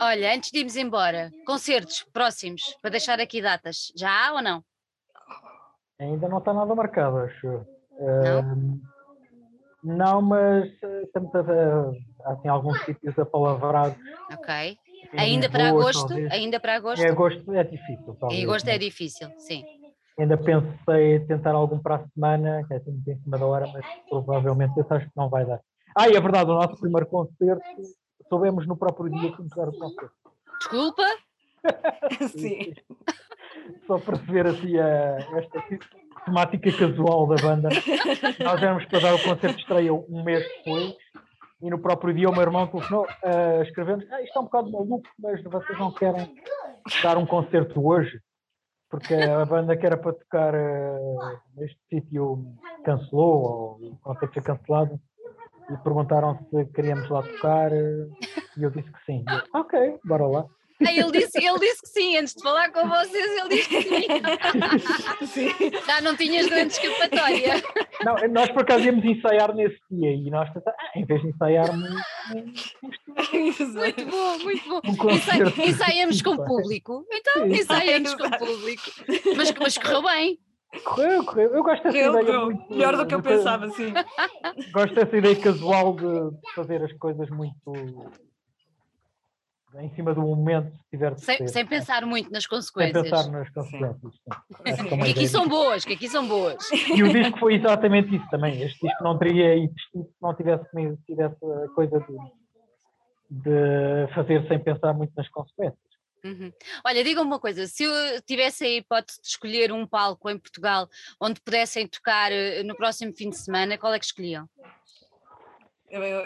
Olha, 0.00 0.34
antes 0.34 0.50
de 0.50 0.58
irmos 0.58 0.74
embora, 0.74 1.30
concertos 1.46 2.04
próximos, 2.12 2.76
para 2.82 2.90
deixar 2.90 3.20
aqui 3.20 3.40
datas, 3.40 3.92
já 3.96 4.10
há 4.10 4.32
ou 4.32 4.42
não? 4.42 4.64
Ainda 6.02 6.28
não 6.28 6.38
está 6.38 6.52
nada 6.52 6.74
marcado, 6.74 7.18
acho. 7.18 7.46
eu. 7.46 7.66
Eh, 7.98 8.42
não, 9.84 10.20
mas 10.22 10.70
eh, 10.82 11.02
estamos 11.02 11.32
a, 11.34 12.32
assim, 12.32 12.48
alguns 12.48 12.84
sítios 12.84 13.16
apalavrados. 13.18 13.96
Ok. 14.32 14.78
Ainda 15.16 15.48
para 15.48 15.68
agosto? 15.68 16.08
talvez. 16.08 16.32
Ainda 16.32 16.60
para 16.60 16.74
agosto? 16.76 17.02
Em 17.02 17.08
agosto 17.08 17.52
é 17.52 17.64
difícil. 17.64 18.16
talvez, 18.18 18.40
Em 18.40 18.44
agosto 18.44 18.68
é 18.68 18.72
mas 18.72 18.80
difícil, 18.80 19.28
sim. 19.36 19.64
Ainda 20.18 20.36
pensei 20.36 21.16
em 21.16 21.26
tentar 21.26 21.52
algum 21.52 21.78
para 21.78 21.96
a 21.96 22.08
semana, 22.08 22.64
que 22.66 22.74
é 22.74 22.76
assim 22.76 22.90
muito 22.90 23.10
em 23.10 23.18
cima 23.22 23.38
da 23.38 23.46
hora, 23.46 23.66
mas 23.72 23.84
provavelmente 24.08 24.72
eu 24.76 24.86
acho 24.90 25.06
que 25.06 25.16
não 25.16 25.28
vai 25.28 25.44
dar. 25.44 25.60
Ah, 25.96 26.08
e 26.08 26.16
é 26.16 26.20
verdade, 26.20 26.50
o 26.50 26.54
nosso 26.54 26.80
primeiro 26.80 27.06
concerto, 27.06 27.62
soubemos 28.28 28.66
no 28.66 28.76
próprio 28.76 29.10
dia 29.10 29.32
que 29.32 29.42
dar 29.54 29.68
o 29.68 29.72
concerto. 29.72 30.12
Desculpa? 30.58 31.04
sim. 32.30 32.74
Só 33.86 33.98
para 33.98 34.16
ver 34.18 34.46
assim 34.46 34.78
a, 34.78 35.16
esta 35.38 35.62
temática 36.24 36.72
casual 36.72 37.26
da 37.26 37.36
banda. 37.36 37.68
Nós 38.42 38.62
éramos 38.62 38.84
para 38.86 39.00
dar 39.00 39.14
o 39.14 39.22
concerto 39.22 39.56
de 39.56 39.62
estreia 39.62 39.92
um 39.92 40.22
mês 40.22 40.44
depois 40.58 40.94
e 41.62 41.70
no 41.70 41.78
próprio 41.78 42.12
dia 42.12 42.28
o 42.28 42.32
meu 42.32 42.42
irmão 42.42 42.66
telefonou 42.66 43.06
a 43.24 43.62
escrever-nos 43.62 44.10
ah, 44.10 44.20
isto 44.20 44.36
é 44.36 44.40
um 44.40 44.44
bocado 44.44 44.70
maluco, 44.70 45.08
mas 45.18 45.42
vocês 45.44 45.78
não 45.78 45.92
querem 45.92 46.34
dar 47.02 47.16
um 47.16 47.24
concerto 47.24 47.86
hoje? 47.86 48.20
Porque 48.90 49.14
a 49.14 49.44
banda 49.46 49.76
que 49.76 49.86
era 49.86 49.96
para 49.96 50.12
tocar 50.12 50.54
eh, 50.54 51.38
neste 51.56 51.78
sítio 51.88 52.44
cancelou, 52.84 53.78
ou 53.80 53.92
o 53.92 53.98
concerto 54.02 54.34
foi 54.34 54.42
cancelado, 54.42 55.00
e 55.70 55.76
perguntaram 55.78 56.38
se 56.50 56.66
queríamos 56.66 57.08
lá 57.08 57.22
tocar, 57.22 57.72
eh, 57.72 58.08
e 58.58 58.62
eu 58.62 58.70
disse 58.70 58.92
que 58.92 59.04
sim. 59.06 59.24
Eu, 59.26 59.60
ok, 59.60 59.98
bora 60.04 60.26
lá. 60.26 60.46
Ah, 60.86 60.92
ele, 60.92 61.10
disse, 61.12 61.38
ele 61.38 61.58
disse 61.58 61.82
que 61.82 61.88
sim, 61.88 62.16
antes 62.16 62.34
de 62.34 62.42
falar 62.42 62.70
com 62.72 62.88
vocês, 62.88 63.38
ele 63.38 63.48
disse 63.48 63.68
que 63.68 65.26
sim. 65.26 65.48
sim. 65.48 65.70
Já 65.86 66.00
não 66.00 66.16
tinhas 66.16 66.46
grande 66.46 66.72
escapatória. 66.72 67.62
Não, 68.04 68.16
nós 68.32 68.50
por 68.50 68.62
acaso 68.62 68.84
íamos 68.84 69.04
ensaiar 69.04 69.54
nesse 69.54 69.78
dia 69.90 70.10
e 70.12 70.30
nós 70.30 70.48
ah, 70.56 70.74
em 70.96 71.04
vez 71.04 71.20
de 71.22 71.28
ensaiarmos 71.28 71.88
Muito 73.32 74.06
bom, 74.06 74.38
muito 74.42 74.68
bom. 74.68 74.80
um 74.84 75.10
Ensai, 75.10 75.38
ensaiamos 75.68 76.22
com 76.22 76.36
público. 76.36 77.06
Então, 77.12 77.44
Sim. 77.44 77.52
ensaiamos 77.52 78.14
com 78.14 78.30
público. 78.30 78.82
Mas, 79.36 79.52
mas 79.52 79.78
correu 79.78 80.02
bem. 80.02 80.38
Correu, 80.84 81.24
correu. 81.24 81.54
Eu 81.54 81.62
gosto 81.62 81.82
dessa 81.84 81.96
Correu, 81.98 82.10
ideia 82.12 82.24
correu. 82.26 82.44
muito. 82.46 82.70
Melhor 82.70 82.96
do 82.96 83.06
que 83.06 83.14
eu 83.14 83.22
pensava, 83.22 83.68
sim. 83.70 83.92
Gosto 84.72 84.94
dessa 84.94 85.16
ideia 85.16 85.36
casual 85.36 85.94
de 85.94 86.30
fazer 86.54 86.82
as 86.82 86.92
coisas 86.94 87.28
muito 87.30 88.10
em 89.80 89.94
cima 89.94 90.14
do 90.14 90.20
momento, 90.22 90.70
se 90.76 90.90
tiver 90.90 91.14
de 91.14 91.20
Sem, 91.24 91.38
ser. 91.38 91.48
sem 91.48 91.66
pensar 91.66 92.04
muito 92.06 92.30
nas 92.30 92.44
Sem 92.44 92.50
consequências. 92.50 93.02
pensar 93.02 93.30
nas 93.30 93.48
consequências. 93.50 94.14
que 94.62 94.70
é 94.70 95.04
Que 95.04 95.10
aqui 95.10 95.28
são 95.28 95.48
boas, 95.48 95.84
que 95.84 95.92
aqui 95.94 96.08
são 96.08 96.26
boas. 96.28 96.70
E 96.72 97.02
o 97.02 97.12
disco 97.12 97.38
foi 97.38 97.54
exatamente 97.54 98.14
isso 98.14 98.28
também. 98.30 98.62
Este 98.62 98.86
disco 98.86 99.02
não 99.04 99.18
teria 99.18 99.56
existido 99.56 100.04
se 100.04 100.22
não 100.22 100.34
tivesse 100.34 100.64
tido 101.06 101.20
essa 101.20 101.68
coisa 101.74 101.98
de, 102.00 102.16
de 103.30 104.14
fazer 104.14 104.46
sem 104.48 104.58
pensar 104.58 104.92
muito 104.92 105.12
nas 105.16 105.28
consequências. 105.28 105.78
Uhum. 106.24 106.52
Olha, 106.84 107.02
digam-me 107.02 107.30
uma 107.30 107.40
coisa: 107.40 107.66
se 107.66 107.82
eu 107.82 108.22
tivesse 108.22 108.64
a 108.64 108.68
hipótese 108.68 109.20
de 109.20 109.26
escolher 109.28 109.72
um 109.72 109.86
palco 109.86 110.30
em 110.30 110.38
Portugal 110.38 110.88
onde 111.20 111.40
pudessem 111.40 111.86
tocar 111.88 112.30
eh, 112.30 112.62
no 112.62 112.76
próximo 112.76 113.12
fim 113.12 113.28
de 113.30 113.36
semana, 113.38 113.76
qual 113.76 113.92
é 113.92 113.98
que 113.98 114.04
escolhiam? 114.04 114.48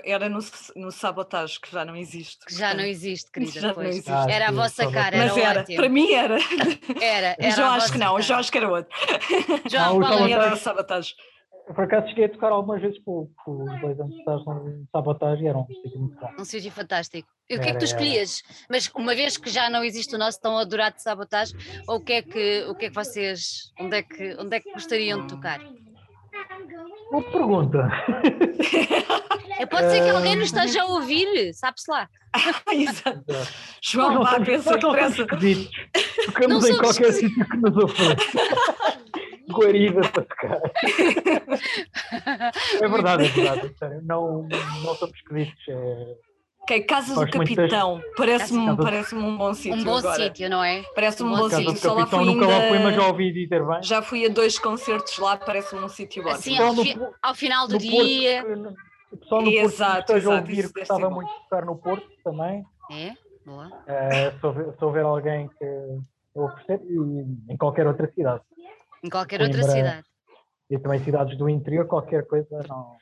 Era 0.05 0.29
no, 0.29 0.39
no 0.77 0.93
Sabotage, 0.93 1.61
que 1.61 1.73
já 1.73 1.85
não 1.85 1.97
existe. 1.97 2.47
Que 2.47 2.55
já 2.55 2.73
não 2.73 2.85
existe, 2.85 3.31
querida. 3.33 3.61
Já 3.61 3.69
não 3.69 3.75
pois. 3.75 3.89
existe. 3.89 4.11
Ah, 4.13 4.27
Era 4.31 4.49
a 4.49 4.53
vossa 4.53 4.89
cara, 4.91 5.17
Mas 5.17 5.37
era 5.37 5.49
era, 5.51 5.61
ótimo. 5.61 5.77
para 5.77 5.89
mim 5.89 6.13
era. 6.13 6.39
Era, 7.01 7.37
era 7.41 7.67
a 7.67 7.75
acho 7.75 7.93
que 7.93 7.99
não, 7.99 8.11
cara. 8.13 8.23
João 8.23 8.39
acho 8.39 8.53
que 8.53 8.59
era 8.59 8.71
outro. 8.71 8.97
João, 9.69 10.03
Ah, 10.05 10.23
o 10.23 10.29
era 10.29 10.55
o 10.55 10.57
Sabotage. 10.57 11.15
Eu, 11.69 11.75
por 11.75 11.83
acaso 11.83 12.07
cheguei 12.07 12.27
a 12.27 12.29
tocar 12.29 12.53
algumas 12.53 12.81
vezes 12.81 12.97
com, 13.05 13.29
com 13.45 13.65
os 13.65 13.81
dois 13.81 13.99
anos 13.99 14.15
de 14.15 14.87
sabotagem 14.93 15.47
e 15.47 15.49
era 15.49 15.59
um 15.59 15.67
sítio 15.67 15.99
muito 15.99 16.17
bom. 16.17 16.31
Um 16.39 16.45
sítio 16.45 16.71
fantástico. 16.71 17.29
E 17.51 17.57
o 17.57 17.61
que 17.61 17.69
é 17.69 17.73
que 17.73 17.79
tu 17.79 17.85
Era, 17.85 17.93
era. 17.93 18.03
escolhias? 18.05 18.43
Mas 18.71 18.89
uma 18.95 19.17
vez 19.17 19.37
que 19.37 19.51
já 19.51 19.69
não 19.69 19.83
existe 19.83 20.15
o 20.15 20.19
nosso 20.19 20.41
tão 20.41 20.57
adorado 20.57 20.95
de 20.95 21.03
sabotagem, 21.03 21.57
ou 21.89 21.97
o 21.97 22.01
que 22.01 22.13
é 22.13 22.23
que, 22.23 22.65
o 22.69 22.75
que, 22.77 22.85
é 22.87 22.89
que 22.89 22.95
vocês, 22.95 23.73
onde 23.81 23.97
é 23.97 24.03
que, 24.05 24.37
onde 24.39 24.57
é 24.57 24.61
que 24.61 24.73
gostariam 24.73 25.27
de 25.27 25.35
tocar? 25.35 25.59
Uma 27.17 27.23
pergunta. 27.23 27.91
É, 29.59 29.65
pode 29.65 29.91
ser 29.91 30.03
que 30.03 30.11
alguém 30.11 30.37
nos 30.37 30.47
esteja 30.47 30.83
a 30.83 30.85
ouvir, 30.85 31.55
sabe-se 31.55 31.91
lá. 31.91 32.07
Exato. 32.71 33.25
João, 33.81 34.15
não 34.17 34.23
vá, 34.23 34.39
pensa 34.39 34.73
nós 34.73 34.83
não 34.83 34.93
somos 34.93 35.17
depressa. 35.17 35.71
Tocamos 36.27 36.69
em 36.69 36.77
qualquer 36.77 37.13
sítio 37.15 37.49
que 37.49 37.57
nos 37.57 37.75
ofereça. 37.75 38.17
Guarida 39.49 40.01
para 40.11 40.25
tocar. 40.25 40.61
É 42.83 42.89
verdade, 42.89 43.25
é 43.25 43.29
verdade. 43.29 43.67
é 43.67 43.79
sério. 43.79 44.03
Não, 44.05 44.47
não 44.85 44.95
somos 44.97 45.17
esquisitos. 45.17 45.65
É... 45.69 46.17
Ok, 46.67 46.81
Casa 46.83 47.15
do 47.15 47.31
Capitão. 47.31 48.03
Parece-me 48.17 48.77
parece 48.77 49.15
um 49.15 49.37
bom 49.39 49.55
sítio 49.55 49.79
Um 49.81 49.85
bom 49.85 49.99
agora. 49.99 50.17
sítio, 50.25 50.51
não 50.51 50.65
é? 50.65 50.83
Parece-me 50.97 51.29
um 51.31 51.33
Um 51.33 51.37
bom 51.37 51.43
bom 51.45 51.49
Casa 51.51 51.63
sítio. 51.63 51.77
Só 51.77 51.95
lá 51.95 52.07
fui 52.09 52.25
nunca 52.25 52.45
lá 52.45 52.61
fui, 52.63 52.71
mas 52.81 52.83
já 52.83 52.89
ainda... 52.89 53.07
ouvi 53.07 53.33
dizer 53.33 53.65
bem. 53.65 53.83
Já 53.85 54.03
fui 54.03 54.27
a 54.27 54.29
dois 54.29 54.59
concertos 54.59 55.17
lá, 55.19 55.37
parece-me 55.37 55.85
um 55.85 55.89
sítio 55.89 56.23
ótimo. 56.27 56.35
Assim, 56.37 56.59
ao, 56.59 56.75
fi- 56.75 56.99
ao 57.23 57.35
final 57.37 57.69
do 57.69 57.79
dia. 57.79 58.43
Porto, 58.45 58.59
no- 58.59 58.75
o 59.13 59.17
pessoal 59.17 59.43
no 59.43 59.53
Porto 59.53 59.65
Exato, 59.65 59.95
que 59.95 60.01
esteja 60.01 60.17
a 60.29 60.33
exato, 60.33 60.41
ouvir 60.51 60.87
ser 60.87 61.09
muito 61.09 61.29
de 61.33 61.41
tocar 61.45 61.65
no 61.65 61.77
Porto 61.77 62.07
também. 62.25 62.65
É, 62.91 63.13
boa. 63.47 63.71
Eh, 63.87 64.33
se, 64.33 64.47
houver, 64.47 64.75
se 64.77 64.85
houver 64.85 65.05
alguém 65.05 65.49
que 65.49 65.65
eu 66.35 66.43
oferecer, 66.43 66.81
e 66.85 67.53
em 67.53 67.57
qualquer 67.57 67.87
outra 67.87 68.11
cidade. 68.13 68.43
Em 69.05 69.09
qualquer 69.09 69.41
outra 69.41 69.63
cidade. 69.63 70.05
E 70.69 70.77
também 70.81 70.99
cidades 71.05 71.39
do 71.39 71.49
interior, 71.49 71.87
qualquer 71.87 72.27
coisa 72.27 72.61
não. 72.69 72.97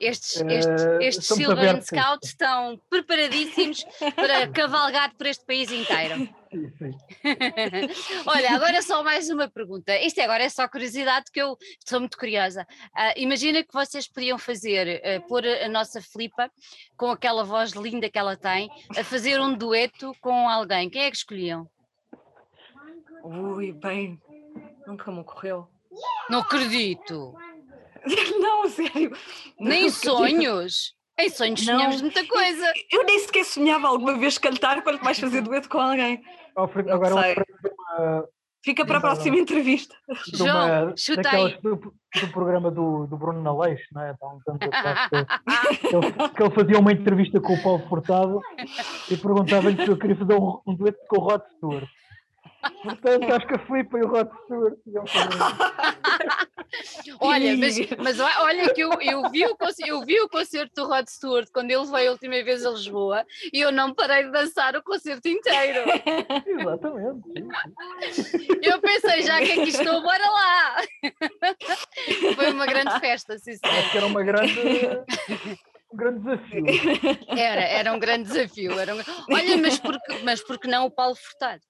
Estes, 0.00 0.40
Eh, 0.40 0.54
estes, 0.54 0.84
estes 1.00 1.26
Silver 1.26 1.58
abertos 1.58 1.92
a 1.92 1.96
isso. 1.96 2.04
Scouts 2.04 2.28
estão 2.30 2.80
preparadíssimos 2.90 3.84
para 4.16 4.48
cavalgar 4.48 5.14
por 5.16 5.26
este 5.26 5.44
país 5.46 5.70
inteiro. 5.70 6.28
Sim, 6.50 6.70
sim. 6.78 6.90
Olha, 8.26 8.52
agora 8.54 8.82
só 8.82 9.02
mais 9.02 9.30
uma 9.30 9.48
pergunta. 9.48 9.96
Isto 9.98 10.20
agora 10.20 10.44
é 10.44 10.48
só 10.48 10.68
curiosidade 10.68 11.26
que 11.32 11.40
eu 11.40 11.56
sou 11.84 12.00
muito 12.00 12.18
curiosa. 12.18 12.66
Ah, 12.94 13.12
imagina 13.16 13.62
que 13.62 13.72
vocês 13.72 14.08
podiam 14.08 14.38
fazer, 14.38 15.00
ah, 15.04 15.20
pôr 15.28 15.44
a 15.46 15.68
nossa 15.68 16.00
Filipa, 16.00 16.50
com 16.96 17.10
aquela 17.10 17.44
voz 17.44 17.70
linda 17.72 18.08
que 18.10 18.18
ela 18.18 18.36
tem, 18.36 18.68
a 18.96 19.04
fazer 19.04 19.40
um 19.40 19.54
dueto 19.54 20.12
com 20.20 20.48
alguém. 20.48 20.90
Quem 20.90 21.02
é 21.04 21.10
que 21.10 21.16
escolhiam? 21.16 21.68
Ui, 23.22 23.72
bem, 23.72 24.20
nunca 24.86 25.10
me 25.10 25.20
ocorreu. 25.20 25.68
Não 26.28 26.40
acredito. 26.40 27.34
Não, 28.38 28.53
sério. 28.74 29.16
Nem 29.58 29.80
Não 29.82 29.86
em 29.86 29.90
sonhos. 29.90 30.94
Em 31.18 31.28
sonhos 31.30 31.64
Não. 31.66 31.74
sonhamos 31.76 32.02
muita 32.02 32.26
coisa. 32.26 32.72
Eu 32.90 33.04
nem 33.04 33.18
sequer 33.20 33.44
sonhava 33.44 33.86
alguma 33.88 34.18
vez 34.18 34.36
cantar, 34.36 34.82
quanto 34.82 35.04
mais 35.04 35.18
fazer 35.18 35.40
dueto 35.42 35.68
com 35.68 35.78
alguém. 35.78 36.22
Não 36.56 36.64
Agora 36.64 37.14
uma, 37.14 38.28
Fica 38.64 38.86
para 38.86 38.96
a 38.96 39.00
próxima 39.00 39.36
entrevista. 39.36 39.94
João, 40.32 40.86
uma- 40.86 40.96
chuta 40.96 41.28
aí. 41.28 41.58
do, 41.60 41.76
do 41.76 42.28
programa 42.32 42.70
do, 42.70 43.06
do 43.06 43.16
Bruno 43.16 43.42
Naleixo, 43.42 43.84
não 43.92 44.00
é? 44.02 44.14
Há 44.18 44.26
uns 44.34 44.42
anos 44.48 44.62
atrás, 44.62 45.08
que, 45.10 45.86
ele- 45.94 46.28
que 46.34 46.50
fazia 46.50 46.78
uma 46.78 46.90
entrevista 46.92 47.38
com 47.40 47.52
o 47.52 47.62
Paulo 47.62 47.86
Furtado 47.86 48.40
e 49.10 49.16
perguntava-lhe 49.18 49.84
se 49.84 49.90
eu 49.90 49.98
queria 49.98 50.16
fazer 50.16 50.34
um, 50.34 50.58
um 50.66 50.74
dueto 50.74 50.98
com 51.08 51.18
o 51.18 51.20
Rod 51.20 51.42
Stewart. 51.56 51.84
Portanto, 52.82 53.32
acho 53.32 53.46
que 53.46 53.54
a 53.54 53.58
Filipe 53.58 53.96
e 53.96 54.02
o 54.02 54.08
Rod 54.08 54.28
Stewart 54.44 54.78
iam 54.86 55.06
fazer 55.06 55.38
Olha, 57.20 57.56
mas, 57.56 57.76
mas 57.98 58.18
olha 58.20 58.74
que 58.74 58.80
eu, 58.80 58.90
eu, 59.00 59.30
vi 59.30 59.46
o, 59.46 59.56
eu 59.86 60.04
vi 60.04 60.20
o 60.20 60.28
concerto 60.28 60.82
do 60.82 60.88
Rod 60.88 61.06
Stewart 61.08 61.48
quando 61.52 61.70
ele 61.70 61.86
veio 61.86 62.08
a 62.08 62.12
última 62.12 62.42
vez 62.42 62.66
a 62.66 62.70
Lisboa 62.70 63.24
e 63.52 63.60
eu 63.60 63.70
não 63.70 63.94
parei 63.94 64.24
de 64.24 64.32
dançar 64.32 64.74
o 64.76 64.82
concerto 64.82 65.28
inteiro. 65.28 65.84
Exatamente. 66.46 67.22
Eu 68.62 68.80
pensei, 68.80 69.22
já 69.22 69.38
que 69.38 69.52
aqui 69.52 69.68
estou, 69.68 70.02
bora 70.02 70.30
lá. 70.30 70.76
Foi 72.34 72.50
uma 72.50 72.66
grande 72.66 72.98
festa, 72.98 73.38
sim, 73.38 73.52
Acho 73.62 73.90
que 73.92 73.96
era 73.96 74.06
uma 74.06 74.22
grande 74.22 74.54
um 75.92 75.96
grande 75.96 76.20
desafio. 76.20 76.64
Era, 77.28 77.60
era 77.62 77.92
um 77.92 77.98
grande 77.98 78.28
desafio. 78.28 78.78
Era 78.78 78.94
um... 78.96 79.00
Olha, 79.30 79.56
mas 79.56 79.78
porque, 79.78 80.18
mas 80.24 80.42
porque 80.42 80.68
não 80.68 80.86
o 80.86 80.90
Paulo 80.90 81.14
Furtado? 81.14 81.62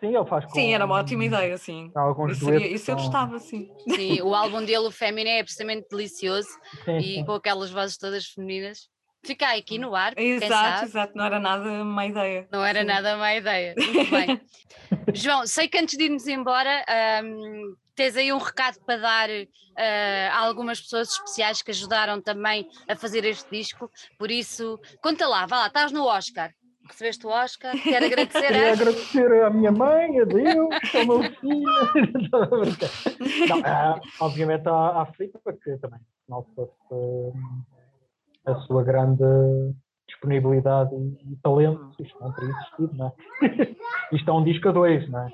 Sim, 0.00 0.16
ele 0.16 0.26
faz 0.26 0.44
com... 0.44 0.50
Sim, 0.52 0.74
era 0.74 0.84
uma 0.84 0.96
ótima 0.96 1.24
ideia, 1.24 1.56
sim. 1.56 1.90
Alguns 1.94 2.32
isso, 2.32 2.44
seria, 2.44 2.66
isso 2.66 2.90
eu 2.90 2.96
gostava, 2.96 3.38
sim. 3.38 3.70
Sim, 3.88 4.20
o 4.22 4.34
álbum 4.34 4.64
dele, 4.64 4.86
o 4.86 4.90
Fémina, 4.90 5.30
é 5.30 5.40
absolutamente 5.40 5.86
delicioso 5.90 6.48
sim, 6.84 6.96
e 6.96 7.14
sim. 7.16 7.24
com 7.24 7.32
aquelas 7.32 7.70
vozes 7.70 7.96
todas 7.96 8.26
femininas. 8.26 8.88
Fica 9.24 9.52
aqui 9.54 9.78
no 9.78 9.94
ar. 9.94 10.16
Exato, 10.16 10.84
exato, 10.84 11.12
não 11.16 11.24
era 11.24 11.40
nada 11.40 11.84
má 11.84 12.06
ideia. 12.06 12.48
Não 12.52 12.64
era 12.64 12.80
sim. 12.80 12.86
nada 12.86 13.16
má 13.16 13.34
ideia. 13.34 13.74
Muito 13.76 14.10
bem. 14.10 14.40
João, 15.12 15.46
sei 15.46 15.68
que 15.68 15.78
antes 15.78 15.96
de 15.96 16.04
irmos 16.04 16.26
embora, 16.26 16.84
um, 17.24 17.74
tens 17.94 18.16
aí 18.16 18.32
um 18.32 18.38
recado 18.38 18.78
para 18.86 18.96
dar 18.96 19.28
uh, 19.28 20.32
a 20.32 20.38
algumas 20.38 20.80
pessoas 20.80 21.10
especiais 21.10 21.62
que 21.62 21.72
ajudaram 21.72 22.22
também 22.22 22.68
a 22.88 22.94
fazer 22.94 23.24
este 23.24 23.50
disco, 23.50 23.90
por 24.16 24.30
isso, 24.30 24.78
conta 25.02 25.26
lá, 25.26 25.46
vá 25.46 25.58
lá, 25.58 25.66
estás 25.66 25.90
no 25.90 26.04
Oscar. 26.04 26.52
Recebeste 26.88 27.26
o 27.26 27.30
Oscar, 27.30 27.74
quero 27.82 28.06
agradecer 28.06 28.46
a... 28.46 28.48
Quero 28.48 28.72
agradecer 28.72 29.44
à 29.44 29.50
minha 29.50 29.70
mãe, 29.70 30.20
a 30.20 30.24
Deus, 30.24 30.74
ao 30.94 31.06
meu 31.06 31.22
filho. 31.34 31.68
Não, 33.48 33.60
uh, 33.60 34.00
obviamente 34.20 34.66
à, 34.68 35.02
à 35.02 35.06
Filipe, 35.06 35.38
que 35.62 35.76
também 35.78 36.00
nota-se 36.28 36.70
uh, 36.90 37.32
a 38.46 38.54
sua 38.62 38.82
grande 38.82 39.22
disponibilidade 40.08 40.94
e, 40.94 41.32
e 41.32 41.36
talento. 41.42 41.94
Isto 42.00 42.18
não 42.20 42.32
teria 42.32 42.50
existido, 42.50 42.94
não 42.94 43.06
é? 43.06 43.12
Isto 44.12 44.30
é 44.30 44.32
um 44.32 44.44
disco 44.44 44.68
a 44.68 44.72
dois, 44.72 45.08
não 45.10 45.20
é? 45.20 45.28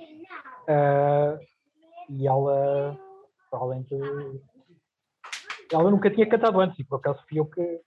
Uh, 0.68 1.38
e 2.10 2.26
ela, 2.26 2.98
provavelmente, 3.50 3.94
ela 5.72 5.90
nunca 5.90 6.10
tinha 6.10 6.28
cantado 6.28 6.60
antes, 6.60 6.78
e 6.78 6.84
por 6.84 6.96
acaso 6.96 7.22
fui 7.28 7.38
eu 7.38 7.46
que, 7.46 7.80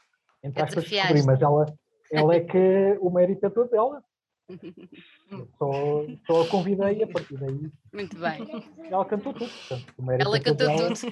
entre 0.44 0.64
aspas, 0.64 0.90
descobri, 0.90 1.24
mas 1.24 1.42
ela, 1.42 1.66
ela 2.12 2.36
é 2.36 2.40
que 2.42 2.98
o 3.00 3.10
mérito 3.10 3.46
é 3.46 3.50
todo 3.50 3.70
dela. 3.70 4.04
Só, 5.60 5.72
só 6.26 6.42
a 6.44 6.48
convidei 6.48 7.04
a 7.04 7.08
partir 7.08 7.38
daí. 7.38 7.70
Muito 7.92 8.18
bem. 8.18 8.64
Ela 8.90 9.04
cantou 9.04 9.34
tudo. 9.34 9.52
Portanto, 9.68 9.94
ela 10.22 10.38
é 10.38 10.40
cantou 10.40 10.68
dela, 10.68 10.94
tudo. 10.94 11.12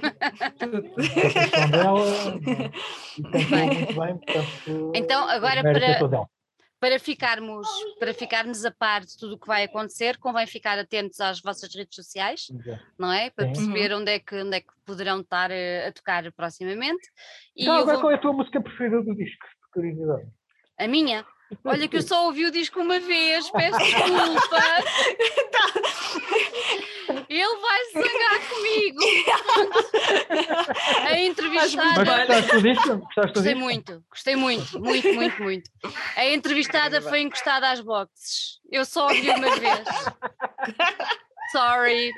dela, 1.69 2.05
e 3.17 3.23
cantou 3.23 3.49
bem. 3.49 3.67
muito 3.67 3.99
bem. 3.99 4.17
Portanto, 4.17 4.91
então, 4.95 5.27
agora 5.27 5.61
para, 5.61 5.85
é 5.85 5.99
para 6.79 6.99
ficarmos, 6.99 7.67
para 7.99 8.13
ficarmos 8.13 8.63
a 8.63 8.71
par 8.71 9.01
de 9.01 9.17
tudo 9.17 9.35
o 9.35 9.39
que 9.39 9.47
vai 9.47 9.63
acontecer, 9.63 10.17
convém 10.17 10.45
ficar 10.45 10.77
atentos 10.77 11.19
às 11.19 11.41
vossas 11.41 11.73
redes 11.73 11.95
sociais, 11.95 12.47
não 12.97 13.11
é? 13.11 13.29
Para 13.31 13.47
Sim. 13.47 13.53
perceber 13.53 13.91
uhum. 13.91 14.01
onde 14.01 14.11
é, 14.11 14.19
que, 14.19 14.35
onde 14.35 14.57
é 14.57 14.61
que 14.61 14.71
poderão 14.85 15.21
estar 15.21 15.51
a, 15.51 15.87
a 15.87 15.91
tocar 15.91 16.31
proximamente. 16.33 17.07
E 17.55 17.63
então, 17.63 17.75
agora 17.75 17.93
vou... 17.93 18.01
qual 18.01 18.11
é 18.11 18.15
a 18.15 18.21
tua 18.21 18.33
música 18.33 18.61
preferida 18.61 19.01
do 19.01 19.15
disco? 19.15 19.45
Curiosidade. 19.73 20.27
A 20.77 20.87
minha? 20.87 21.25
Olha 21.63 21.87
que 21.87 21.97
eu 21.97 22.01
só 22.01 22.25
ouvi 22.25 22.45
o 22.45 22.51
disco 22.51 22.79
uma 22.81 22.99
vez, 22.99 23.49
peço 23.51 23.77
desculpa. 23.77 24.63
Ele 27.29 27.57
vai 27.57 27.85
se 27.85 27.93
zangar 27.93 28.49
comigo. 28.49 28.99
A 31.05 31.19
entrevistada. 31.19 32.05
Mas 32.05 32.45
gostaste 32.99 33.33
gostei 33.33 33.55
muito, 33.55 34.03
gostei 34.09 34.35
muito, 34.35 34.79
muito, 34.79 35.13
muito, 35.13 35.43
muito. 35.43 35.71
A 36.15 36.25
entrevistada 36.25 37.01
foi 37.01 37.21
encostada 37.21 37.69
às 37.69 37.79
boxes. 37.79 38.59
Eu 38.71 38.83
só 38.85 39.07
ouvi 39.07 39.29
uma 39.29 39.55
vez. 39.55 39.87
Sorry. 41.51 42.11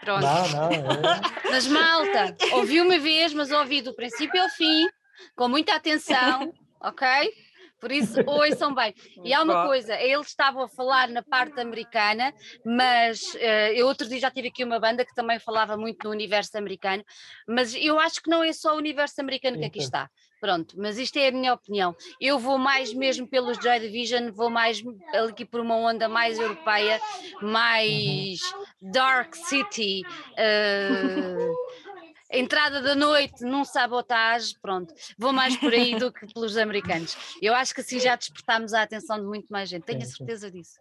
Pronto. 0.00 0.22
Não, 0.22 0.48
não, 0.48 0.70
é. 0.70 1.50
Mas 1.50 1.66
malta, 1.66 2.36
ouvi 2.52 2.80
uma 2.80 2.98
vez, 2.98 3.34
mas 3.34 3.50
ouvi 3.50 3.82
do 3.82 3.94
princípio 3.94 4.40
ao 4.40 4.48
fim, 4.48 4.88
com 5.34 5.48
muita 5.48 5.74
atenção, 5.74 6.54
ok? 6.80 7.34
Por 7.80 7.92
isso, 7.92 8.20
ouçam 8.26 8.74
bem. 8.74 8.94
E 9.24 9.32
há 9.32 9.42
uma 9.42 9.66
coisa, 9.66 9.94
eles 10.00 10.28
estavam 10.28 10.62
a 10.62 10.68
falar 10.68 11.08
na 11.08 11.22
parte 11.22 11.60
americana, 11.60 12.32
mas 12.64 13.20
uh, 13.34 13.72
eu 13.74 13.86
outro 13.86 14.08
dia 14.08 14.20
já 14.20 14.30
tive 14.30 14.48
aqui 14.48 14.64
uma 14.64 14.78
banda 14.78 15.04
que 15.04 15.14
também 15.14 15.38
falava 15.38 15.76
muito 15.76 16.04
do 16.04 16.10
universo 16.10 16.56
americano, 16.56 17.04
mas 17.46 17.74
eu 17.74 17.98
acho 17.98 18.22
que 18.22 18.30
não 18.30 18.42
é 18.42 18.52
só 18.52 18.74
o 18.74 18.78
universo 18.78 19.20
americano 19.20 19.58
que 19.58 19.66
aqui 19.66 19.78
está. 19.80 20.08
Pronto, 20.40 20.76
mas 20.78 20.98
isto 20.98 21.18
é 21.18 21.28
a 21.28 21.32
minha 21.32 21.52
opinião. 21.52 21.96
Eu 22.20 22.38
vou 22.38 22.58
mais 22.58 22.94
mesmo 22.94 23.26
pelos 23.26 23.58
Joy 23.58 23.80
Division, 23.80 24.30
vou 24.30 24.48
mais 24.48 24.80
aqui 25.28 25.44
por 25.44 25.60
uma 25.60 25.74
onda 25.74 26.08
mais 26.08 26.38
europeia, 26.38 27.00
mais 27.42 28.40
uhum. 28.52 28.92
Dark 28.92 29.34
City. 29.34 30.02
Uh, 30.34 31.52
entrada 32.30 32.82
da 32.82 32.94
noite 32.94 33.44
num 33.44 33.64
sabotagem, 33.64 34.56
pronto, 34.60 34.92
vou 35.18 35.32
mais 35.32 35.56
por 35.56 35.72
aí 35.72 35.96
do 35.96 36.12
que 36.12 36.32
pelos 36.32 36.56
americanos. 36.56 37.16
Eu 37.40 37.54
acho 37.54 37.74
que 37.74 37.80
assim 37.80 37.98
já 37.98 38.16
despertámos 38.16 38.74
a 38.74 38.82
atenção 38.82 39.18
de 39.18 39.26
muito 39.26 39.48
mais 39.48 39.68
gente, 39.68 39.84
tenho 39.84 40.02
a 40.02 40.06
certeza 40.06 40.50
disso. 40.50 40.78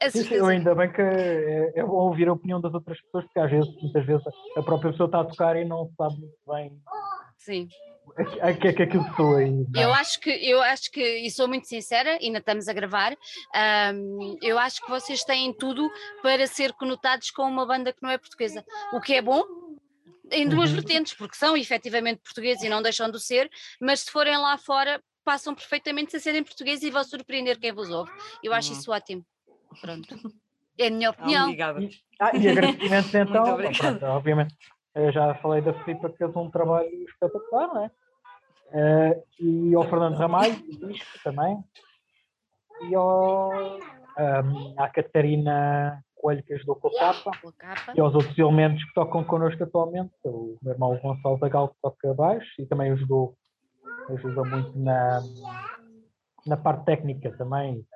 A 0.00 0.10
certeza. 0.10 0.46
Ainda 0.48 0.74
bem 0.74 0.92
que 0.92 1.00
é, 1.00 1.72
é 1.76 1.82
bom 1.82 2.08
ouvir 2.08 2.28
a 2.28 2.32
opinião 2.32 2.60
das 2.60 2.74
outras 2.74 3.00
pessoas, 3.02 3.24
porque 3.24 3.38
às 3.38 3.50
vezes, 3.50 3.74
muitas 3.80 4.04
vezes, 4.04 4.24
a 4.56 4.62
própria 4.62 4.90
pessoa 4.90 5.06
está 5.06 5.20
a 5.20 5.24
tocar 5.24 5.56
e 5.56 5.64
não 5.64 5.90
sabe 5.96 6.16
muito 6.18 6.36
bem. 6.46 6.76
Sim. 7.38 7.68
O 8.06 8.58
que 8.60 8.68
é 8.68 8.72
que 8.72 8.82
aquilo 8.82 9.36
aí? 9.36 9.66
Eu 9.74 9.92
acho 9.92 10.20
que, 10.20 10.30
eu 10.30 10.60
acho 10.60 10.90
que, 10.90 11.02
e 11.02 11.30
sou 11.30 11.48
muito 11.48 11.66
sincera, 11.66 12.18
ainda 12.20 12.38
estamos 12.38 12.68
a 12.68 12.72
gravar, 12.72 13.16
um, 13.94 14.36
eu 14.42 14.58
acho 14.58 14.84
que 14.84 14.90
vocês 14.90 15.24
têm 15.24 15.52
tudo 15.52 15.90
para 16.22 16.46
ser 16.46 16.72
conotados 16.74 17.30
com 17.30 17.42
uma 17.42 17.66
banda 17.66 17.92
que 17.92 18.02
não 18.02 18.10
é 18.10 18.18
portuguesa. 18.18 18.64
O 18.92 19.00
que 19.00 19.14
é 19.14 19.22
bom, 19.22 19.42
em 20.30 20.48
duas 20.48 20.70
uhum. 20.70 20.76
vertentes, 20.76 21.14
porque 21.14 21.36
são 21.36 21.56
efetivamente 21.56 22.20
portugueses 22.22 22.62
e 22.62 22.68
não 22.68 22.82
deixam 22.82 23.10
de 23.10 23.20
ser, 23.20 23.50
mas 23.80 24.00
se 24.00 24.10
forem 24.10 24.36
lá 24.36 24.56
fora, 24.56 25.00
passam 25.24 25.54
perfeitamente 25.54 26.16
a 26.16 26.20
serem 26.20 26.42
portugueses 26.42 26.82
e 26.82 26.90
vão 26.90 27.04
surpreender 27.04 27.58
quem 27.58 27.72
vos 27.72 27.90
ouve. 27.90 28.10
Eu 28.42 28.52
acho 28.52 28.72
uhum. 28.72 28.78
isso 28.78 28.92
ótimo. 28.92 29.26
Pronto. 29.80 30.16
É 30.78 30.88
a 30.88 30.90
minha 30.90 31.10
opinião. 31.10 31.44
Obrigada. 31.44 31.88
Ah, 32.20 32.36
e 32.36 32.48
agradecimentos 32.48 33.14
então, 33.14 33.56
pronto, 33.78 34.04
obviamente, 34.06 34.54
eu 34.94 35.12
já 35.12 35.34
falei 35.36 35.62
da 35.62 35.72
Filipa 35.84 36.10
que 36.10 36.18
fez 36.18 36.34
um 36.36 36.50
trabalho 36.50 36.90
espetacular, 37.04 37.68
não 37.68 37.84
é? 37.84 37.90
Uh, 38.74 39.22
e 39.38 39.74
ao 39.74 39.84
Fernando 39.84 40.16
Ramalho, 40.16 40.56
também, 41.22 41.62
e 42.88 42.94
ao, 42.94 43.78
um, 43.78 44.74
à 44.76 44.88
Catarina 44.88 46.02
Coelho 46.24 46.42
que 46.42 46.54
ajudou 46.54 46.76
com 46.76 46.88
a 46.88 47.12
capa, 47.52 47.92
e 47.94 48.00
aos 48.00 48.14
outros 48.14 48.38
elementos 48.38 48.82
que 48.82 48.94
tocam 48.94 49.22
connosco 49.24 49.62
atualmente, 49.62 50.10
o 50.24 50.56
meu 50.62 50.72
irmão 50.72 50.96
Gonçalo 50.96 51.36
Zagal 51.36 51.68
que 51.68 51.74
toca 51.82 52.14
baixo 52.14 52.50
e 52.58 52.64
também 52.64 52.92
ajudou, 52.92 53.36
ajuda 54.08 54.42
muito 54.42 54.78
na, 54.78 55.22
na 56.46 56.56
parte 56.56 56.86
técnica 56.86 57.30
também, 57.36 57.86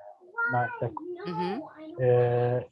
na, 0.51 0.69
uhum. 1.25 1.59
uh, 1.59 2.65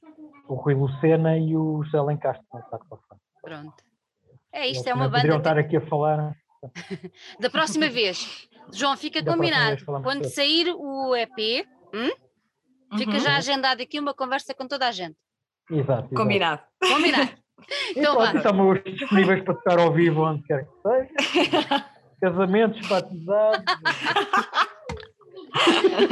o 0.47 0.53
Rui 0.53 0.75
Lucena 0.75 1.35
e 1.39 1.57
o 1.57 1.81
José 1.85 1.99
Lencastre 2.03 2.45
no 2.53 2.61
saxofone. 2.69 3.19
Pronto. 3.41 3.83
É 4.51 4.67
isto, 4.67 4.87
é 4.87 4.93
uma 4.93 5.05
banda. 5.05 5.21
Poderiam 5.21 5.39
estar 5.39 5.57
aqui 5.57 5.77
a 5.77 5.81
falar. 5.87 6.35
da 7.41 7.49
próxima 7.49 7.89
vez, 7.89 8.47
João, 8.71 8.95
fica 8.95 9.23
da 9.23 9.33
combinado. 9.33 9.83
Quando 10.03 10.25
sair 10.25 10.71
o 10.71 11.15
EP, 11.15 11.65
hum? 11.95 12.95
fica 12.95 13.13
uhum. 13.13 13.19
já 13.19 13.37
agendado 13.37 13.81
aqui 13.81 13.99
uma 13.99 14.13
conversa 14.13 14.53
com 14.53 14.67
toda 14.67 14.87
a 14.87 14.91
gente. 14.91 15.17
Exato. 15.69 16.09
Combinado. 16.15 16.61
Combinado. 16.81 17.31
Então, 17.97 18.15
pronto, 18.15 18.37
estamos 18.37 18.83
disponíveis 18.85 19.43
para 19.43 19.53
tocar 19.55 19.79
ao 19.79 19.91
vivo 19.91 20.23
onde 20.23 20.41
quer 20.43 20.65
que 20.65 20.71
seja. 20.81 21.85
Casamentos, 22.21 22.87
batizados. 22.87 23.65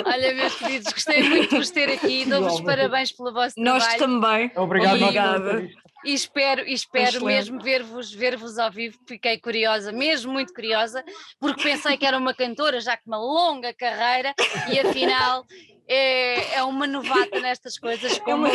Olha, 0.06 0.34
meus 0.34 0.56
queridos, 0.56 0.92
gostei 0.92 1.24
muito 1.24 1.50
de 1.50 1.58
vos 1.58 1.70
ter 1.70 1.90
aqui. 1.92 2.26
Dou-vos 2.26 2.60
parabéns 2.62 3.12
pelo 3.12 3.32
vosso 3.32 3.56
Nós 3.58 3.86
trabalho. 3.88 4.00
também. 4.00 4.52
Obrigado, 4.56 5.02
Obrigada. 5.02 5.70
E 6.04 6.14
espero, 6.14 6.62
e 6.68 6.74
espero 6.74 7.26
mesmo 7.26 7.60
ver-vos 7.60 8.14
ver 8.14 8.38
-vos 8.38 8.60
ao 8.60 8.72
vivo. 8.72 8.98
Fiquei 9.08 9.40
curiosa, 9.40 9.92
mesmo 9.92 10.34
muito 10.34 10.54
curiosa, 10.54 11.04
porque 11.40 11.64
pensei 11.64 11.98
que 11.98 12.06
era 12.06 12.18
uma 12.18 12.34
cantora 12.34 12.80
já 12.80 12.96
com 12.96 13.04
uma 13.08 13.18
longa 13.18 13.74
carreira 13.74 14.34
e 14.72 14.80
afinal 14.80 15.46
é, 15.88 16.58
é 16.58 16.64
uma 16.64 16.86
novata 16.86 17.40
nestas 17.40 17.80
coisas, 17.80 18.20
como 18.20 18.46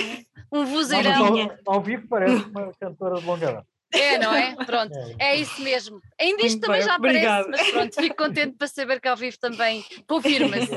um 0.53 0.65
vozeirão. 0.65 1.27
Ao, 1.67 1.75
ao 1.77 1.81
vivo 1.83 2.07
parece 2.09 2.45
uma 2.45 2.73
cantora 2.81 3.21
de 3.21 3.27
longa 3.27 3.47
data. 3.53 3.67
É, 3.93 4.19
não 4.19 4.33
é? 4.33 4.55
Pronto, 4.65 4.97
é, 5.19 5.33
é 5.33 5.37
isso 5.37 5.61
mesmo. 5.63 5.99
Ainda 6.21 6.47
isto 6.47 6.61
também 6.61 6.81
já 6.81 6.95
Obrigada. 6.95 7.41
aparece, 7.41 7.51
mas 7.51 7.71
pronto, 7.73 7.95
fico 8.01 8.17
contente 8.17 8.57
para 8.57 8.69
saber 8.69 9.01
que 9.01 9.09
ao 9.09 9.17
vivo 9.17 9.37
também 9.41 9.85
confirma-se. 10.07 10.71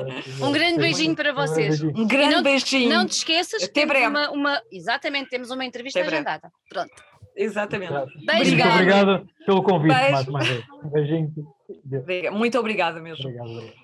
Um 0.43 0.51
grande 0.51 0.79
beijinho 0.79 1.15
para 1.15 1.31
vocês. 1.31 1.79
Um 1.83 2.07
grande 2.07 2.35
não, 2.37 2.41
beijinho. 2.43 2.89
Não 2.89 3.05
te 3.05 3.11
esqueças 3.11 3.59
que 3.59 3.65
Até 3.65 3.81
temos 3.81 3.93
breve. 3.93 4.07
uma, 4.07 4.31
uma- 4.31 4.61
Exatamente, 4.71 5.29
temos 5.29 5.51
uma 5.51 5.63
entrevista 5.63 5.99
Até 5.99 6.09
breve. 6.09 6.27
agendada. 6.27 6.51
Pronto. 6.67 6.91
Exatamente. 7.35 7.93
Beijo 8.25 8.55
Muito 8.55 8.67
obrigado 8.67 9.27
pelo 9.45 9.61
convite 9.63 9.93
Beijo. 9.95 10.11
mais 10.11 10.27
uma 10.27 10.39
vez. 10.39 10.63
Um 10.83 10.89
beijinho. 10.89 11.33
Muito 12.31 12.59
obrigada 12.59 12.99
mesmo. 12.99 13.25
Obrigado. 13.27 13.47
obrigado. 13.47 13.82